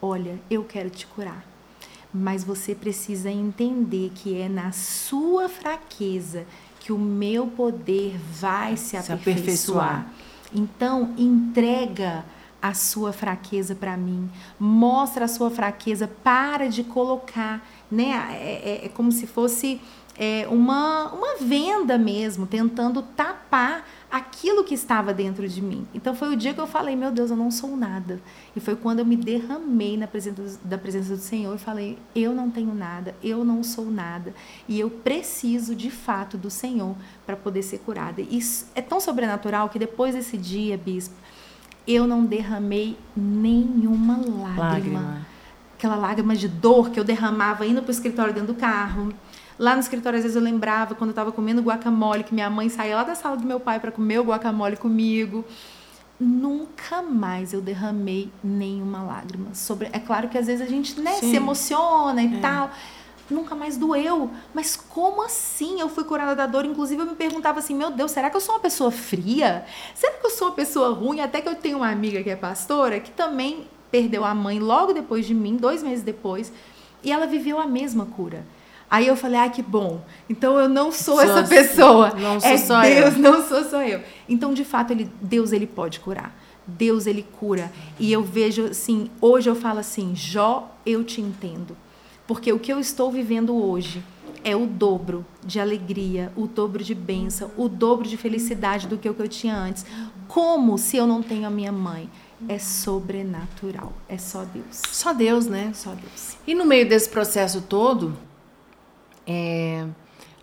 Olha, 0.00 0.38
eu 0.50 0.62
quero 0.62 0.90
te 0.90 1.06
curar. 1.06 1.42
Mas 2.12 2.44
você 2.44 2.74
precisa 2.74 3.30
entender 3.30 4.12
que 4.14 4.38
é 4.38 4.48
na 4.48 4.72
sua 4.72 5.48
fraqueza 5.48 6.46
que 6.78 6.92
o 6.92 6.98
meu 6.98 7.46
poder 7.46 8.18
vai 8.18 8.76
se, 8.76 8.90
se 8.90 8.96
aperfeiçoar. 8.96 9.20
aperfeiçoar. 9.20 10.12
Então, 10.54 11.14
entrega 11.18 12.24
a 12.64 12.72
sua 12.72 13.12
fraqueza 13.12 13.74
para 13.74 13.94
mim, 13.94 14.26
mostra 14.58 15.26
a 15.26 15.28
sua 15.28 15.50
fraqueza, 15.50 16.08
para 16.08 16.66
de 16.66 16.82
colocar, 16.82 17.62
né? 17.90 18.12
É, 18.30 18.80
é, 18.82 18.86
é 18.86 18.88
como 18.88 19.12
se 19.12 19.26
fosse 19.26 19.78
é, 20.16 20.48
uma, 20.48 21.12
uma 21.12 21.36
venda 21.36 21.98
mesmo, 21.98 22.46
tentando 22.46 23.02
tapar 23.02 23.86
aquilo 24.10 24.64
que 24.64 24.72
estava 24.72 25.12
dentro 25.12 25.46
de 25.46 25.60
mim. 25.60 25.86
Então 25.92 26.14
foi 26.14 26.32
o 26.32 26.36
dia 26.36 26.54
que 26.54 26.60
eu 26.60 26.66
falei, 26.66 26.96
meu 26.96 27.12
Deus, 27.12 27.30
eu 27.30 27.36
não 27.36 27.50
sou 27.50 27.76
nada. 27.76 28.18
E 28.56 28.60
foi 28.60 28.76
quando 28.76 29.00
eu 29.00 29.04
me 29.04 29.16
derramei 29.16 29.98
na 29.98 30.06
presença 30.06 30.58
da 30.64 30.78
presença 30.78 31.14
do 31.14 31.20
Senhor 31.20 31.54
e 31.54 31.58
falei, 31.58 31.98
eu 32.16 32.32
não 32.32 32.50
tenho 32.50 32.74
nada, 32.74 33.14
eu 33.22 33.44
não 33.44 33.62
sou 33.62 33.90
nada, 33.90 34.34
e 34.66 34.80
eu 34.80 34.88
preciso 34.88 35.74
de 35.74 35.90
fato 35.90 36.38
do 36.38 36.48
Senhor 36.48 36.96
para 37.26 37.36
poder 37.36 37.62
ser 37.62 37.80
curada. 37.80 38.22
Isso 38.22 38.68
é 38.74 38.80
tão 38.80 39.00
sobrenatural 39.00 39.68
que 39.68 39.78
depois 39.78 40.14
desse 40.14 40.38
dia, 40.38 40.78
bispo, 40.78 41.14
eu 41.86 42.06
não 42.06 42.24
derramei 42.24 42.98
nenhuma 43.16 44.16
lágrima. 44.16 44.54
lágrima. 44.56 45.26
Aquela 45.76 45.96
lágrima 45.96 46.34
de 46.34 46.48
dor 46.48 46.90
que 46.90 46.98
eu 46.98 47.04
derramava 47.04 47.66
indo 47.66 47.82
para 47.82 47.88
o 47.88 47.92
escritório 47.92 48.32
dentro 48.32 48.54
do 48.54 48.58
carro. 48.58 49.12
Lá 49.58 49.74
no 49.74 49.80
escritório, 49.80 50.16
às 50.16 50.22
vezes 50.22 50.36
eu 50.36 50.42
lembrava 50.42 50.94
quando 50.94 51.10
eu 51.10 51.12
estava 51.12 51.30
comendo 51.30 51.62
guacamole, 51.62 52.24
que 52.24 52.34
minha 52.34 52.50
mãe 52.50 52.68
saía 52.68 52.96
lá 52.96 53.04
da 53.04 53.14
sala 53.14 53.36
do 53.36 53.46
meu 53.46 53.60
pai 53.60 53.78
para 53.78 53.92
comer 53.92 54.18
o 54.18 54.24
guacamole 54.24 54.76
comigo. 54.76 55.44
Nunca 56.18 57.02
mais 57.02 57.52
eu 57.52 57.60
derramei 57.60 58.32
nenhuma 58.42 59.02
lágrima. 59.02 59.54
Sobre, 59.54 59.88
é 59.92 59.98
claro 59.98 60.28
que 60.28 60.38
às 60.38 60.46
vezes 60.46 60.66
a 60.66 60.70
gente 60.70 60.98
né, 61.00 61.14
se 61.14 61.36
emociona 61.36 62.22
e 62.22 62.36
é. 62.36 62.40
tal 62.40 62.70
nunca 63.30 63.54
mais 63.54 63.76
doeu. 63.76 64.30
Mas 64.52 64.76
como 64.76 65.22
assim? 65.22 65.80
Eu 65.80 65.88
fui 65.88 66.04
curada 66.04 66.34
da 66.34 66.46
dor. 66.46 66.64
Inclusive, 66.64 67.02
eu 67.02 67.06
me 67.06 67.14
perguntava 67.14 67.58
assim: 67.58 67.74
meu 67.74 67.90
Deus, 67.90 68.10
será 68.10 68.30
que 68.30 68.36
eu 68.36 68.40
sou 68.40 68.54
uma 68.54 68.60
pessoa 68.60 68.90
fria? 68.90 69.64
Será 69.94 70.14
que 70.14 70.26
eu 70.26 70.30
sou 70.30 70.48
uma 70.48 70.54
pessoa 70.54 70.92
ruim? 70.92 71.20
Até 71.20 71.40
que 71.40 71.48
eu 71.48 71.54
tenho 71.54 71.78
uma 71.78 71.90
amiga 71.90 72.22
que 72.22 72.30
é 72.30 72.36
pastora 72.36 73.00
que 73.00 73.10
também 73.10 73.66
perdeu 73.90 74.24
a 74.24 74.34
mãe 74.34 74.58
logo 74.58 74.92
depois 74.92 75.24
de 75.24 75.32
mim, 75.32 75.56
dois 75.56 75.80
meses 75.80 76.02
depois, 76.02 76.52
e 77.02 77.12
ela 77.12 77.26
viveu 77.26 77.60
a 77.60 77.66
mesma 77.66 78.06
cura. 78.06 78.44
Aí 78.90 79.06
eu 79.06 79.16
falei, 79.16 79.38
ah, 79.38 79.48
que 79.48 79.62
bom. 79.62 80.00
Então 80.28 80.58
eu 80.58 80.68
não 80.68 80.90
sou, 80.90 81.14
sou 81.14 81.22
essa 81.22 81.40
assim, 81.40 81.54
pessoa. 81.54 82.10
Não 82.10 82.40
sou 82.40 82.50
é 82.50 82.56
só 82.56 82.80
Deus, 82.82 83.14
eu. 83.14 83.20
não 83.20 83.48
sou 83.48 83.64
só 83.64 83.82
eu. 83.82 84.00
Então, 84.28 84.52
de 84.52 84.64
fato, 84.64 84.90
ele, 84.92 85.10
Deus 85.20 85.52
ele 85.52 85.66
pode 85.66 86.00
curar. 86.00 86.36
Deus 86.66 87.06
ele 87.06 87.24
cura. 87.38 87.70
E 87.98 88.12
eu 88.12 88.22
vejo 88.22 88.66
assim, 88.66 89.10
hoje 89.20 89.48
eu 89.48 89.54
falo 89.54 89.78
assim, 89.78 90.14
Jó, 90.14 90.74
eu 90.84 91.04
te 91.04 91.20
entendo. 91.20 91.76
Porque 92.26 92.52
o 92.52 92.58
que 92.58 92.72
eu 92.72 92.80
estou 92.80 93.10
vivendo 93.10 93.54
hoje 93.54 94.02
é 94.42 94.54
o 94.54 94.66
dobro 94.66 95.24
de 95.42 95.58
alegria, 95.58 96.30
o 96.36 96.46
dobro 96.46 96.84
de 96.84 96.94
bênção, 96.94 97.50
o 97.56 97.68
dobro 97.68 98.06
de 98.06 98.16
felicidade 98.16 98.86
do 98.86 98.98
que 98.98 99.08
o 99.08 99.14
que 99.14 99.22
eu 99.22 99.28
tinha 99.28 99.56
antes. 99.56 99.84
Como 100.28 100.76
se 100.76 100.96
eu 100.96 101.06
não 101.06 101.22
tenho 101.22 101.46
a 101.46 101.50
minha 101.50 101.72
mãe? 101.72 102.10
É 102.46 102.58
sobrenatural. 102.58 103.92
É 104.08 104.18
só 104.18 104.44
Deus. 104.44 104.82
Só 104.92 105.14
Deus, 105.14 105.46
né? 105.46 105.72
Só 105.74 105.94
Deus. 105.94 106.36
E 106.46 106.54
no 106.54 106.66
meio 106.66 106.86
desse 106.86 107.08
processo 107.08 107.62
todo, 107.62 108.14
é, 109.26 109.86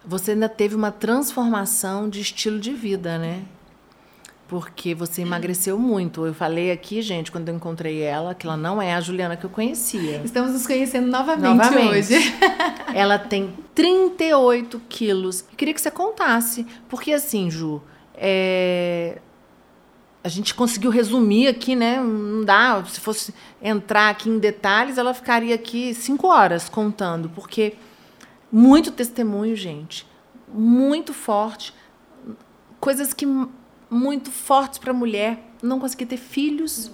você 0.04 0.32
ainda 0.32 0.50
teve 0.50 0.76
uma 0.76 0.92
transformação 0.92 2.10
de 2.10 2.22
estilo 2.22 2.60
de 2.60 2.74
vida, 2.74 3.20
né? 3.20 3.44
Porque 4.52 4.94
você 4.94 5.22
emagreceu 5.22 5.80
muito. 5.80 6.26
Eu 6.26 6.34
falei 6.34 6.74
aqui, 6.74 7.02
gente, 7.02 7.32
quando 7.32 7.48
eu 7.48 7.56
encontrei 7.56 8.02
ela, 8.02 8.36
que 8.36 8.46
ela 8.46 8.58
não 8.58 8.82
é 8.82 8.94
a 8.94 9.00
Juliana 9.00 9.38
que 9.38 9.46
eu 9.46 9.50
conhecia. 9.50 10.22
Estamos 10.26 10.52
nos 10.52 10.68
conhecendo 10.68 11.08
novamente, 11.08 11.56
novamente. 11.56 12.14
hoje. 12.14 12.16
ela 12.94 13.18
tem 13.18 13.56
38 13.74 14.82
quilos. 14.90 15.46
Eu 15.50 15.56
queria 15.56 15.74
que 15.74 15.80
você 15.80 15.90
contasse, 15.90 16.68
porque 16.90 17.14
assim, 17.14 17.50
Ju, 17.50 17.82
é... 18.14 19.20
a 20.22 20.28
gente 20.28 20.54
conseguiu 20.54 20.92
resumir 20.92 21.48
aqui, 21.48 21.74
né? 21.74 22.02
Não 22.02 22.44
dá, 22.44 22.84
se 22.84 23.00
fosse 23.00 23.34
entrar 23.62 24.10
aqui 24.10 24.28
em 24.28 24.38
detalhes, 24.38 24.98
ela 24.98 25.14
ficaria 25.14 25.56
aqui 25.56 25.94
cinco 25.94 26.28
horas 26.28 26.68
contando, 26.68 27.30
porque 27.30 27.76
muito 28.52 28.92
testemunho, 28.92 29.56
gente, 29.56 30.06
muito 30.54 31.14
forte, 31.14 31.74
coisas 32.82 33.14
que 33.14 33.26
muito 33.92 34.32
fortes 34.32 34.80
para 34.80 34.92
a 34.92 34.94
mulher. 34.94 35.38
Não 35.62 35.80
consegui 35.80 36.06
ter 36.06 36.18
filhos. 36.18 36.90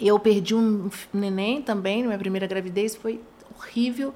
Eu 0.00 0.18
perdi 0.18 0.54
um 0.54 0.90
neném 1.12 1.60
também 1.60 2.02
minha 2.02 2.18
primeira 2.18 2.46
gravidez, 2.46 2.96
foi 2.96 3.20
horrível. 3.54 4.14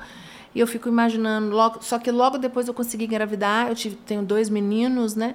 E 0.55 0.61
eu 0.61 0.67
fico 0.67 0.89
imaginando, 0.89 1.55
logo, 1.55 1.83
só 1.83 1.99
que 1.99 2.11
logo 2.11 2.39
depois 2.39 2.69
eu 2.69 2.75
consegui 2.75 3.05
engravidar, 3.05 3.69
eu 3.69 3.75
tive, 3.75 3.97
tenho 3.97 4.23
dois 4.23 4.49
meninos, 4.49 5.15
né? 5.15 5.35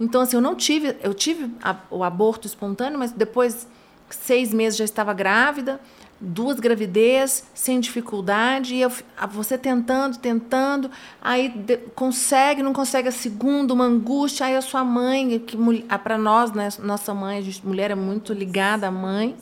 Então, 0.00 0.20
assim, 0.20 0.36
eu 0.36 0.42
não 0.42 0.54
tive, 0.54 0.96
eu 1.02 1.14
tive 1.14 1.50
a, 1.62 1.76
o 1.90 2.02
aborto 2.02 2.46
espontâneo, 2.46 2.98
mas 2.98 3.12
depois, 3.12 3.66
seis 4.10 4.52
meses, 4.52 4.78
já 4.78 4.84
estava 4.84 5.12
grávida 5.12 5.80
duas 6.24 6.60
gravidez 6.60 7.44
sem 7.52 7.80
dificuldade, 7.80 8.76
e 8.76 8.80
eu, 8.80 8.92
você 9.30 9.58
tentando, 9.58 10.16
tentando, 10.18 10.88
aí 11.20 11.48
de, 11.48 11.78
consegue, 11.96 12.62
não 12.62 12.72
consegue 12.72 13.08
a 13.08 13.12
segunda, 13.12 13.74
uma 13.74 13.84
angústia, 13.84 14.46
aí 14.46 14.54
a 14.54 14.62
sua 14.62 14.84
mãe, 14.84 15.40
que 15.40 15.56
para 16.02 16.16
nós, 16.16 16.52
né, 16.52 16.68
nossa 16.78 17.12
mãe, 17.12 17.38
a 17.38 17.40
gente, 17.40 17.66
mulher 17.66 17.90
é 17.90 17.96
muito 17.96 18.32
ligada 18.32 18.86
à 18.86 18.90
mãe, 18.90 19.36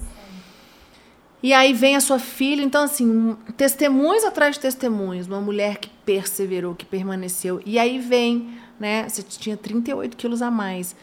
E 1.43 1.55
aí 1.55 1.73
vem 1.73 1.97
a 1.97 2.01
sua 2.01 2.19
filha, 2.19 2.63
então 2.63 2.83
assim, 2.85 3.37
testemunhos 3.57 4.25
atrás 4.25 4.57
de 4.57 4.61
testemunhos, 4.61 5.27
uma 5.27 5.41
mulher 5.41 5.79
que 5.79 5.89
perseverou, 6.05 6.75
que 6.75 6.85
permaneceu. 6.85 7.63
E 7.65 7.79
aí 7.79 7.99
vem, 7.99 8.59
né? 8.79 9.09
Você 9.09 9.23
tinha 9.23 9.57
38 9.57 10.17
quilos 10.19 10.43
a 10.43 10.51
mais. 10.51 10.95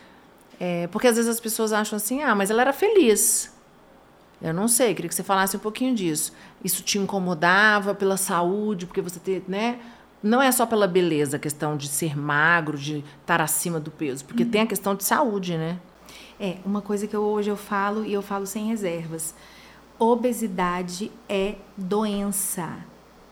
É, 0.60 0.88
porque 0.88 1.08
às 1.08 1.16
vezes 1.16 1.30
as 1.30 1.40
pessoas 1.40 1.74
acham 1.74 1.98
assim, 1.98 2.22
ah, 2.22 2.36
mas 2.36 2.52
ela 2.52 2.62
era 2.62 2.74
feliz. 2.74 3.57
Eu 4.42 4.54
não 4.54 4.68
sei, 4.68 4.94
queria 4.94 5.10
que 5.10 5.16
você 5.16 5.24
falasse 5.24 5.58
um 5.58 5.60
pouquinho 5.60 5.96
disso. 5.96 6.32
Isso 6.64 6.84
te 6.84 6.98
incomodava 6.98 7.96
pela 7.96 8.18
saúde, 8.18 8.86
porque 8.86 9.02
você 9.02 9.20
tem, 9.20 9.44
né? 9.48 9.80
Não 10.22 10.42
é 10.42 10.52
só 10.52 10.66
pela 10.66 10.88
beleza, 10.88 11.38
a 11.38 11.40
questão 11.40 11.78
de 11.78 11.88
ser 11.88 12.18
magro, 12.18 12.78
de 12.78 13.04
estar 13.22 13.42
acima 13.42 13.80
do 13.80 13.92
peso, 13.92 14.26
porque 14.26 14.44
uhum. 14.44 14.50
tem 14.50 14.62
a 14.62 14.66
questão 14.66 14.96
de 14.96 15.04
saúde, 15.04 15.58
né? 15.58 15.80
É, 16.40 16.58
uma 16.66 16.82
coisa 16.82 17.08
que 17.08 17.16
eu, 17.16 17.22
hoje 17.22 17.50
eu 17.50 17.58
falo 17.58 18.06
e 18.06 18.14
eu 18.14 18.22
falo 18.22 18.46
sem 18.46 18.68
reservas 18.68 19.34
obesidade 20.00 21.12
é 21.28 21.56
doença. 21.76 22.70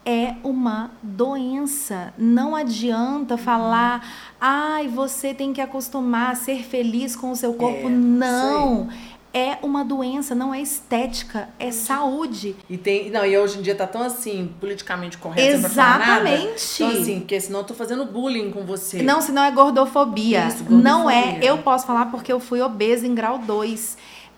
É 0.08 0.36
uma 0.44 0.92
doença. 1.02 2.14
Não 2.16 2.56
adianta 2.56 3.38
falar, 3.38 4.08
ai, 4.40 4.88
você 4.88 5.34
tem 5.34 5.52
que 5.52 5.60
acostumar 5.60 6.32
a 6.32 6.36
ser 6.36 6.64
feliz 6.64 7.16
com 7.16 7.32
o 7.32 7.36
seu 7.36 7.56
corpo. 7.56 7.88
É, 7.88 7.90
não. 7.90 8.88
É 9.36 9.58
uma 9.62 9.84
doença, 9.84 10.34
não 10.34 10.54
é 10.54 10.62
estética, 10.62 11.50
é 11.60 11.70
saúde. 11.70 12.56
E 12.70 12.78
tem, 12.78 13.12
não, 13.12 13.26
e 13.26 13.38
hoje 13.38 13.60
em 13.60 13.62
dia 13.62 13.76
tá 13.76 13.86
tão 13.86 14.02
assim, 14.02 14.50
politicamente 14.62 15.18
correto, 15.18 15.58
Exatamente. 15.58 16.82
Então 16.82 17.02
assim, 17.02 17.20
porque 17.20 17.42
senão 17.42 17.60
eu 17.60 17.66
tô 17.66 17.74
fazendo 17.74 18.06
bullying 18.06 18.50
com 18.50 18.64
você. 18.64 19.04
Não, 19.04 19.20
senão 19.20 19.44
é 19.44 19.52
gordofobia. 19.52 20.48
Isso, 20.48 20.64
gordofobia. 20.64 20.84
Não 20.84 21.10
é, 21.10 21.40
eu 21.42 21.58
posso 21.58 21.86
falar 21.86 22.06
porque 22.06 22.32
eu 22.32 22.40
fui 22.40 22.62
obesa 22.62 23.06
em 23.06 23.14
grau 23.14 23.38
2 23.40 23.98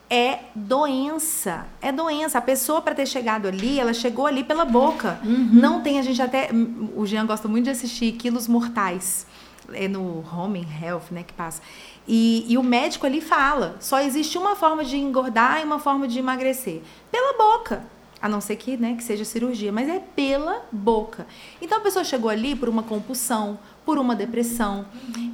é 0.10 0.40
doença. 0.56 1.66
É 1.82 1.92
doença. 1.92 2.38
A 2.38 2.42
pessoa, 2.42 2.82
para 2.82 2.96
ter 2.96 3.06
chegado 3.06 3.46
ali, 3.46 3.78
ela 3.78 3.94
chegou 3.94 4.26
ali 4.26 4.42
pela 4.42 4.64
boca. 4.64 5.20
Uhum. 5.24 5.50
Não 5.52 5.82
tem, 5.82 6.00
a 6.00 6.02
gente 6.02 6.22
até. 6.22 6.50
O 6.96 7.06
Jean 7.06 7.26
gosta 7.26 7.48
muito 7.48 7.66
de 7.66 7.72
assistir 7.72 8.14
Quilos 8.14 8.48
Mortais. 8.48 9.28
É 9.74 9.86
no 9.88 10.24
Home 10.34 10.66
Health, 10.82 11.12
né, 11.12 11.24
que 11.24 11.34
passa. 11.34 11.62
E, 12.08 12.46
e 12.48 12.58
o 12.58 12.64
médico 12.64 13.06
ali 13.06 13.20
fala: 13.20 13.76
só 13.80 14.00
existe 14.00 14.38
uma 14.38 14.56
forma 14.56 14.86
de 14.86 14.98
engordar 14.98 15.60
e 15.62 15.64
uma 15.64 15.80
forma 15.80 16.08
de 16.08 16.20
emagrecer. 16.20 16.82
Pela 17.12 17.38
boca. 17.38 17.84
A 18.20 18.28
não 18.28 18.42
ser 18.42 18.56
que, 18.56 18.76
né, 18.76 18.96
que 18.96 19.04
seja 19.04 19.24
cirurgia, 19.24 19.72
mas 19.72 19.88
é 19.88 20.00
pela 20.00 20.66
boca. 20.72 21.28
Então 21.62 21.78
a 21.78 21.82
pessoa 21.82 22.04
chegou 22.04 22.32
ali 22.32 22.56
por 22.56 22.68
uma 22.68 22.82
compulsão, 22.82 23.60
por 23.88 23.98
uma 23.98 24.14
depressão. 24.18 24.86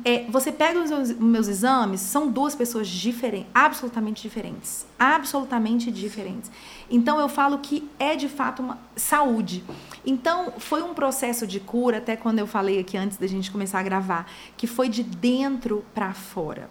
É, 0.06 0.26
você 0.30 0.52
pega 0.52 0.80
os 0.80 0.92
meus, 0.92 1.12
meus 1.14 1.48
exames, 1.48 2.02
são 2.02 2.30
duas 2.30 2.54
pessoas 2.54 2.88
diferentes, 2.88 3.50
absolutamente 3.52 4.22
diferentes. 4.22 4.86
Absolutamente 5.00 5.90
diferentes. 5.90 6.52
Então 6.88 7.20
eu 7.20 7.28
falo 7.28 7.58
que 7.58 7.90
é 7.98 8.16
de 8.16 8.30
fato 8.30 8.62
uma 8.62 8.78
saúde. 8.96 9.64
Então 10.06 10.54
foi 10.60 10.84
um 10.84 10.94
processo 10.94 11.48
de 11.48 11.60
cura, 11.60 11.98
até 11.98 12.16
quando 12.16 12.38
eu 12.38 12.46
falei 12.46 12.80
aqui 12.80 12.96
antes 12.96 13.18
da 13.18 13.26
gente 13.26 13.50
começar 13.50 13.80
a 13.80 13.84
gravar, 13.84 14.32
que 14.56 14.68
foi 14.68 14.88
de 14.88 15.02
dentro 15.02 15.84
para 15.92 16.14
fora. 16.14 16.70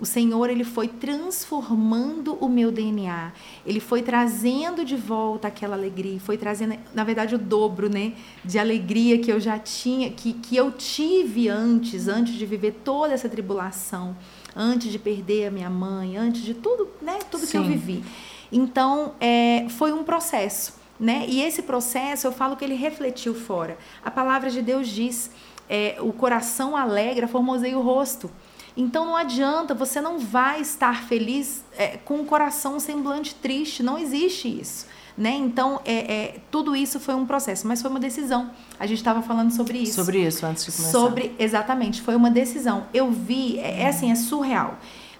O 0.00 0.04
Senhor 0.04 0.50
ele 0.50 0.64
foi 0.64 0.88
transformando 0.88 2.34
o 2.40 2.48
meu 2.48 2.72
DNA. 2.72 3.32
Ele 3.64 3.78
foi 3.78 4.02
trazendo 4.02 4.84
de 4.84 4.96
volta 4.96 5.46
aquela 5.46 5.76
alegria, 5.76 6.18
foi 6.18 6.36
trazendo, 6.36 6.76
na 6.92 7.04
verdade, 7.04 7.36
o 7.36 7.38
dobro, 7.38 7.88
né, 7.88 8.12
de 8.44 8.58
alegria 8.58 9.18
que 9.18 9.30
eu 9.30 9.38
já 9.38 9.56
tinha, 9.58 10.10
que, 10.10 10.32
que 10.32 10.56
eu 10.56 10.72
tive 10.72 11.48
antes, 11.48 12.08
antes 12.08 12.34
de 12.34 12.44
viver 12.44 12.80
toda 12.84 13.14
essa 13.14 13.28
tribulação, 13.28 14.16
antes 14.54 14.90
de 14.90 14.98
perder 14.98 15.46
a 15.46 15.50
minha 15.50 15.70
mãe, 15.70 16.16
antes 16.16 16.42
de 16.42 16.54
tudo, 16.54 16.88
né, 17.00 17.20
tudo 17.30 17.46
Sim. 17.46 17.52
que 17.52 17.56
eu 17.56 17.64
vivi. 17.64 18.04
Então, 18.50 19.14
é, 19.20 19.66
foi 19.70 19.92
um 19.92 20.02
processo, 20.02 20.74
né? 20.98 21.24
E 21.28 21.40
esse 21.40 21.62
processo, 21.62 22.26
eu 22.26 22.32
falo 22.32 22.56
que 22.56 22.64
ele 22.64 22.74
refletiu 22.74 23.34
fora. 23.34 23.78
A 24.04 24.10
palavra 24.10 24.50
de 24.50 24.60
Deus 24.60 24.88
diz: 24.88 25.30
é, 25.68 25.96
o 26.00 26.12
coração 26.12 26.76
alegra, 26.76 27.26
formoseia 27.26 27.76
o 27.78 27.82
rosto. 27.82 28.30
Então 28.76 29.04
não 29.04 29.16
adianta, 29.16 29.74
você 29.74 30.00
não 30.00 30.18
vai 30.18 30.60
estar 30.60 31.04
feliz 31.04 31.64
é, 31.76 31.98
com 31.98 32.20
o 32.20 32.24
coração 32.24 32.80
semblante 32.80 33.34
triste, 33.34 33.82
não 33.82 33.98
existe 33.98 34.48
isso. 34.48 34.86
Né? 35.16 35.30
Então, 35.30 35.80
é, 35.84 36.12
é, 36.12 36.40
tudo 36.50 36.74
isso 36.74 36.98
foi 36.98 37.14
um 37.14 37.24
processo, 37.24 37.68
mas 37.68 37.80
foi 37.80 37.88
uma 37.88 38.00
decisão. 38.00 38.50
A 38.80 38.84
gente 38.84 38.98
estava 38.98 39.22
falando 39.22 39.52
sobre 39.52 39.78
isso. 39.78 39.94
Sobre 39.94 40.26
isso, 40.26 40.44
antes 40.44 40.64
de 40.64 40.72
começar. 40.72 40.90
Sobre, 40.90 41.36
exatamente, 41.38 42.02
foi 42.02 42.16
uma 42.16 42.30
decisão. 42.30 42.88
Eu 42.92 43.12
vi, 43.12 43.60
é, 43.60 43.82
é 43.82 43.86
assim, 43.86 44.10
é 44.10 44.16
surreal. 44.16 44.76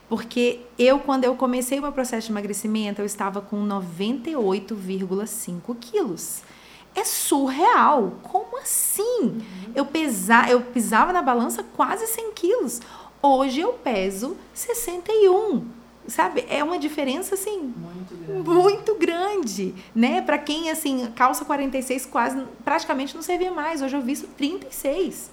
Porque 0.08 0.62
eu, 0.76 0.98
quando 0.98 1.22
eu 1.24 1.36
comecei 1.36 1.78
o 1.78 1.82
meu 1.82 1.92
processo 1.92 2.26
de 2.26 2.32
emagrecimento, 2.32 3.00
eu 3.00 3.06
estava 3.06 3.40
com 3.40 3.64
98,5 3.66 5.76
quilos. 5.80 6.42
É 6.94 7.04
surreal. 7.04 8.18
Como 8.22 8.58
assim? 8.58 9.22
Uhum. 9.22 9.72
Eu, 9.74 9.86
pesa, 9.86 10.46
eu 10.48 10.60
pisava 10.60 11.12
na 11.12 11.22
balança 11.22 11.62
quase 11.62 12.06
100 12.06 12.32
quilos. 12.32 12.80
Hoje 13.26 13.60
eu 13.60 13.72
peso 13.72 14.36
61. 14.52 15.64
Sabe? 16.06 16.44
É 16.50 16.62
uma 16.62 16.78
diferença 16.78 17.34
assim 17.34 17.72
muito 17.74 18.14
grande, 18.14 18.50
muito 18.50 18.94
grande 18.96 19.74
né? 19.94 20.20
Para 20.20 20.36
quem 20.36 20.70
assim, 20.70 21.10
calça 21.16 21.46
46 21.46 22.04
quase 22.04 22.42
praticamente 22.62 23.14
não 23.14 23.22
servia 23.22 23.50
mais. 23.50 23.80
Hoje 23.80 23.96
eu 23.96 24.02
visto 24.02 24.26
36. 24.36 25.30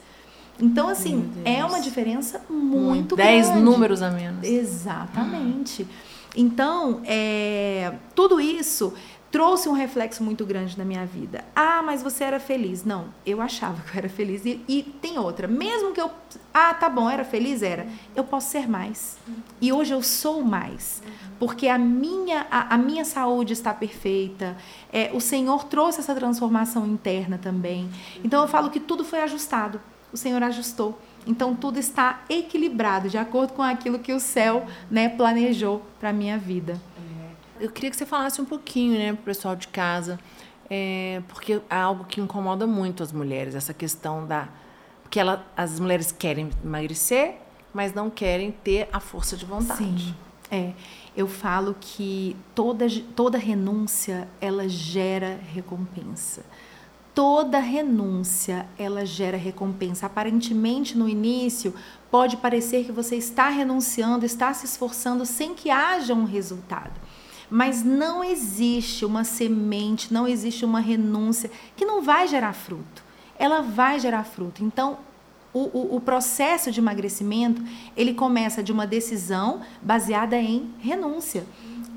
Então, 0.58 0.88
assim, 0.88 1.30
é 1.44 1.66
uma 1.66 1.82
diferença 1.82 2.42
muito, 2.50 2.78
muito 2.78 3.16
grande. 3.18 3.50
10 3.50 3.56
números 3.56 4.02
a 4.02 4.12
menos. 4.12 4.48
Exatamente. 4.48 5.88
Então, 6.36 7.02
é, 7.04 7.94
tudo 8.16 8.40
isso 8.40 8.94
trouxe 9.32 9.70
um 9.70 9.74
reflexo 9.74 10.22
muito 10.24 10.46
grande 10.46 10.78
na 10.78 10.84
minha 10.84 11.06
vida. 11.06 11.46
Ah, 11.56 11.82
mas 11.82 12.04
você 12.04 12.26
era 12.26 12.40
feliz. 12.40 12.84
Não, 12.84 13.06
eu 13.26 13.42
achava 13.42 13.82
que 13.82 13.96
eu 13.96 14.00
era 14.00 14.10
feliz. 14.10 14.46
E, 14.46 14.62
e, 14.68 14.84
tem 14.84 15.18
outra. 15.18 15.48
Mesmo 15.48 15.94
que 15.94 16.02
eu. 16.02 16.12
Ah, 16.54 16.74
tá 16.74 16.90
bom, 16.90 17.10
era 17.10 17.24
feliz? 17.24 17.64
Era. 17.64 17.88
Eu 18.14 18.26
posso 18.26 18.52
ser 18.52 18.70
mais. 18.70 19.18
E 19.62 19.72
hoje 19.72 19.94
eu 19.94 20.04
sou 20.04 20.44
mais. 20.44 21.02
Porque 21.40 21.70
a 21.70 21.78
minha, 21.78 22.46
a, 22.52 22.76
a 22.76 22.78
minha 22.78 23.06
saúde 23.06 23.54
está 23.54 23.74
perfeita. 23.74 24.58
É, 24.92 25.10
o 25.14 25.22
Senhor 25.22 25.64
trouxe 25.64 26.02
essa 26.02 26.14
transformação 26.14 26.86
interna 26.86 27.40
também. 27.42 27.90
Então 28.24 28.42
eu 28.42 28.48
falo 28.50 28.70
que 28.70 28.82
tudo 28.82 29.06
foi 29.06 29.22
ajustado. 29.22 29.80
O 30.12 30.18
Senhor 30.18 30.44
ajustou. 30.44 31.00
Então 31.26 31.56
tudo 31.56 31.80
está 31.80 32.22
equilibrado, 32.30 33.08
de 33.08 33.18
acordo 33.18 33.54
com 33.54 33.62
aquilo 33.62 34.00
que 34.00 34.12
o 34.12 34.20
céu 34.20 34.66
né, 34.90 35.08
planejou 35.08 35.82
para 36.00 36.12
minha 36.12 36.38
vida 36.38 36.82
eu 37.62 37.70
queria 37.70 37.90
que 37.90 37.96
você 37.96 38.06
falasse 38.06 38.42
um 38.42 38.46
pouquinho, 38.46 38.98
né, 38.98 39.14
para 39.14 39.22
o 39.22 39.26
pessoal 39.26 39.56
de 39.56 39.68
casa, 39.68 40.20
é, 40.70 41.22
porque 41.28 41.62
é 41.70 41.76
algo 41.76 42.06
que 42.06 42.20
incomoda 42.20 42.66
muito 42.66 43.04
as 43.04 43.12
mulheres, 43.12 43.56
essa 43.56 43.74
questão 43.74 44.26
da. 44.26 44.50
Porque 45.04 45.20
ela, 45.20 45.46
as 45.56 45.80
mulheres 45.80 46.12
querem 46.12 46.50
emagrecer, 46.64 47.36
mas 47.74 47.94
não 47.94 48.10
querem 48.10 48.52
ter 48.52 48.90
a 48.92 49.00
força 49.00 49.36
de 49.36 49.46
vontade. 49.46 49.78
Sim, 49.78 50.16
é. 50.50 50.74
Eu 51.16 51.28
falo 51.28 51.76
que 51.80 52.36
toda, 52.56 52.86
toda 53.16 53.38
renúncia, 53.38 54.28
ela 54.40 54.68
gera 54.68 55.40
recompensa 55.54 56.44
toda 57.14 57.60
renúncia 57.60 58.66
ela 58.78 59.06
gera 59.06 59.38
recompensa. 59.38 60.06
Aparentemente 60.06 60.98
no 60.98 61.08
início 61.08 61.74
pode 62.10 62.38
parecer 62.38 62.86
que 62.86 62.92
você 62.92 63.16
está 63.16 63.50
renunciando, 63.50 64.26
está 64.26 64.54
se 64.54 64.66
esforçando 64.66 65.26
sem 65.26 65.54
que 65.54 65.70
haja 65.70 66.14
um 66.14 66.26
resultado. 66.26 67.00
Mas 67.54 67.84
não 67.84 68.24
existe 68.24 69.04
uma 69.04 69.26
semente, 69.26 70.14
não 70.14 70.26
existe 70.26 70.64
uma 70.64 70.80
renúncia 70.80 71.52
que 71.76 71.84
não 71.84 72.02
vai 72.02 72.26
gerar 72.26 72.54
fruto. 72.54 73.04
Ela 73.38 73.60
vai 73.60 74.00
gerar 74.00 74.24
fruto. 74.24 74.64
Então, 74.64 74.98
o, 75.54 75.60
o, 75.60 75.96
o, 75.98 76.00
processo 76.00 76.72
de 76.72 76.80
emagrecimento 76.80 77.62
ele 77.98 78.14
começa 78.14 78.64
de 78.64 78.72
uma 78.72 78.88
decisão 78.88 79.60
baseada 79.82 80.38
em 80.38 80.70
renúncia. 80.80 81.46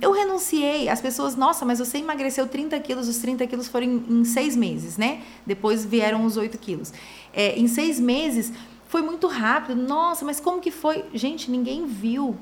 Eu 0.01 0.11
renunciei, 0.11 0.89
as 0.89 1.01
pessoas, 1.01 1.37
nossa, 1.37 1.65
mas 1.65 1.79
você 1.79 1.99
emagreceu 1.99 2.49
30 2.49 2.81
quilos, 2.81 3.07
os 3.07 3.19
30 3.19 3.47
quilos 3.47 3.69
foram 3.69 3.87
em, 3.87 4.05
em 4.11 4.25
seis 4.25 4.57
meses, 4.57 4.99
né? 4.99 5.23
Depois 5.47 5.85
vieram 5.85 6.25
os 6.25 6.37
8 6.37 6.59
quilos. 6.59 6.93
É, 7.33 7.57
em 7.57 7.69
seis 7.69 8.01
meses 8.01 8.53
foi 8.89 9.03
muito 9.03 9.29
rápido, 9.29 9.81
nossa, 9.81 10.25
mas 10.25 10.41
como 10.41 10.61
que 10.61 10.73
foi? 10.73 11.05
Gente, 11.15 11.49
ninguém 11.49 11.87
viu 11.87 12.37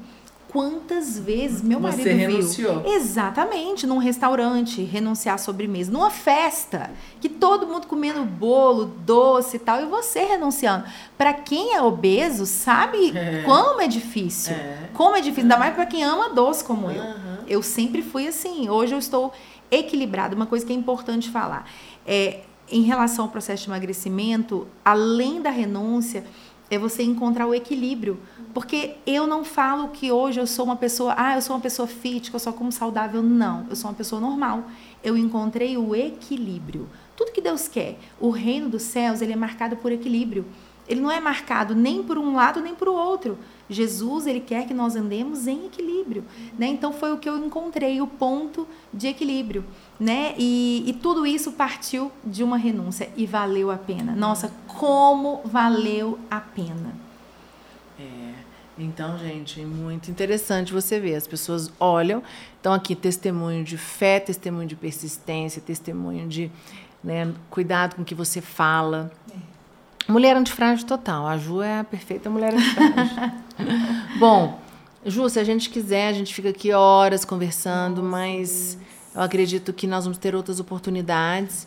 quantas 0.52 1.18
vezes 1.18 1.62
meu 1.62 1.80
marido 1.80 2.02
Você 2.02 2.12
renunciou. 2.12 2.80
viu. 2.80 2.92
Exatamente, 2.92 3.86
num 3.86 3.96
restaurante, 3.96 4.82
renunciar 4.82 5.36
à 5.36 5.38
sobremesa, 5.38 5.90
numa 5.90 6.10
festa, 6.10 6.90
que 7.20 7.28
todo 7.28 7.66
mundo 7.66 7.86
comendo 7.86 8.22
bolo, 8.22 8.84
doce 8.84 9.56
e 9.56 9.58
tal, 9.58 9.80
e 9.80 9.86
você 9.86 10.24
renunciando. 10.24 10.84
Para 11.16 11.32
quem 11.32 11.74
é 11.74 11.80
obeso, 11.80 12.44
sabe 12.44 13.12
é. 13.16 13.42
como 13.44 13.80
é 13.80 13.88
difícil. 13.88 14.52
É. 14.52 14.90
Como 14.92 15.16
é 15.16 15.20
difícil, 15.20 15.44
ainda 15.44 15.56
mais 15.56 15.74
para 15.74 15.86
quem 15.86 16.04
ama 16.04 16.28
doce 16.28 16.62
como 16.62 16.88
uhum. 16.88 16.92
eu. 16.92 17.02
Eu 17.48 17.62
sempre 17.62 18.02
fui 18.02 18.28
assim. 18.28 18.68
Hoje 18.68 18.94
eu 18.94 18.98
estou 18.98 19.32
equilibrada. 19.70 20.36
Uma 20.36 20.46
coisa 20.46 20.66
que 20.66 20.72
é 20.72 20.76
importante 20.76 21.30
falar 21.30 21.66
é 22.06 22.40
em 22.70 22.82
relação 22.82 23.24
ao 23.24 23.30
processo 23.30 23.64
de 23.64 23.70
emagrecimento, 23.70 24.66
além 24.84 25.42
da 25.42 25.50
renúncia, 25.50 26.24
é 26.74 26.78
você 26.78 27.02
encontrar 27.02 27.46
o 27.46 27.54
equilíbrio. 27.54 28.18
Porque 28.54 28.96
eu 29.06 29.26
não 29.26 29.44
falo 29.44 29.88
que 29.88 30.10
hoje 30.10 30.40
eu 30.40 30.46
sou 30.46 30.64
uma 30.64 30.76
pessoa, 30.76 31.14
ah, 31.16 31.36
eu 31.36 31.42
sou 31.42 31.54
uma 31.54 31.62
pessoa 31.62 31.86
fit, 31.86 32.32
eu 32.32 32.40
só 32.40 32.50
como 32.50 32.72
saudável. 32.72 33.22
Não, 33.22 33.66
eu 33.68 33.76
sou 33.76 33.90
uma 33.90 33.96
pessoa 33.96 34.20
normal. 34.20 34.64
Eu 35.04 35.16
encontrei 35.16 35.76
o 35.76 35.94
equilíbrio. 35.94 36.88
Tudo 37.14 37.32
que 37.32 37.42
Deus 37.42 37.68
quer. 37.68 37.98
O 38.18 38.30
reino 38.30 38.70
dos 38.70 38.82
céus, 38.82 39.20
ele 39.20 39.32
é 39.32 39.36
marcado 39.36 39.76
por 39.76 39.92
equilíbrio. 39.92 40.46
Ele 40.92 41.00
não 41.00 41.10
é 41.10 41.18
marcado 41.20 41.74
nem 41.74 42.02
por 42.02 42.18
um 42.18 42.34
lado 42.34 42.60
nem 42.60 42.74
por 42.74 42.86
o 42.86 42.94
outro. 42.94 43.38
Jesus, 43.68 44.26
ele 44.26 44.40
quer 44.40 44.66
que 44.66 44.74
nós 44.74 44.94
andemos 44.94 45.46
em 45.46 45.64
equilíbrio, 45.64 46.22
né? 46.58 46.66
Então 46.66 46.92
foi 46.92 47.12
o 47.14 47.16
que 47.16 47.26
eu 47.26 47.38
encontrei, 47.42 48.00
o 48.02 48.06
ponto 48.06 48.68
de 48.92 49.08
equilíbrio, 49.08 49.64
né? 49.98 50.34
E, 50.36 50.84
e 50.86 50.92
tudo 50.92 51.26
isso 51.26 51.52
partiu 51.52 52.12
de 52.22 52.44
uma 52.44 52.58
renúncia 52.58 53.08
e 53.16 53.24
valeu 53.24 53.70
a 53.70 53.78
pena. 53.78 54.14
Nossa, 54.14 54.52
como 54.66 55.40
valeu 55.44 56.18
a 56.30 56.40
pena. 56.40 56.94
É. 57.98 58.34
Então, 58.78 59.18
gente, 59.18 59.64
muito 59.64 60.10
interessante 60.10 60.72
você 60.72 61.00
ver. 61.00 61.14
As 61.14 61.26
pessoas 61.26 61.72
olham, 61.80 62.22
então 62.60 62.74
aqui 62.74 62.94
testemunho 62.94 63.64
de 63.64 63.78
fé, 63.78 64.20
testemunho 64.20 64.68
de 64.68 64.76
persistência, 64.76 65.62
testemunho 65.62 66.28
de 66.28 66.50
né, 67.02 67.32
cuidado 67.48 67.96
com 67.96 68.02
o 68.02 68.04
que 68.04 68.14
você 68.14 68.42
fala. 68.42 69.10
É 69.30 69.51
Mulher 70.08 70.36
antifrágil 70.36 70.86
total. 70.86 71.26
A 71.26 71.38
Ju 71.38 71.62
é 71.62 71.80
a 71.80 71.84
perfeita 71.84 72.28
mulher 72.28 72.54
antifrágil. 72.54 73.32
Bom, 74.18 74.60
Ju, 75.04 75.28
se 75.28 75.38
a 75.38 75.44
gente 75.44 75.70
quiser, 75.70 76.08
a 76.08 76.12
gente 76.12 76.34
fica 76.34 76.50
aqui 76.50 76.72
horas 76.72 77.24
conversando, 77.24 78.02
mas 78.02 78.78
eu 79.14 79.20
acredito 79.20 79.72
que 79.72 79.86
nós 79.86 80.04
vamos 80.04 80.18
ter 80.18 80.34
outras 80.34 80.60
oportunidades. 80.60 81.66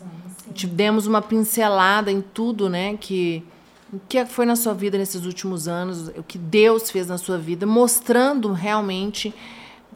Te 0.54 0.66
demos 0.66 1.06
uma 1.06 1.20
pincelada 1.20 2.10
em 2.10 2.20
tudo, 2.20 2.68
né? 2.68 2.96
Que 2.96 3.44
o 3.92 4.00
que 4.08 4.24
foi 4.26 4.44
na 4.46 4.56
sua 4.56 4.74
vida 4.74 4.98
nesses 4.98 5.24
últimos 5.24 5.68
anos, 5.68 6.08
o 6.08 6.22
que 6.22 6.38
Deus 6.38 6.90
fez 6.90 7.06
na 7.06 7.18
sua 7.18 7.38
vida, 7.38 7.66
mostrando 7.66 8.52
realmente 8.52 9.34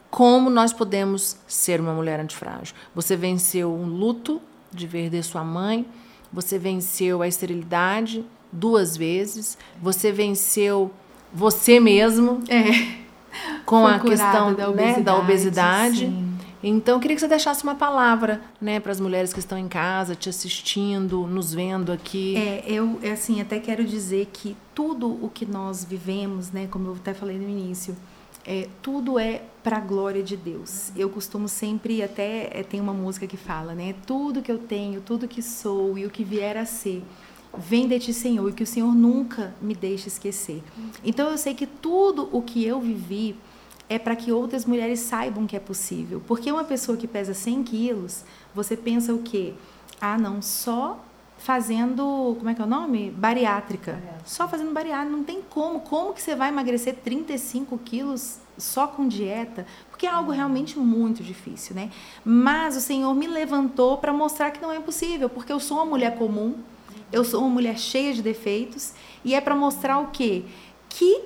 como 0.09 0.49
nós 0.49 0.73
podemos 0.73 1.37
ser 1.47 1.79
uma 1.79 1.93
mulher 1.93 2.19
antifrágil. 2.19 2.75
Você 2.93 3.15
venceu 3.15 3.73
um 3.73 3.85
luto 3.85 4.41
de 4.71 4.87
perder 4.87 5.23
sua 5.23 5.43
mãe, 5.43 5.85
você 6.31 6.57
venceu 6.57 7.21
a 7.21 7.27
esterilidade 7.27 8.25
duas 8.51 8.97
vezes, 8.97 9.57
você 9.81 10.11
venceu 10.11 10.91
você 11.33 11.79
mesmo 11.79 12.39
é. 12.49 12.99
com 13.65 13.83
Foi 13.83 13.93
a 13.93 13.99
questão 13.99 14.53
da 14.53 14.69
obesidade. 14.69 14.97
Né, 14.97 15.03
da 15.03 15.17
obesidade. 15.17 16.31
Então, 16.63 16.95
eu 16.95 16.99
queria 16.99 17.15
que 17.15 17.21
você 17.21 17.27
deixasse 17.27 17.63
uma 17.63 17.73
palavra 17.73 18.39
né, 18.59 18.79
para 18.79 18.91
as 18.91 18.99
mulheres 18.99 19.33
que 19.33 19.39
estão 19.39 19.57
em 19.57 19.67
casa, 19.67 20.13
te 20.13 20.29
assistindo, 20.29 21.25
nos 21.25 21.53
vendo 21.53 21.91
aqui. 21.91 22.37
É, 22.37 22.63
eu 22.67 22.99
é 23.01 23.11
assim, 23.11 23.41
até 23.41 23.59
quero 23.59 23.83
dizer 23.83 24.29
que 24.31 24.55
tudo 24.75 25.07
o 25.07 25.29
que 25.29 25.43
nós 25.43 25.83
vivemos, 25.83 26.51
né, 26.51 26.67
como 26.69 26.89
eu 26.89 26.93
até 26.93 27.15
falei 27.15 27.39
no 27.39 27.49
início, 27.49 27.95
é, 28.45 28.67
tudo 28.81 29.19
é 29.19 29.43
para 29.63 29.77
a 29.77 29.79
glória 29.79 30.23
de 30.23 30.35
Deus. 30.35 30.91
Eu 30.95 31.09
costumo 31.09 31.47
sempre, 31.47 32.01
até 32.01 32.49
é, 32.51 32.63
tem 32.63 32.79
uma 32.79 32.93
música 32.93 33.27
que 33.27 33.37
fala, 33.37 33.73
né? 33.73 33.95
Tudo 34.05 34.41
que 34.41 34.51
eu 34.51 34.57
tenho, 34.57 35.01
tudo 35.01 35.27
que 35.27 35.41
sou 35.41 35.97
e 35.97 36.05
o 36.05 36.09
que 36.09 36.23
vier 36.23 36.57
a 36.57 36.65
ser, 36.65 37.03
vem 37.57 37.87
de 37.87 37.99
ti, 37.99 38.13
Senhor, 38.13 38.49
e 38.49 38.53
que 38.53 38.63
o 38.63 38.67
Senhor 38.67 38.93
nunca 38.93 39.53
me 39.61 39.75
deixe 39.75 40.07
esquecer. 40.07 40.63
Então 41.03 41.29
eu 41.29 41.37
sei 41.37 41.53
que 41.53 41.67
tudo 41.67 42.29
o 42.31 42.41
que 42.41 42.65
eu 42.65 42.79
vivi 42.79 43.35
é 43.89 43.99
para 43.99 44.15
que 44.15 44.31
outras 44.31 44.65
mulheres 44.65 44.99
saibam 45.01 45.45
que 45.45 45.55
é 45.55 45.59
possível. 45.59 46.21
Porque 46.25 46.51
uma 46.51 46.63
pessoa 46.63 46.97
que 46.97 47.07
pesa 47.07 47.33
100 47.33 47.63
quilos, 47.63 48.23
você 48.55 48.77
pensa 48.77 49.13
o 49.13 49.19
quê? 49.19 49.53
Ah, 49.99 50.17
não, 50.17 50.41
só 50.41 51.03
fazendo, 51.41 52.35
como 52.37 52.49
é 52.49 52.53
que 52.53 52.61
é 52.61 52.65
o 52.65 52.67
nome? 52.67 53.09
Bariátrica. 53.11 53.93
Bariátrica. 53.93 54.21
Só 54.25 54.47
fazendo 54.47 54.71
bariátrica, 54.71 55.15
não 55.15 55.23
tem 55.23 55.41
como. 55.41 55.81
Como 55.81 56.13
que 56.13 56.21
você 56.21 56.35
vai 56.35 56.49
emagrecer 56.49 56.95
35 57.03 57.77
quilos 57.79 58.39
só 58.57 58.87
com 58.87 59.07
dieta? 59.07 59.65
Porque 59.89 60.05
é 60.05 60.09
algo 60.09 60.31
realmente 60.31 60.77
muito 60.77 61.23
difícil, 61.23 61.75
né? 61.75 61.89
Mas 62.23 62.77
o 62.77 62.81
Senhor 62.81 63.13
me 63.15 63.27
levantou 63.27 63.97
para 63.97 64.13
mostrar 64.13 64.51
que 64.51 64.61
não 64.61 64.71
é 64.71 64.79
possível, 64.79 65.29
porque 65.29 65.51
eu 65.51 65.59
sou 65.59 65.77
uma 65.77 65.85
mulher 65.85 66.15
comum, 66.17 66.55
eu 67.11 67.23
sou 67.23 67.41
uma 67.41 67.49
mulher 67.49 67.77
cheia 67.77 68.13
de 68.13 68.21
defeitos, 68.21 68.93
e 69.25 69.33
é 69.33 69.41
para 69.41 69.55
mostrar 69.55 69.99
o 69.99 70.07
quê? 70.07 70.45
Que 70.89 71.23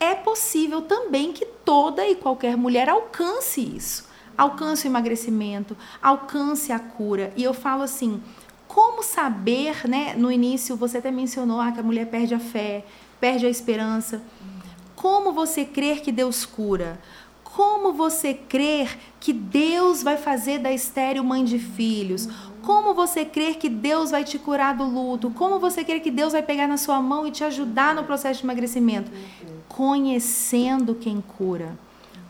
é 0.00 0.14
possível 0.14 0.82
também 0.82 1.32
que 1.32 1.44
toda 1.44 2.06
e 2.06 2.14
qualquer 2.14 2.56
mulher 2.56 2.88
alcance 2.88 3.60
isso. 3.60 4.08
Alcance 4.36 4.86
o 4.86 4.88
emagrecimento, 4.88 5.76
alcance 6.00 6.72
a 6.72 6.78
cura. 6.78 7.32
E 7.36 7.42
eu 7.42 7.52
falo 7.52 7.82
assim, 7.82 8.22
como 8.78 9.02
saber, 9.02 9.88
né? 9.88 10.14
No 10.16 10.30
início 10.30 10.76
você 10.76 10.98
até 10.98 11.10
mencionou 11.10 11.60
ah, 11.60 11.72
que 11.72 11.80
a 11.80 11.82
mulher 11.82 12.06
perde 12.06 12.32
a 12.32 12.38
fé, 12.38 12.84
perde 13.18 13.44
a 13.44 13.50
esperança. 13.50 14.22
Como 14.94 15.32
você 15.32 15.64
crer 15.64 16.00
que 16.00 16.12
Deus 16.12 16.46
cura? 16.46 17.00
Como 17.42 17.92
você 17.92 18.32
crer 18.32 18.96
que 19.18 19.32
Deus 19.32 20.00
vai 20.04 20.16
fazer 20.16 20.60
da 20.60 20.70
estéreo 20.70 21.24
mãe 21.24 21.44
de 21.44 21.58
filhos? 21.58 22.28
Como 22.62 22.94
você 22.94 23.24
crer 23.24 23.56
que 23.56 23.68
Deus 23.68 24.12
vai 24.12 24.22
te 24.22 24.38
curar 24.38 24.76
do 24.76 24.84
luto? 24.84 25.28
Como 25.30 25.58
você 25.58 25.82
crer 25.82 26.00
que 26.00 26.12
Deus 26.12 26.32
vai 26.32 26.42
pegar 26.42 26.68
na 26.68 26.76
sua 26.76 27.02
mão 27.02 27.26
e 27.26 27.32
te 27.32 27.42
ajudar 27.42 27.96
no 27.96 28.04
processo 28.04 28.42
de 28.42 28.46
emagrecimento? 28.46 29.10
Conhecendo 29.68 30.94
quem 30.94 31.20
cura. 31.20 31.76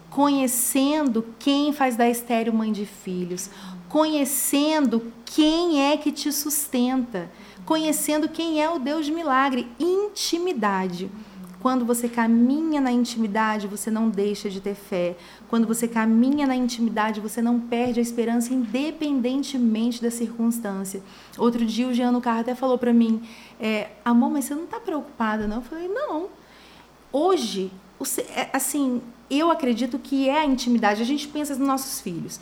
Conhecendo 0.09 1.27
quem 1.39 1.75
faz 1.75 1.95
da 1.95 2.09
estéreo 2.09 2.55
mãe 2.55 2.73
de 2.73 2.87
filhos 2.87 3.51
conhecendo 3.89 5.13
quem 5.25 5.91
é 5.91 5.97
que 5.97 6.13
te 6.13 6.31
sustenta, 6.33 7.31
conhecendo 7.65 8.29
quem 8.29 8.63
é 8.63 8.69
o 8.69 8.79
Deus 8.79 9.07
de 9.07 9.13
milagre, 9.13 9.69
intimidade. 9.79 11.11
Quando 11.61 11.85
você 11.85 12.09
caminha 12.09 12.81
na 12.81 12.93
intimidade, 12.93 13.67
você 13.67 13.91
não 13.91 14.09
deixa 14.09 14.49
de 14.49 14.61
ter 14.61 14.77
fé. 14.77 15.17
Quando 15.49 15.67
você 15.67 15.89
caminha 15.89 16.47
na 16.47 16.55
intimidade, 16.55 17.21
você 17.21 17.43
não 17.43 17.59
perde 17.59 17.99
a 17.99 18.03
esperança, 18.03 18.55
independentemente 18.55 20.01
da 20.01 20.11
circunstância. 20.11 21.03
Outro 21.37 21.65
dia, 21.67 21.89
o 21.89 21.93
Jean 21.93 22.13
no 22.13 22.21
carro 22.21 22.41
até 22.41 22.55
falou 22.55 22.79
para 22.79 22.93
mim: 22.93 23.23
é, 23.59 23.91
Amor, 24.05 24.31
mas 24.31 24.45
você 24.45 24.55
não 24.55 24.65
está 24.65 24.79
preocupada, 24.79 25.49
não? 25.49 25.57
Eu 25.57 25.63
falei: 25.63 25.89
Não. 25.89 26.29
Hoje, 27.11 27.73
é, 28.37 28.49
assim, 28.53 29.03
eu 29.31 29.51
acredito 29.51 29.99
que 29.99 30.29
é 30.29 30.41
a 30.41 30.45
intimidade. 30.45 31.03
A 31.03 31.05
gente 31.05 31.29
pensa 31.29 31.55
nos 31.55 31.67
nossos 31.67 32.01
filhos. 32.01 32.41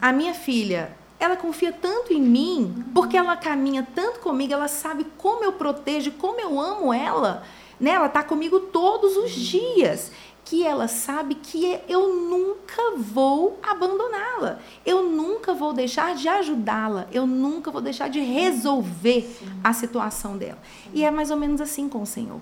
A 0.00 0.12
minha 0.12 0.34
filha, 0.34 0.96
ela 1.18 1.36
confia 1.36 1.72
tanto 1.72 2.12
em 2.12 2.20
mim, 2.20 2.84
porque 2.94 3.16
ela 3.16 3.36
caminha 3.36 3.86
tanto 3.94 4.20
comigo, 4.20 4.52
ela 4.52 4.68
sabe 4.68 5.06
como 5.18 5.44
eu 5.44 5.52
protejo, 5.52 6.12
como 6.12 6.40
eu 6.40 6.58
amo 6.58 6.92
ela. 6.92 7.44
Né? 7.78 7.90
Ela 7.90 8.06
está 8.06 8.22
comigo 8.22 8.60
todos 8.60 9.16
os 9.16 9.30
dias. 9.32 10.10
Que 10.44 10.66
ela 10.66 10.88
sabe 10.88 11.36
que 11.36 11.78
eu 11.88 12.08
nunca 12.14 12.96
vou 12.96 13.60
abandoná-la. 13.62 14.58
Eu 14.84 15.04
nunca 15.04 15.54
vou 15.54 15.72
deixar 15.72 16.16
de 16.16 16.28
ajudá-la. 16.28 17.06
Eu 17.12 17.26
nunca 17.26 17.70
vou 17.70 17.80
deixar 17.80 18.08
de 18.08 18.18
resolver 18.18 19.38
a 19.62 19.72
situação 19.72 20.36
dela. 20.36 20.58
E 20.92 21.04
é 21.04 21.10
mais 21.12 21.30
ou 21.30 21.36
menos 21.36 21.60
assim 21.60 21.88
com 21.88 22.02
o 22.02 22.06
Senhor. 22.06 22.40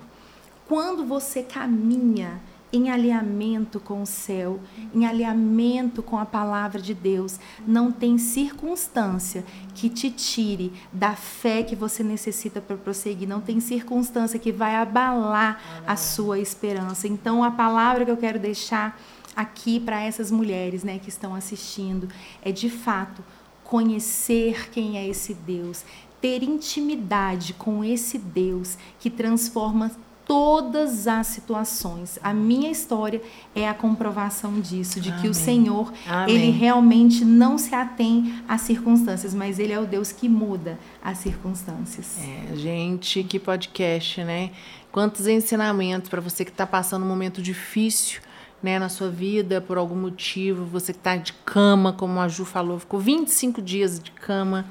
Quando 0.67 1.05
você 1.05 1.43
caminha 1.43 2.41
em 2.73 2.89
alinhamento 2.89 3.79
com 3.79 4.01
o 4.01 4.05
céu, 4.05 4.59
em 4.93 5.05
alinhamento 5.05 6.01
com 6.01 6.17
a 6.17 6.25
palavra 6.25 6.81
de 6.81 6.93
Deus. 6.93 7.39
Não 7.67 7.91
tem 7.91 8.17
circunstância 8.17 9.43
que 9.75 9.89
te 9.89 10.09
tire 10.09 10.71
da 10.91 11.13
fé 11.13 11.63
que 11.63 11.75
você 11.75 12.03
necessita 12.03 12.61
para 12.61 12.77
prosseguir. 12.77 13.27
Não 13.27 13.41
tem 13.41 13.59
circunstância 13.59 14.39
que 14.39 14.51
vai 14.51 14.75
abalar 14.75 15.83
a 15.85 15.95
sua 15.95 16.39
esperança. 16.39 17.07
Então, 17.07 17.43
a 17.43 17.51
palavra 17.51 18.05
que 18.05 18.11
eu 18.11 18.17
quero 18.17 18.39
deixar 18.39 18.99
aqui 19.35 19.79
para 19.79 20.01
essas 20.01 20.31
mulheres 20.31 20.83
né, 20.83 20.99
que 20.99 21.09
estão 21.09 21.33
assistindo 21.33 22.07
é 22.41 22.51
de 22.51 22.69
fato 22.69 23.23
conhecer 23.63 24.69
quem 24.69 24.97
é 24.97 25.07
esse 25.07 25.33
Deus, 25.33 25.85
ter 26.19 26.43
intimidade 26.43 27.53
com 27.53 27.83
esse 27.83 28.17
Deus 28.17 28.77
que 28.99 29.09
transforma 29.09 29.89
todas 30.25 31.07
as 31.07 31.27
situações. 31.27 32.19
A 32.23 32.33
minha 32.33 32.71
história 32.71 33.21
é 33.55 33.67
a 33.67 33.73
comprovação 33.73 34.59
disso, 34.59 34.99
de 34.99 35.09
Amém. 35.09 35.21
que 35.21 35.27
o 35.27 35.33
Senhor, 35.33 35.91
Amém. 36.07 36.35
ele 36.35 36.51
realmente 36.51 37.25
não 37.25 37.57
se 37.57 37.73
atém 37.73 38.41
às 38.47 38.61
circunstâncias, 38.61 39.33
mas 39.33 39.59
ele 39.59 39.73
é 39.73 39.79
o 39.79 39.85
Deus 39.85 40.11
que 40.11 40.29
muda 40.29 40.79
as 41.03 41.17
circunstâncias. 41.17 42.17
É, 42.19 42.55
gente, 42.55 43.23
que 43.23 43.39
podcast, 43.39 44.23
né? 44.23 44.51
Quantos 44.91 45.27
ensinamentos 45.27 46.09
para 46.09 46.21
você 46.21 46.43
que 46.45 46.51
está 46.51 46.67
passando 46.67 47.03
um 47.03 47.07
momento 47.07 47.41
difícil. 47.41 48.21
Né, 48.63 48.77
na 48.77 48.89
sua 48.89 49.09
vida, 49.09 49.59
por 49.59 49.75
algum 49.75 49.95
motivo, 49.95 50.65
você 50.65 50.93
que 50.93 50.99
está 50.99 51.15
de 51.15 51.33
cama, 51.33 51.93
como 51.93 52.19
a 52.19 52.27
Ju 52.27 52.45
falou, 52.45 52.77
ficou 52.77 52.99
25 52.99 53.59
dias 53.59 53.99
de 53.99 54.11
cama, 54.11 54.67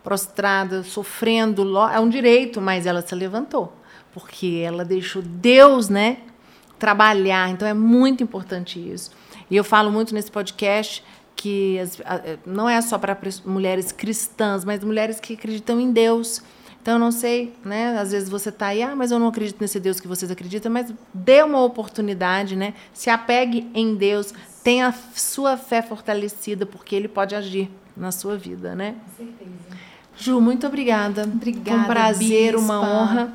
prostrada, 0.00 0.84
sofrendo, 0.84 1.76
é 1.88 1.98
um 1.98 2.08
direito, 2.08 2.60
mas 2.60 2.86
ela 2.86 3.02
se 3.02 3.12
levantou 3.16 3.72
porque 4.12 4.62
ela 4.64 4.84
deixou 4.84 5.22
Deus, 5.22 5.88
né, 5.88 6.18
trabalhar. 6.78 7.50
Então 7.50 7.66
é 7.66 7.74
muito 7.74 8.22
importante 8.22 8.78
isso. 8.78 9.10
E 9.50 9.56
eu 9.56 9.64
falo 9.64 9.90
muito 9.90 10.14
nesse 10.14 10.30
podcast 10.30 11.04
que 11.36 11.78
as, 11.78 12.00
a, 12.00 12.38
não 12.46 12.68
é 12.68 12.80
só 12.80 12.98
para 12.98 13.16
mulheres 13.44 13.90
cristãs, 13.90 14.64
mas 14.64 14.82
mulheres 14.84 15.18
que 15.18 15.34
acreditam 15.34 15.80
em 15.80 15.92
Deus. 15.92 16.42
Então, 16.80 16.94
eu 16.94 16.98
não 16.98 17.12
sei, 17.12 17.54
né? 17.64 17.96
Às 17.96 18.10
vezes 18.10 18.28
você 18.28 18.48
está 18.48 18.66
aí, 18.66 18.82
ah, 18.82 18.96
mas 18.96 19.12
eu 19.12 19.18
não 19.18 19.28
acredito 19.28 19.60
nesse 19.60 19.78
Deus 19.78 20.00
que 20.00 20.08
vocês 20.08 20.32
acreditam, 20.32 20.70
mas 20.70 20.92
dê 21.14 21.40
uma 21.42 21.62
oportunidade, 21.62 22.56
né? 22.56 22.74
Se 22.92 23.08
apegue 23.08 23.70
em 23.72 23.94
Deus, 23.94 24.34
tenha 24.64 24.88
a 24.88 24.92
sua 25.14 25.56
fé 25.56 25.80
fortalecida, 25.80 26.66
porque 26.66 26.96
Ele 26.96 27.06
pode 27.06 27.36
agir 27.36 27.70
na 27.96 28.10
sua 28.10 28.36
vida, 28.36 28.74
né? 28.74 28.96
Com 29.16 29.24
certeza. 29.24 29.82
Ju, 30.16 30.40
muito 30.40 30.66
obrigada. 30.66 31.22
Obrigada. 31.22 31.70
Foi 31.70 31.78
um 31.78 31.84
prazer, 31.84 32.52
Bispa. 32.54 32.60
uma 32.60 32.80
honra 32.80 33.32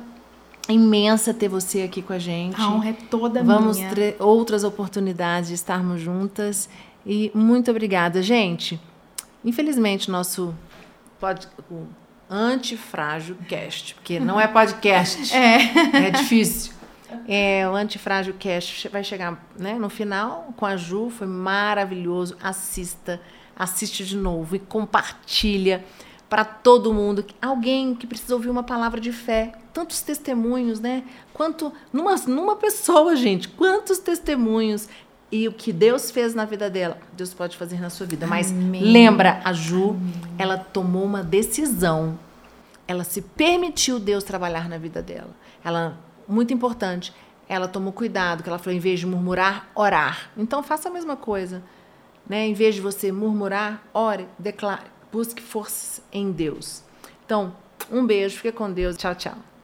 imensa 0.72 1.32
ter 1.32 1.48
você 1.48 1.82
aqui 1.82 2.02
com 2.02 2.12
a 2.12 2.18
gente. 2.18 2.60
A 2.60 2.68
honra 2.68 2.90
é 2.90 2.92
toda 2.92 3.42
Vamos 3.42 3.78
minha. 3.78 3.90
ter 3.94 4.16
outras 4.18 4.64
oportunidades 4.64 5.48
de 5.48 5.54
estarmos 5.54 6.00
juntas. 6.00 6.68
E 7.06 7.30
muito 7.34 7.70
obrigada, 7.70 8.20
gente. 8.22 8.78
Infelizmente, 9.44 10.10
nosso 10.10 10.54
pod, 11.18 11.46
o 11.70 11.86
Antifrágil 12.30 13.36
Cast, 13.48 13.94
porque 13.94 14.20
não 14.20 14.38
é 14.38 14.46
podcast, 14.46 15.32
É. 15.34 16.06
é 16.06 16.10
difícil. 16.10 16.72
É, 17.26 17.66
o 17.66 17.74
Antifrágil 17.74 18.34
Cast 18.38 18.88
vai 18.88 19.02
chegar 19.02 19.42
né, 19.58 19.74
no 19.78 19.88
final 19.88 20.52
com 20.56 20.66
a 20.66 20.76
Ju, 20.76 21.08
foi 21.08 21.26
maravilhoso. 21.26 22.36
Assista, 22.42 23.18
assiste 23.56 24.04
de 24.04 24.16
novo 24.16 24.56
e 24.56 24.58
compartilha 24.58 25.82
para 26.28 26.44
todo 26.44 26.92
mundo. 26.92 27.24
Alguém 27.40 27.94
que 27.94 28.06
precisa 28.06 28.34
ouvir 28.34 28.50
uma 28.50 28.62
palavra 28.62 29.00
de 29.00 29.12
fé. 29.12 29.52
Tantos 29.72 30.02
testemunhos, 30.02 30.80
né? 30.80 31.04
Quanto 31.32 31.72
numa, 31.92 32.14
numa 32.26 32.56
pessoa, 32.56 33.14
gente, 33.16 33.48
quantos 33.48 33.98
testemunhos 33.98 34.88
e 35.30 35.46
o 35.46 35.52
que 35.52 35.72
Deus 35.72 36.10
fez 36.10 36.34
na 36.34 36.44
vida 36.44 36.70
dela, 36.70 36.98
Deus 37.12 37.34
pode 37.34 37.56
fazer 37.56 37.80
na 37.80 37.90
sua 37.90 38.06
vida. 38.06 38.26
Mas 38.26 38.50
Amém. 38.50 38.82
lembra, 38.82 39.40
a 39.44 39.52
Ju, 39.52 39.96
ela 40.38 40.56
tomou 40.56 41.04
uma 41.04 41.22
decisão. 41.22 42.18
Ela 42.86 43.04
se 43.04 43.20
permitiu 43.20 43.98
Deus 43.98 44.24
trabalhar 44.24 44.68
na 44.68 44.78
vida 44.78 45.02
dela. 45.02 45.30
Ela, 45.62 45.98
muito 46.26 46.54
importante, 46.54 47.12
ela 47.46 47.68
tomou 47.68 47.92
cuidado, 47.92 48.42
que 48.42 48.48
ela 48.48 48.58
falou, 48.58 48.74
em 48.74 48.80
vez 48.80 49.00
de 49.00 49.06
murmurar, 49.06 49.68
orar. 49.74 50.30
Então 50.36 50.62
faça 50.62 50.88
a 50.88 50.92
mesma 50.92 51.16
coisa. 51.16 51.62
Né? 52.26 52.46
Em 52.46 52.54
vez 52.54 52.74
de 52.74 52.80
você 52.80 53.12
murmurar, 53.12 53.82
ore, 53.92 54.26
declare, 54.38 54.86
busque 55.12 55.42
forças 55.42 56.02
em 56.12 56.30
Deus. 56.30 56.82
Então, 57.24 57.54
um 57.90 58.06
beijo, 58.06 58.36
fique 58.36 58.52
com 58.52 58.70
Deus. 58.70 58.96
Tchau, 58.96 59.14
tchau. 59.14 59.48